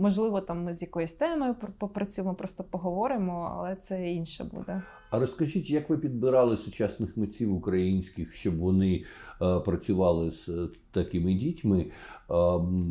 можливо 0.00 0.40
там 0.40 0.64
ми 0.64 0.74
з 0.74 0.82
якоюсь 0.82 1.12
темою 1.12 1.54
попрацюємо, 1.78 2.34
просто 2.34 2.64
поговоримо, 2.64 3.54
але 3.58 3.76
це 3.76 4.12
інше 4.12 4.44
буде. 4.44 4.82
А 5.10 5.18
розкажіть, 5.18 5.70
як 5.70 5.90
ви 5.90 5.98
підбирали 5.98 6.56
сучасних 6.56 7.16
митців 7.16 7.54
українських, 7.54 8.34
щоб 8.34 8.58
вони 8.58 9.04
е, 9.42 9.60
працювали 9.60 10.30
з 10.30 10.48
е, 10.48 10.68
такими 10.90 11.34
дітьми? 11.34 11.86
Е, 12.30 12.34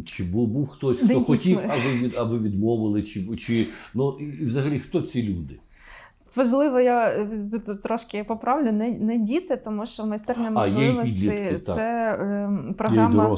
чи 0.05 0.23
був, 0.23 0.47
був 0.47 0.67
хтось, 0.67 0.97
хто 0.97 1.07
Не 1.07 1.23
хотів, 1.23 1.57
дітьми. 1.57 1.73
а 1.73 1.75
ви, 1.75 2.11
а 2.17 2.23
ви 2.23 2.39
відмовили? 2.39 3.03
Чи, 3.03 3.35
чи 3.35 3.67
ну 3.93 4.17
і 4.19 4.45
взагалі 4.45 4.79
хто 4.79 5.01
ці 5.01 5.23
люди? 5.23 5.59
Важливо, 6.35 6.79
я 6.79 7.07
е, 7.07 7.59
трошки 7.83 8.23
поправлю, 8.23 8.71
не, 8.71 8.91
не 8.91 9.17
діти, 9.17 9.57
тому 9.57 9.85
що 9.85 10.05
майстерня 10.05 10.51
можливості 10.51 11.59
це 11.63 12.13
е, 12.13 12.73
програма 12.77 13.35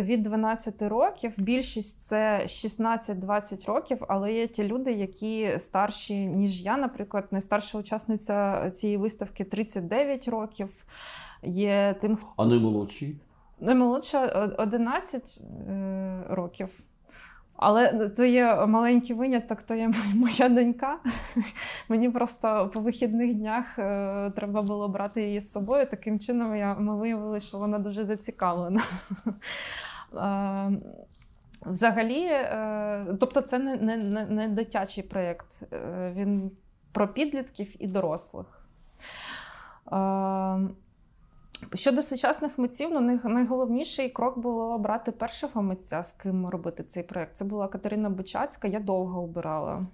від 0.00 0.22
12 0.22 0.82
років. 0.82 1.32
Більшість 1.36 2.00
це 2.00 2.42
16-20 2.46 3.66
років, 3.66 3.98
але 4.08 4.32
є 4.32 4.46
ті 4.46 4.64
люди, 4.64 4.92
які 4.92 5.50
старші, 5.58 6.26
ніж 6.26 6.62
я. 6.62 6.76
Наприклад, 6.76 7.24
найстарша 7.30 7.78
учасниця 7.78 8.70
цієї 8.70 8.96
виставки 8.96 9.44
39 9.44 10.28
років. 10.28 10.68
Є 11.42 11.96
тим, 12.00 12.16
хто 12.16 12.28
А 12.36 12.46
наймолодші? 12.46 13.16
Наймолодша 13.60 14.50
о- 14.58 14.62
11 14.62 15.44
е, 15.68 16.24
років. 16.30 16.68
Але 17.64 18.08
то 18.08 18.24
є 18.24 18.66
маленький 18.66 19.16
виняток, 19.16 19.62
то 19.62 19.74
є 19.74 19.92
моя 20.14 20.48
донька. 20.48 20.98
Мені 21.88 22.10
просто 22.10 22.70
по 22.74 22.80
вихідних 22.80 23.34
днях 23.34 23.78
е, 23.78 24.30
треба 24.36 24.62
було 24.62 24.88
брати 24.88 25.22
її 25.22 25.40
з 25.40 25.52
собою. 25.52 25.86
Таким 25.86 26.18
чином 26.18 26.56
я, 26.56 26.74
ми 26.74 26.96
виявили, 26.96 27.40
що 27.40 27.58
вона 27.58 27.78
дуже 27.78 28.04
зацікавлена. 28.04 28.82
Е, 30.16 30.70
Взагалі, 31.66 32.24
е, 32.24 33.06
тобто, 33.20 33.40
це 33.40 33.58
не, 33.58 33.76
не, 33.76 34.26
не, 34.26 34.48
дитячий 34.48 35.04
проєкт. 35.04 35.62
Він 36.14 36.50
про 36.92 37.08
підлітків 37.08 37.82
і 37.82 37.86
дорослих. 37.86 38.66
Щодо 41.74 42.02
сучасних 42.02 42.58
митців, 42.58 42.88
ну 42.92 43.00
найголовніший 43.24 44.08
крок 44.08 44.38
було 44.38 44.74
обрати 44.74 45.12
першого 45.12 45.62
митця, 45.62 46.02
з 46.02 46.12
ким 46.12 46.46
робити 46.46 46.82
цей 46.82 47.02
проєкт. 47.02 47.36
Це 47.36 47.44
була 47.44 47.68
Катерина 47.68 48.10
Бучацька. 48.10 48.68
Я 48.68 48.80
довго 48.80 49.22
обирала. 49.22 49.86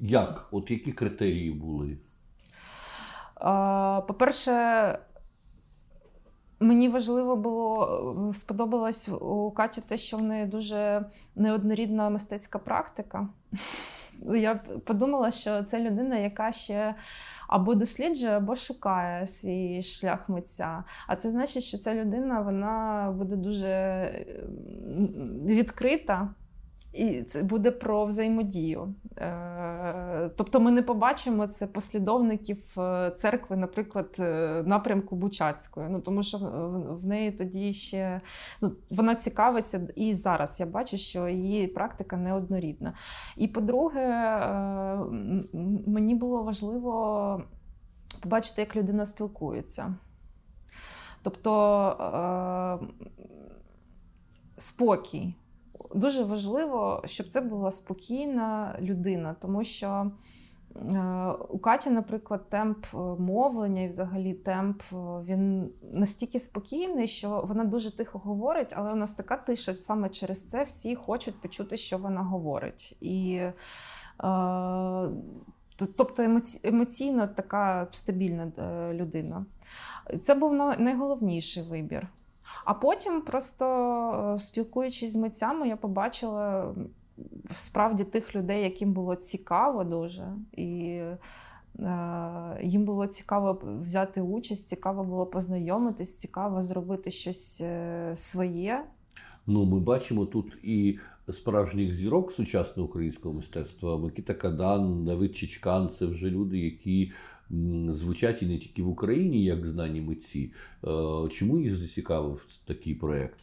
Як? 0.00 0.48
От 0.50 0.70
які 0.70 0.92
критерії 0.92 1.52
були? 1.52 1.96
По-перше, 4.06 4.98
мені 6.60 6.88
важливо 6.88 7.36
було, 7.36 8.28
е, 8.30 8.34
сподобалось 8.34 9.08
у 9.08 9.50
Каті 9.50 9.80
те, 9.80 9.96
що 9.96 10.16
в 10.16 10.22
неї 10.22 10.46
дуже 10.46 11.04
неоднорідна 11.34 12.10
мистецька 12.10 12.58
практика. 12.58 13.28
Я 14.34 14.54
подумала, 14.84 15.30
що 15.30 15.62
це 15.62 15.80
людина, 15.80 16.16
яка 16.16 16.52
ще 16.52 16.94
або 17.48 17.74
досліджує, 17.74 18.36
або 18.36 18.54
шукає 18.54 19.26
свій 19.26 19.82
шлях 19.82 20.28
митця. 20.28 20.84
А 21.06 21.16
це 21.16 21.30
значить, 21.30 21.62
що 21.62 21.78
ця 21.78 21.94
людина 21.94 22.40
вона 22.40 23.10
буде 23.18 23.36
дуже 23.36 23.68
е, 23.68 24.36
відкрита. 25.44 26.34
І 26.96 27.22
це 27.22 27.42
буде 27.42 27.70
про 27.70 28.06
взаємодію. 28.06 28.94
Е, 29.18 30.30
Тобто 30.36 30.60
ми 30.60 30.70
не 30.70 30.82
побачимо 30.82 31.46
це 31.46 31.66
послідовників 31.66 32.80
е, 32.80 33.10
церкви, 33.16 33.56
наприклад, 33.56 34.16
е, 34.18 34.62
напрямку 34.66 35.16
Бучацької. 35.16 35.86
Ну 35.90 36.00
тому 36.00 36.22
що 36.22 36.38
в- 37.02 37.06
неї 37.06 37.32
тоді 37.32 37.72
ще 37.72 38.20
ну, 38.60 38.72
вона 38.90 39.14
цікавиться, 39.14 39.88
і 39.96 40.14
зараз 40.14 40.60
я 40.60 40.66
бачу, 40.66 40.96
що 40.96 41.28
її 41.28 41.66
практика 41.66 42.16
неоднорідна. 42.16 42.94
І 43.36 43.48
по-друге, 43.48 44.06
мені 45.86 46.14
було 46.14 46.42
важливо 46.42 47.42
побачити, 48.20 48.62
як 48.62 48.76
людина 48.76 49.06
спілкується. 49.06 49.94
Тобто 51.22 52.80
спокій. 54.58 55.34
Дуже 55.94 56.24
важливо, 56.24 57.02
щоб 57.04 57.26
це 57.26 57.40
була 57.40 57.70
спокійна 57.70 58.78
людина, 58.80 59.36
тому 59.40 59.64
що 59.64 60.10
е, 60.92 61.32
у 61.48 61.58
Каті, 61.58 61.90
наприклад, 61.90 62.48
темп 62.48 62.86
е, 62.94 62.96
мовлення 63.18 63.82
і 63.82 63.88
взагалі 63.88 64.34
темп 64.34 64.82
е, 64.92 64.96
він 65.24 65.70
настільки 65.92 66.38
спокійний, 66.38 67.06
що 67.06 67.44
вона 67.48 67.64
дуже 67.64 67.96
тихо 67.96 68.18
говорить, 68.18 68.72
але 68.76 68.92
у 68.92 68.96
нас 68.96 69.12
така 69.12 69.36
тиша 69.36 69.74
саме 69.74 70.08
через 70.08 70.48
це 70.48 70.62
всі 70.62 70.94
хочуть 70.94 71.40
почути, 71.40 71.76
що 71.76 71.98
вона 71.98 72.22
говорить. 72.22 72.96
І 73.00 73.40
тобто 75.96 76.40
емоційно 76.62 77.28
така 77.28 77.88
стабільна 77.92 78.52
людина. 78.92 79.46
Це 80.22 80.34
був 80.34 80.54
найголовніший 80.54 81.62
вибір. 81.62 82.08
А 82.66 82.74
потім, 82.74 83.20
просто 83.20 83.64
е, 84.34 84.38
спілкуючись 84.38 85.12
з 85.12 85.16
митцями, 85.16 85.68
я 85.68 85.76
побачила 85.76 86.74
справді 87.54 88.04
тих 88.04 88.36
людей, 88.36 88.62
яким 88.62 88.92
було 88.92 89.16
цікаво 89.16 89.84
дуже. 89.84 90.32
І 90.52 91.00
е, 91.78 92.58
їм 92.62 92.84
було 92.84 93.06
цікаво 93.06 93.62
взяти 93.82 94.20
участь, 94.20 94.68
цікаво 94.68 95.04
було 95.04 95.26
познайомитись, 95.26 96.16
цікаво 96.16 96.62
зробити 96.62 97.10
щось 97.10 97.60
е, 97.60 98.10
своє. 98.14 98.84
Ну, 99.46 99.64
ми 99.64 99.80
бачимо 99.80 100.26
тут 100.26 100.58
і 100.62 100.98
справжніх 101.30 101.94
зірок 101.94 102.32
сучасного 102.32 102.88
українського 102.88 103.34
мистецтва. 103.34 103.98
Микита 103.98 104.34
Кадан, 104.34 105.04
Давид 105.04 105.36
Чичкан 105.36 105.88
це 105.88 106.06
вже 106.06 106.30
люди, 106.30 106.58
які 106.58 107.12
звучать 107.90 108.42
і 108.42 108.46
не 108.46 108.58
тільки 108.58 108.82
в 108.82 108.88
Україні, 108.88 109.44
як 109.44 109.66
знані 109.66 110.00
митці. 110.00 110.52
Е, 110.84 111.28
Чому 111.28 111.58
їх 111.58 111.76
зацікавив 111.76 112.46
такий 112.66 112.94
проєкт? 112.94 113.40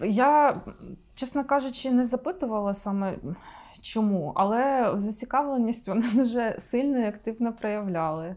Я, 0.00 0.60
чесно 1.14 1.44
кажучи, 1.44 1.90
не 1.90 2.04
запитувала 2.04 2.74
саме 2.74 3.18
чому, 3.80 4.32
але 4.36 4.92
зацікавленість 4.96 5.88
вони 5.88 6.06
дуже 6.14 6.56
сильно 6.58 6.98
і 6.98 7.06
активно 7.06 7.52
проявляли. 7.52 8.36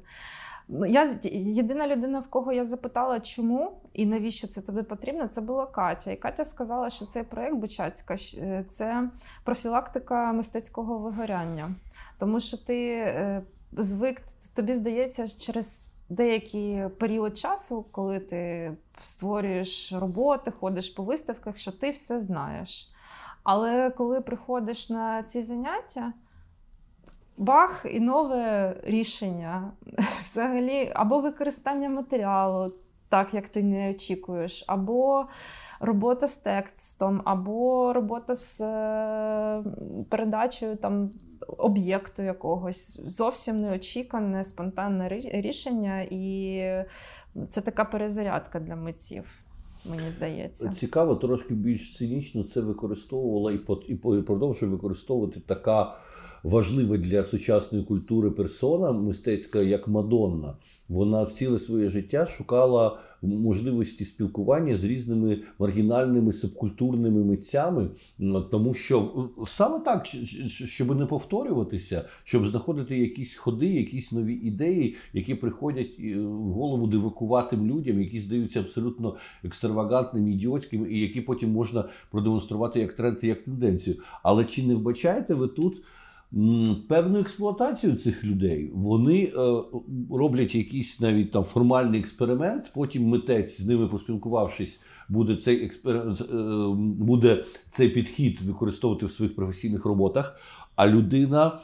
Ну, 0.68 0.86
Я 0.86 1.20
єдина 1.34 1.88
людина, 1.88 2.20
в 2.20 2.28
кого 2.28 2.53
я 2.53 2.65
запитала, 2.65 3.20
чому 3.20 3.82
і 3.93 4.05
навіщо 4.05 4.47
це 4.47 4.61
тобі 4.61 4.82
потрібно, 4.82 5.28
це 5.28 5.41
була 5.41 5.65
Катя. 5.65 6.11
І 6.11 6.15
Катя 6.15 6.45
сказала, 6.45 6.89
що 6.89 7.05
цей 7.05 7.24
проєкт 7.24 7.55
Бучацька 7.55 8.15
це 8.68 9.09
профілактика 9.43 10.34
мистецького 10.34 10.97
вигоряння. 10.97 11.76
Тому 12.20 12.39
що 12.39 12.57
ти 12.57 12.89
е, 12.89 13.41
звик, 13.72 14.22
тобі 14.55 14.74
здається, 14.74 15.28
через 15.28 15.86
деякий 16.09 16.89
період 16.89 17.38
часу, 17.38 17.86
коли 17.91 18.20
ти 18.20 18.72
створюєш 19.01 19.93
роботи, 19.93 20.51
ходиш 20.51 20.89
по 20.89 21.03
виставках, 21.03 21.57
що 21.57 21.72
ти 21.72 21.91
все 21.91 22.20
знаєш. 22.20 22.91
Але 23.43 23.89
коли 23.89 24.22
приходиш 24.22 24.89
на 24.89 25.24
ці 25.24 25.41
заняття, 25.41 26.13
бах 27.38 27.85
і 27.91 27.99
нове 27.99 28.75
рішення. 28.83 29.71
Взагалі, 30.23 30.91
або 30.95 31.19
використання 31.19 31.89
матеріалу, 31.89 32.73
так 33.09 33.33
як 33.33 33.49
ти 33.49 33.63
не 33.63 33.91
очікуєш, 33.91 34.65
або 34.67 35.25
робота 35.79 36.27
з 36.27 36.35
текстом, 36.35 37.21
або 37.25 37.93
робота 37.93 38.35
з 38.35 38.61
е, 38.61 39.63
передачею 40.09 40.75
там, 40.75 41.11
об'єкту 41.57 42.23
якогось. 42.23 43.01
Зовсім 43.05 43.61
неочікане, 43.61 44.43
спонтанне 44.43 45.19
рішення, 45.31 46.01
і 46.01 46.63
це 47.47 47.61
така 47.61 47.85
перезарядка 47.85 48.59
для 48.59 48.75
митців, 48.75 49.39
мені 49.89 50.11
здається. 50.11 50.69
Цікаво, 50.69 51.15
трошки 51.15 51.53
більш 51.53 51.97
цинічно 51.97 52.43
це 52.43 52.61
використовувала 52.61 53.51
і 53.51 53.59
і 53.89 53.95
продовжує 54.21 54.71
використовувати 54.71 55.39
така 55.39 55.93
важлива 56.43 56.97
для 56.97 57.23
сучасної 57.23 57.83
культури 57.83 58.31
персона 58.31 58.91
мистецька, 58.91 59.61
як 59.61 59.88
Мадонна. 59.88 60.53
Вона 60.89 61.25
ціле 61.25 61.59
своє 61.59 61.89
життя 61.89 62.25
шукала 62.25 62.99
можливості 63.21 64.05
спілкування 64.05 64.75
з 64.75 64.83
різними 64.83 65.39
маргінальними 65.59 66.33
субкультурними 66.33 67.23
митцями, 67.23 67.89
тому 68.51 68.73
що 68.73 69.29
саме 69.45 69.79
так, 69.79 70.05
щоб 70.47 70.99
не 70.99 71.05
повторюватися, 71.05 72.05
щоб 72.23 72.47
знаходити 72.47 72.97
якісь 72.97 73.35
ходи, 73.35 73.67
якісь 73.67 74.11
нові 74.11 74.33
ідеї, 74.33 74.95
які 75.13 75.35
приходять 75.35 75.91
е, 75.99 76.17
в 76.19 76.51
голову 76.51 76.88
дивакуватим 76.88 77.67
людям, 77.67 78.01
які 78.01 78.19
здаються 78.19 78.59
абсолютно 78.59 79.15
екстравагантними, 79.43 80.31
ідіотськими, 80.31 80.91
і 80.91 80.99
які 80.99 81.21
потім 81.21 81.51
можна 81.51 81.89
продемонструвати 82.11 82.79
як 82.79 82.93
тренд 82.93 83.17
і 83.21 83.27
як 83.27 83.43
тенденцію. 83.43 83.95
Але 84.23 84.45
чи 84.45 84.67
не 84.67 84.75
вбачаєте 84.75 85.33
ви 85.33 85.47
тут 85.47 85.77
певну 86.89 87.19
експлуатацію 87.19 87.95
цих 87.95 88.23
людей. 88.23 88.71
Вони 88.73 89.23
е, 89.23 89.32
роблять 90.11 90.55
якийсь 90.55 90.99
навіть 90.99 91.32
там 91.32 91.43
формальний 91.43 91.99
експеримент. 91.99 92.71
Потім 92.73 93.07
митець 93.07 93.61
з 93.61 93.67
ними 93.67 93.88
поспілкувавшись, 93.88 94.82
буде 95.09 95.36
цей 95.36 95.65
експеримент, 95.65 96.21
е, 96.21 96.36
буде 97.03 97.43
цей 97.69 97.89
підхід 97.89 98.41
використовувати 98.41 99.05
в 99.05 99.11
своїх 99.11 99.36
професійних 99.36 99.86
роботах. 99.86 100.39
А 100.75 100.88
людина 100.88 101.47
е, 101.47 101.59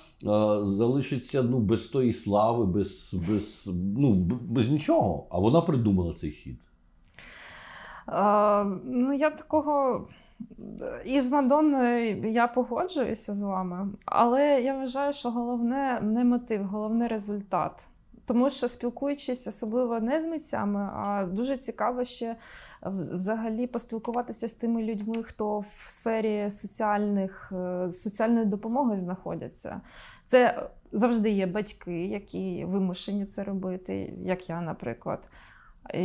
залишиться 0.65 1.43
ну 1.43 1.59
без 1.59 1.87
тої 1.87 2.13
слави, 2.13 2.65
без 2.65 3.13
без, 3.13 3.69
ну, 3.97 4.13
без 4.49 4.67
нічого. 4.67 5.27
А 5.29 5.39
вона 5.39 5.61
придумала 5.61 6.13
цей 6.13 6.31
хід. 6.31 6.57
А, 8.05 8.65
ну, 8.85 9.13
я 9.13 9.29
такого. 9.29 10.07
І 11.05 11.21
з 11.21 11.31
Мадонною 11.31 12.29
я 12.29 12.47
погоджуюся 12.47 13.33
з 13.33 13.43
вами, 13.43 13.89
але 14.05 14.61
я 14.61 14.77
вважаю, 14.77 15.13
що 15.13 15.29
головне 15.29 15.99
не 16.01 16.23
мотив, 16.23 16.63
головне 16.63 17.07
результат. 17.07 17.87
Тому 18.25 18.49
що 18.49 18.67
спілкуючись, 18.67 19.47
особливо 19.47 19.99
не 19.99 20.21
з 20.21 20.25
митцями, 20.25 20.89
а 20.93 21.25
дуже 21.31 21.57
цікаво 21.57 22.03
ще 22.03 22.35
взагалі 22.85 23.67
поспілкуватися 23.67 24.47
з 24.47 24.53
тими 24.53 24.83
людьми, 24.83 25.23
хто 25.23 25.59
в 25.59 25.85
сфері 25.87 26.49
соціальних, 26.49 27.51
е, 27.55 27.91
соціальної 27.91 28.45
допомоги 28.45 28.97
знаходяться. 28.97 29.81
Це 30.25 30.69
завжди 30.91 31.29
є 31.29 31.45
батьки, 31.45 32.07
які 32.07 32.65
вимушені 32.65 33.25
це 33.25 33.43
робити, 33.43 34.13
як 34.23 34.49
я, 34.49 34.61
наприклад. 34.61 35.29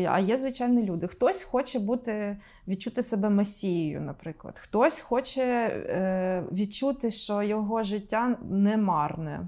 А 0.08 0.18
є 0.20 0.36
звичайні 0.36 0.82
люди. 0.82 1.08
Хтось 1.08 1.42
хоче 1.42 1.78
бути, 1.78 2.36
відчути 2.68 3.02
себе 3.02 3.30
масією, 3.30 4.00
наприклад. 4.00 4.58
Хтось 4.58 5.00
хоче 5.00 5.42
е, 5.42 6.44
відчути, 6.52 7.10
що 7.10 7.42
його 7.42 7.82
життя 7.82 8.38
не 8.50 8.76
марне. 8.76 9.46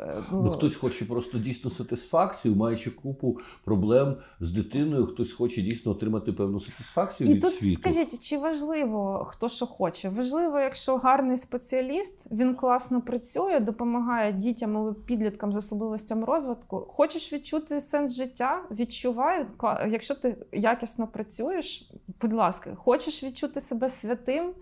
Е, 0.00 0.14
ну, 0.32 0.42
ну, 0.44 0.50
Хтось 0.50 0.76
хоче 0.76 1.04
просто 1.04 1.38
дійсно 1.38 1.70
сатисфакцію, 1.70 2.56
маючи 2.56 2.90
купу 2.90 3.38
проблем 3.64 4.16
з 4.40 4.52
дитиною, 4.52 5.06
хтось 5.06 5.32
хоче 5.32 5.62
дійсно 5.62 5.92
отримати 5.92 6.32
певну 6.32 6.60
сатисфакцію. 6.60 7.30
І 7.30 7.34
від 7.34 7.42
тут 7.42 7.54
світу. 7.54 7.80
скажіть, 7.80 8.20
чи 8.20 8.38
важливо 8.38 9.24
хто 9.28 9.48
що 9.48 9.66
хоче? 9.66 10.08
Важливо, 10.08 10.60
якщо 10.60 10.96
гарний 10.96 11.36
спеціаліст, 11.36 12.28
він 12.32 12.54
класно 12.54 13.00
працює, 13.00 13.60
допомагає 13.60 14.32
дітям 14.32 14.90
і 14.90 15.06
підліткам 15.06 15.52
з 15.52 15.56
особливостями 15.56 16.24
розвитку. 16.24 16.86
Хочеш 16.88 17.32
відчути 17.32 17.80
сенс 17.80 18.16
життя? 18.16 18.62
Відчувай, 18.70 19.46
якщо 19.88 20.14
ти 20.14 20.36
якісно 20.52 21.06
працюєш, 21.06 21.90
будь 22.20 22.32
ласка, 22.32 22.74
хочеш 22.74 23.24
відчути 23.24 23.60
себе 23.60 23.88
святим. 23.88 24.52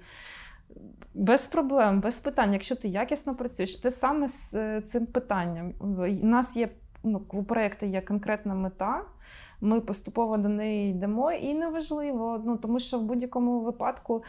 Без 1.15 1.47
проблем, 1.47 2.01
без 2.01 2.21
питань. 2.21 2.53
Якщо 2.53 2.77
ти 2.77 2.89
якісно 2.89 3.35
працюєш, 3.35 3.75
ти 3.75 3.91
саме 3.91 4.29
з 4.29 4.55
е, 4.55 4.81
цим 4.81 5.07
питанням. 5.07 5.75
У 5.81 6.27
нас 6.27 6.57
є 6.57 6.69
ну, 7.05 7.23
у 7.33 7.45
проєкту 7.45 7.87
є 7.87 8.01
конкретна 8.01 8.55
мета. 8.55 9.03
Ми 9.61 9.81
поступово 9.81 10.37
до 10.37 10.49
неї 10.49 10.91
йдемо, 10.91 11.33
і 11.33 11.55
неважливо, 11.55 12.43
ну 12.45 12.57
тому 12.57 12.79
що 12.79 12.99
в 12.99 13.03
будь-якому 13.03 13.61
випадку, 13.61 14.23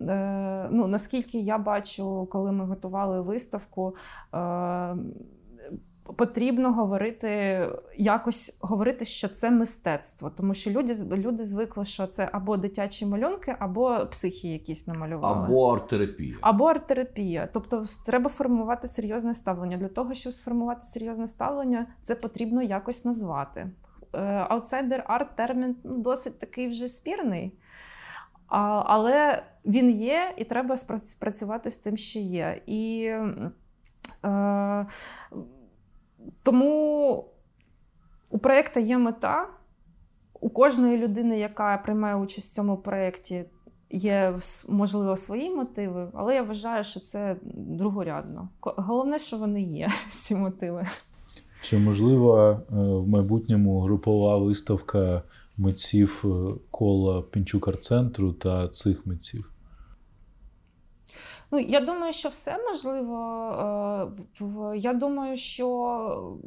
е, 0.00 0.68
ну 0.70 0.86
наскільки 0.86 1.38
я 1.38 1.58
бачу, 1.58 2.28
коли 2.30 2.52
ми 2.52 2.64
готували 2.64 3.20
виставку. 3.20 3.96
Е, 4.34 4.96
потрібно 6.16 6.72
говорити 6.72 7.60
якось 7.98 8.58
говорити, 8.60 9.04
що 9.04 9.28
це 9.28 9.50
мистецтво, 9.50 10.30
тому 10.30 10.54
що 10.54 10.70
люди 10.70 10.94
люди 11.16 11.44
звикли, 11.44 11.84
що 11.84 12.06
це 12.06 12.28
або 12.32 12.56
дитячі 12.56 13.06
малюнки, 13.06 13.56
або 13.58 14.06
психі 14.10 14.48
якісь 14.48 14.86
намалювали. 14.86 15.46
Або 15.46 15.72
арт-терапія. 15.72 16.36
Або 16.40 16.64
арт-терапія. 16.64 17.48
Тобто 17.52 17.84
треба 18.06 18.30
формувати 18.30 18.88
серйозне 18.88 19.34
ставлення. 19.34 19.76
Для 19.76 19.88
того, 19.88 20.14
щоб 20.14 20.32
сформувати 20.32 20.82
серйозне 20.82 21.26
ставлення, 21.26 21.86
це 22.00 22.14
потрібно 22.14 22.62
якось 22.62 23.04
назвати. 23.04 23.70
Аутсайдер 24.48 25.04
арт 25.06 25.36
термін 25.36 25.76
ну, 25.84 25.98
досить 25.98 26.38
такий 26.38 26.68
вже 26.68 26.88
спірний. 26.88 27.52
Але 28.48 29.42
він 29.64 29.90
є, 29.90 30.34
і 30.36 30.44
треба 30.44 30.76
спрацювати 30.76 31.70
з 31.70 31.78
тим, 31.78 31.96
що 31.96 32.18
є. 32.18 32.62
І 32.66 33.12
е, 34.24 34.86
тому 36.42 37.24
у 38.30 38.38
проєкту 38.38 38.80
є 38.80 38.98
мета. 38.98 39.48
У 40.40 40.50
кожної 40.50 40.98
людини, 40.98 41.38
яка 41.38 41.76
приймає 41.76 42.16
участь 42.16 42.52
в 42.52 42.54
цьому 42.54 42.76
проєкті, 42.76 43.44
є 43.90 44.38
можливо 44.68 45.16
свої 45.16 45.50
мотиви, 45.50 46.08
але 46.14 46.34
я 46.34 46.42
вважаю, 46.42 46.84
що 46.84 47.00
це 47.00 47.36
другорядно. 47.54 48.48
Головне, 48.60 49.18
що 49.18 49.36
вони 49.36 49.62
є, 49.62 49.88
ці 50.10 50.34
мотиви. 50.34 50.86
Чи 51.62 51.78
можливо 51.78 52.50
е, 52.50 52.74
в 52.76 53.08
майбутньому 53.08 53.80
групова 53.80 54.38
виставка 54.38 55.22
митців 55.56 56.24
е, 56.24 56.54
кола 56.70 57.22
ПінчукАртЦентру 57.22 58.32
та 58.32 58.68
цих 58.68 59.06
митців? 59.06 59.52
Ну, 61.50 61.58
я 61.58 61.80
думаю, 61.80 62.12
що 62.12 62.28
все 62.28 62.58
можливо. 62.68 63.16
Е, 64.40 64.78
я 64.78 64.94
думаю, 64.94 65.36
що 65.36 66.38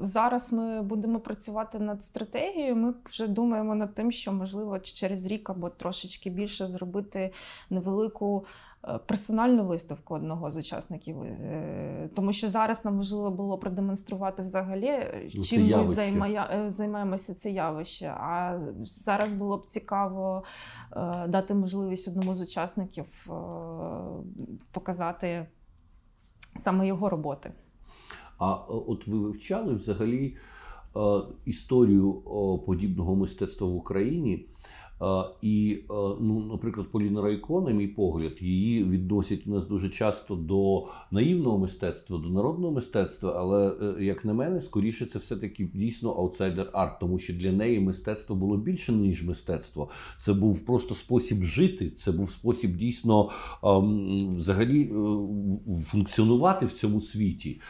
зараз 0.00 0.52
ми 0.52 0.82
будемо 0.82 1.20
працювати 1.20 1.78
над 1.78 2.04
стратегією. 2.04 2.76
Ми 2.76 2.94
вже 3.04 3.28
думаємо 3.28 3.74
над 3.74 3.94
тим, 3.94 4.12
що 4.12 4.32
можливо 4.32 4.78
через 4.78 5.26
рік 5.26 5.50
або 5.50 5.70
трошечки 5.70 6.30
більше 6.30 6.66
зробити 6.66 7.32
невелику. 7.70 8.46
Е, 8.84 8.98
персональну 9.06 9.64
виставку 9.64 10.14
одного 10.14 10.50
з 10.50 10.56
учасників, 10.56 11.22
е, 11.22 12.10
тому 12.16 12.32
що 12.32 12.48
зараз 12.48 12.84
нам 12.84 12.96
важливо 12.96 13.30
було 13.30 13.58
продемонструвати 13.58 14.42
взагалі, 14.42 14.90
ну, 15.34 15.42
чим 15.42 15.68
ми 15.68 15.86
займає, 15.86 16.64
займаємося 16.66 17.34
це 17.34 17.50
явище. 17.50 18.06
А 18.06 18.58
зараз 18.84 19.34
було 19.34 19.56
б 19.56 19.66
цікаво 19.66 20.42
дати 21.28 21.54
можливість 21.54 22.08
одному 22.08 22.34
з 22.34 22.40
учасників 22.40 23.26
показати 24.72 25.46
саме 26.56 26.86
його 26.86 27.08
роботи. 27.08 27.52
А 28.38 28.54
от 28.68 29.06
ви 29.06 29.18
вивчали 29.18 29.74
взагалі 29.74 30.36
історію 31.44 32.12
подібного 32.66 33.16
мистецтва 33.16 33.66
в 33.66 33.76
Україні? 33.76 34.46
І, 35.42 35.78
ну, 36.20 36.46
наприклад, 36.52 36.86
Поліна 36.90 37.22
Райко, 37.22 37.60
на 37.60 37.70
мій 37.70 37.86
погляд, 37.86 38.32
її 38.40 38.84
відносять 38.84 39.46
у 39.46 39.50
нас 39.50 39.66
дуже 39.66 39.88
часто 39.88 40.34
до 40.34 40.86
наївного 41.10 41.58
мистецтва, 41.58 42.18
до 42.18 42.28
народного 42.28 42.72
мистецтва. 42.72 43.34
Але, 43.36 43.76
е, 43.82 44.04
як 44.04 44.24
на 44.24 44.34
мене, 44.34 44.60
скоріше 44.60 45.06
це 45.06 45.18
все-таки 45.18 45.70
дійсно 45.74 46.10
аутсайдер 46.10 46.70
арт, 46.72 47.00
тому 47.00 47.18
що 47.18 47.32
для 47.32 47.52
неї 47.52 47.80
мистецтво 47.80 48.36
було 48.36 48.56
більше, 48.56 48.92
ніж 48.92 49.24
мистецтво. 49.24 49.88
Це 50.18 50.32
був 50.32 50.66
просто 50.66 50.94
спосіб 50.94 51.42
жити, 51.42 51.90
це 51.90 52.12
був 52.12 52.30
спосіб 52.30 52.76
дійсно 52.76 53.30
взагалі 54.28 54.82
е, 54.82 54.92
функціонувати 55.82 56.66
в 56.66 56.72
цьому 56.72 57.00
світі. 57.00 57.60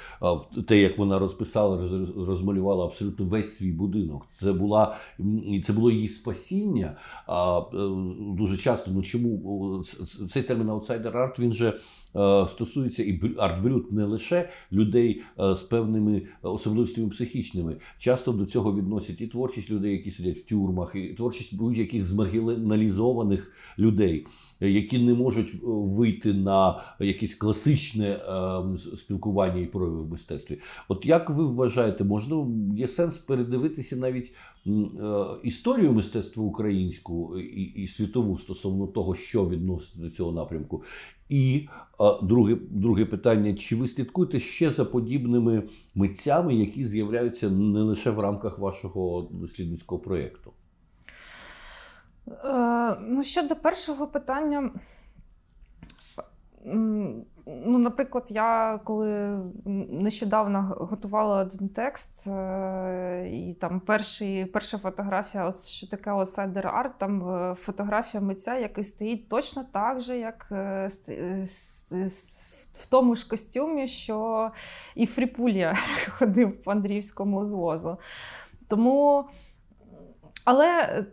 Те, 0.67 0.79
як 0.79 0.99
вона 0.99 1.19
розписала, 1.19 1.89
розмалювала 2.17 2.85
абсолютно 2.85 3.25
весь 3.25 3.57
свій 3.57 3.73
будинок. 3.73 4.27
Це 4.41 4.53
була 4.53 4.97
це 5.65 5.73
було 5.73 5.91
її 5.91 6.09
спасіння. 6.09 6.97
Е, 7.29 7.63
дуже 8.37 8.57
часто, 8.57 8.91
ну 8.91 9.03
чому 9.03 9.83
цей 10.29 10.43
термін 10.43 10.71
аутсайдер 10.71 11.17
арт 11.17 11.39
він 11.39 11.53
же 11.53 11.81
стосується 12.49 13.03
і 13.03 13.21
арт-брют 13.37 13.93
не 13.93 14.05
лише 14.05 14.49
людей 14.73 15.23
е, 15.41 15.55
з 15.55 15.63
певними 15.63 16.23
особливостями 16.43 17.09
психічними. 17.09 17.77
Часто 17.99 18.33
до 18.33 18.47
цього 18.47 18.75
відносять 18.75 19.21
і 19.21 19.27
творчість 19.27 19.71
людей, 19.71 19.93
які 19.93 20.11
сидять 20.11 20.39
в 20.39 20.47
тюрмах, 20.47 20.95
і 20.95 21.09
творчість 21.09 21.57
будь-яких 21.57 22.07
змаргіналізованих 22.07 23.53
людей, 23.79 24.27
які 24.61 24.99
не 24.99 25.15
можуть 25.15 25.55
вийти 25.63 26.33
на 26.33 26.81
якесь 27.01 27.35
класичне 27.35 28.19
спілкування 28.97 29.61
і 29.61 29.67
прояви 29.67 30.03
в 30.03 30.09
мистецтві. 30.09 30.59
От 30.89 31.07
як 31.07 31.31
ви 31.31 31.45
вважаєте, 31.45 32.05
можливо, 32.05 32.53
є 32.77 32.89
сенс 32.89 33.19
передивитися 33.19 33.97
навіть 33.97 34.33
історію 35.43 35.93
мистецтва 35.93 36.45
українську 36.45 37.39
і, 37.39 37.87
світову 37.87 38.39
стосовно 38.39 38.87
того, 38.87 39.15
що 39.15 39.49
відноситься 39.49 40.01
до 40.01 40.11
цього 40.11 40.33
напрямку. 40.33 40.83
І 41.29 41.69
друге 42.23 42.57
друге 42.71 43.05
питання: 43.05 43.55
чи 43.55 43.77
ви 43.77 43.89
слідкуєте 43.89 44.41
ще 44.41 44.71
за 44.71 44.85
подібними 44.85 45.63
митцями, 45.95 46.55
які 46.55 46.87
з'являються 46.87 47.51
не 47.51 47.81
лише 47.81 48.11
в 48.11 48.21
рамках 48.21 48.59
вашого 48.59 49.29
дослідницького 49.31 50.01
проєкту? 50.01 50.53
Е, 52.45 52.97
ну, 53.01 53.23
щодо 53.23 53.57
першого 53.57 54.07
питання, 54.07 54.71
Ну, 57.51 57.79
Наприклад, 57.79 58.29
я 58.31 58.81
коли 58.85 59.39
нещодавно 59.91 60.77
готувала 60.79 61.37
один 61.37 61.69
текст, 61.69 62.27
е, 62.27 63.31
і 63.33 63.55
там 63.55 63.81
перший, 63.81 64.45
перша 64.45 64.79
фотографія, 64.79 65.45
от 65.47 65.67
що 65.67 65.87
таке 65.87 66.11
outsider 66.11 66.63
art, 66.63 66.91
там 66.99 67.31
е, 67.31 67.55
фотографія 67.55 68.21
митця, 68.21 68.59
який 68.59 68.85
стоїть 68.85 69.29
точно 69.29 69.65
так 69.73 70.01
же, 70.01 70.19
як 70.19 70.49
е, 70.53 70.89
в 72.73 72.87
тому 72.89 73.15
ж 73.15 73.29
костюмі, 73.29 73.87
що 73.87 74.51
і 74.95 75.07
Фріпулія 75.07 75.75
ходив 76.09 76.63
по 76.63 76.71
Андріївському 76.71 77.45
звозу. 77.45 77.99
Тому, 78.69 79.29
але 80.45 81.05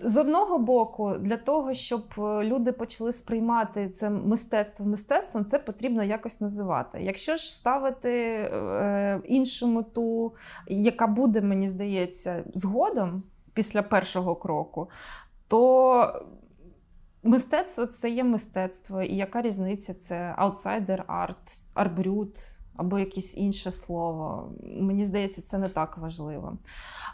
з 0.00 0.16
одного 0.16 0.58
боку, 0.58 1.14
для 1.20 1.36
того, 1.36 1.74
щоб 1.74 2.02
люди 2.18 2.72
почали 2.72 3.12
сприймати 3.12 3.88
це 3.90 4.10
мистецтво 4.10 4.86
мистецтвом, 4.86 5.44
це 5.44 5.58
потрібно 5.58 6.04
якось 6.04 6.40
називати. 6.40 7.02
Якщо 7.02 7.36
ж 7.36 7.54
ставити 7.54 8.10
е, 8.12 9.20
іншу 9.24 9.66
мету, 9.66 10.34
яка 10.68 11.06
буде, 11.06 11.40
мені 11.40 11.68
здається, 11.68 12.44
згодом 12.54 13.22
після 13.54 13.82
першого 13.82 14.36
кроку, 14.36 14.90
то 15.48 16.26
мистецтво 17.22 17.86
це 17.86 18.10
є 18.10 18.24
мистецтво. 18.24 19.02
І 19.02 19.16
яка 19.16 19.42
різниця? 19.42 19.94
Це 19.94 20.34
аутсайдер 20.36 21.04
арт, 21.06 21.50
арбрют 21.74 22.55
або 22.76 22.98
якесь 22.98 23.36
інше 23.36 23.70
слово. 23.70 24.52
Мені 24.80 25.04
здається, 25.04 25.42
це 25.42 25.58
не 25.58 25.68
так 25.68 25.98
важливо. 25.98 26.58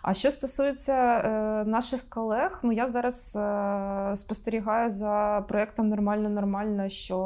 А 0.02 0.14
що 0.14 0.30
стосується 0.30 0.92
е, 0.92 1.64
наших 1.64 2.02
колег, 2.08 2.60
ну 2.62 2.72
я 2.72 2.86
зараз 2.86 3.36
е, 3.36 4.12
спостерігаю 4.16 4.90
за 4.90 5.44
проєктом 5.48 5.88
Нормально 5.88 6.28
нормально, 6.28 6.88
що 6.88 7.18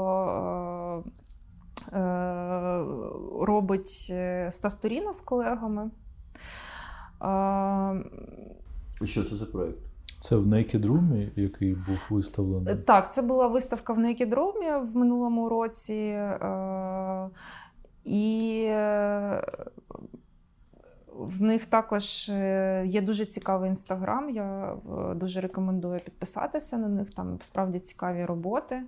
е, 1.92 1.98
е, 1.98 2.84
робить 3.40 4.08
е, 4.10 4.50
Стас 4.50 4.74
Туріна 4.74 5.12
з 5.12 5.20
колегами. 5.20 5.90
Е, 7.22 9.06
що 9.06 9.24
це 9.24 9.36
за 9.36 9.46
проєкт? 9.46 9.78
Це 10.20 10.36
в 10.36 10.46
Naked 10.46 10.86
Room, 10.86 11.28
який 11.36 11.74
був 11.74 12.06
виставлений? 12.10 12.76
Так, 12.76 13.12
це 13.12 13.22
була 13.22 13.46
виставка 13.46 13.92
в 13.92 13.98
Naked 13.98 14.30
Room 14.34 14.92
в 14.92 14.96
минулому 14.96 15.48
році. 15.48 15.94
Е, 15.94 17.28
і 18.06 18.64
е, 18.68 19.42
в 21.08 21.42
них 21.42 21.66
також 21.66 22.28
е, 22.28 22.84
є 22.86 23.00
дуже 23.00 23.26
цікавий 23.26 23.68
інстаграм. 23.68 24.30
Я 24.30 24.72
е, 24.72 25.14
дуже 25.14 25.40
рекомендую 25.40 26.00
підписатися 26.00 26.78
на 26.78 26.88
них. 26.88 27.10
Там 27.10 27.38
справді 27.40 27.78
цікаві 27.78 28.24
роботи 28.24 28.82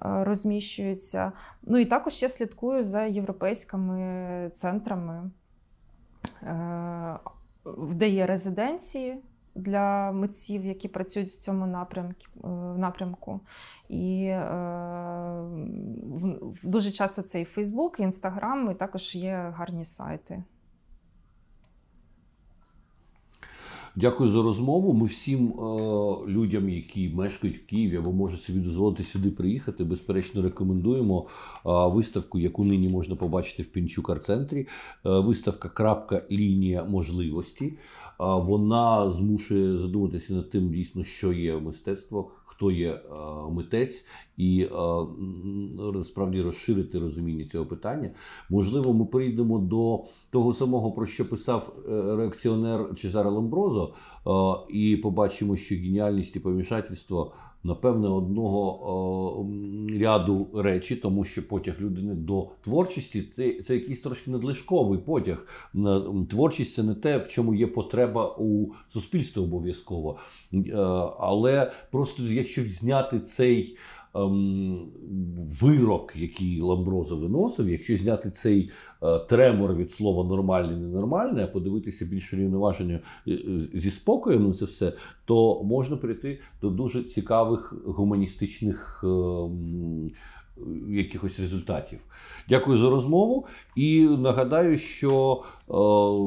розміщуються. 0.00 1.32
Ну 1.62 1.78
і 1.78 1.84
також 1.84 2.22
я 2.22 2.28
слідкую 2.28 2.82
за 2.82 3.02
європейськими 3.04 4.50
центрами, 4.54 5.30
де 7.94 8.08
є 8.08 8.26
резиденції 8.26 9.22
для 9.54 10.12
митців, 10.12 10.64
які 10.64 10.88
працюють 10.88 11.28
в 11.28 11.36
цьому 11.36 11.66
напрямку. 11.66 12.48
напрямку. 12.76 13.40
І 13.88 14.24
е, 14.24 15.44
дуже 16.62 16.90
часто 16.90 17.22
це 17.22 17.40
і 17.40 17.44
Фейсбук, 17.44 18.00
і 18.00 18.02
Інстаграм, 18.02 18.70
і 18.70 18.74
також 18.74 19.16
є 19.16 19.52
гарні 19.56 19.84
сайти. 19.84 20.42
Дякую 23.96 24.30
за 24.30 24.42
розмову. 24.42 24.92
Ми 24.92 25.06
всім 25.06 25.48
е, 25.48 25.52
людям, 26.28 26.68
які 26.68 27.08
мешкають 27.08 27.58
в 27.58 27.66
Києві 27.66 27.96
або 27.96 28.12
можуть 28.12 28.42
собі 28.42 28.60
дозволити 28.60 29.04
сюди 29.04 29.30
приїхати, 29.30 29.84
безперечно, 29.84 30.42
рекомендуємо 30.42 31.26
е, 31.26 31.28
виставку, 31.66 32.38
яку 32.38 32.64
нині 32.64 32.88
можна 32.88 33.16
побачити 33.16 33.62
в 33.62 33.66
Пінчук 33.66 34.10
арт-центрі. 34.10 34.60
Е, 34.60 34.66
виставка 35.04 35.68
крапка 35.68 36.22
лінія 36.30 36.84
можливості. 36.84 37.64
Е, 37.64 37.74
вона 38.18 39.10
змушує 39.10 39.76
задуматися 39.76 40.34
над 40.34 40.50
тим, 40.50 40.72
дійсно, 40.72 41.04
що 41.04 41.32
є 41.32 41.56
мистецтво 41.56 42.30
хто 42.62 42.70
є 42.70 42.90
е, 42.90 43.00
митець, 43.50 44.06
і 44.36 44.68
е, 45.98 46.04
справді 46.04 46.42
розширити 46.42 46.98
розуміння 46.98 47.44
цього 47.44 47.66
питання. 47.66 48.10
Можливо, 48.50 48.92
ми 48.94 49.04
прийдемо 49.04 49.58
до 49.58 50.04
того 50.30 50.52
самого, 50.52 50.92
про 50.92 51.06
що 51.06 51.28
писав 51.28 51.72
е, 51.88 52.16
реакціонер 52.16 52.94
Чезаре 52.96 53.30
Ламброзо, 53.30 53.94
і 54.70 54.96
побачимо, 54.96 55.56
що 55.56 55.74
геніальність 55.74 56.36
і 56.36 56.40
помішательство 56.40 57.32
напевне, 57.64 58.08
одного 58.08 58.90
о, 58.90 59.46
ряду 60.00 60.46
речі, 60.54 60.96
тому 60.96 61.24
що 61.24 61.48
потяг 61.48 61.74
людини 61.80 62.14
до 62.14 62.48
творчості 62.64 63.24
це 63.62 63.74
якийсь 63.74 64.00
трошки 64.00 64.30
надлишковий 64.30 64.98
потяг. 64.98 65.46
Творчість 66.30 66.74
це 66.74 66.82
не 66.82 66.94
те, 66.94 67.18
в 67.18 67.28
чому 67.28 67.54
є 67.54 67.66
потреба 67.66 68.36
у 68.38 68.66
суспільстві 68.88 69.40
обов'язково. 69.40 70.18
Е, 70.54 70.72
але 71.18 71.72
просто 71.90 72.22
якщо 72.22 72.62
зняти 72.62 73.20
цей. 73.20 73.76
Ем, 74.14 74.92
вирок, 75.62 76.12
який 76.16 76.60
Ламброзо 76.60 77.16
виносив, 77.16 77.70
якщо 77.70 77.96
зняти 77.96 78.30
цей 78.30 78.70
е, 79.02 79.18
тремор 79.18 79.74
від 79.74 79.90
слова 79.90 80.28
нормальне, 80.28 80.76
ненормальне, 80.76 81.44
а 81.44 81.46
подивитися 81.46 82.04
більш 82.04 82.34
рівноваження 82.34 83.00
е, 83.28 83.38
зі 83.74 83.90
спокоєм 83.90 84.46
на 84.46 84.52
це 84.52 84.64
все, 84.64 84.92
то 85.24 85.62
можна 85.64 85.96
прийти 85.96 86.40
до 86.62 86.70
дуже 86.70 87.02
цікавих 87.02 87.74
гуманістичних. 87.86 89.00
Ем, 89.04 90.10
якихось 90.88 91.40
результатів. 91.40 92.00
Дякую 92.48 92.78
за 92.78 92.90
розмову. 92.90 93.46
І 93.76 94.08
нагадаю, 94.08 94.78
що 94.78 95.42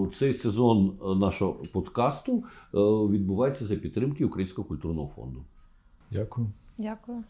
е, 0.07 0.15
цей 0.15 0.33
сезон 0.33 0.97
нашого 1.19 1.53
подкасту 1.53 2.37
е, 2.37 2.77
відбувається 3.11 3.65
за 3.65 3.75
підтримки 3.75 4.25
Українського 4.25 4.67
культурного 4.67 5.07
фонду. 5.15 5.43
Дякую. 6.11 6.47
Дякую. 6.77 7.23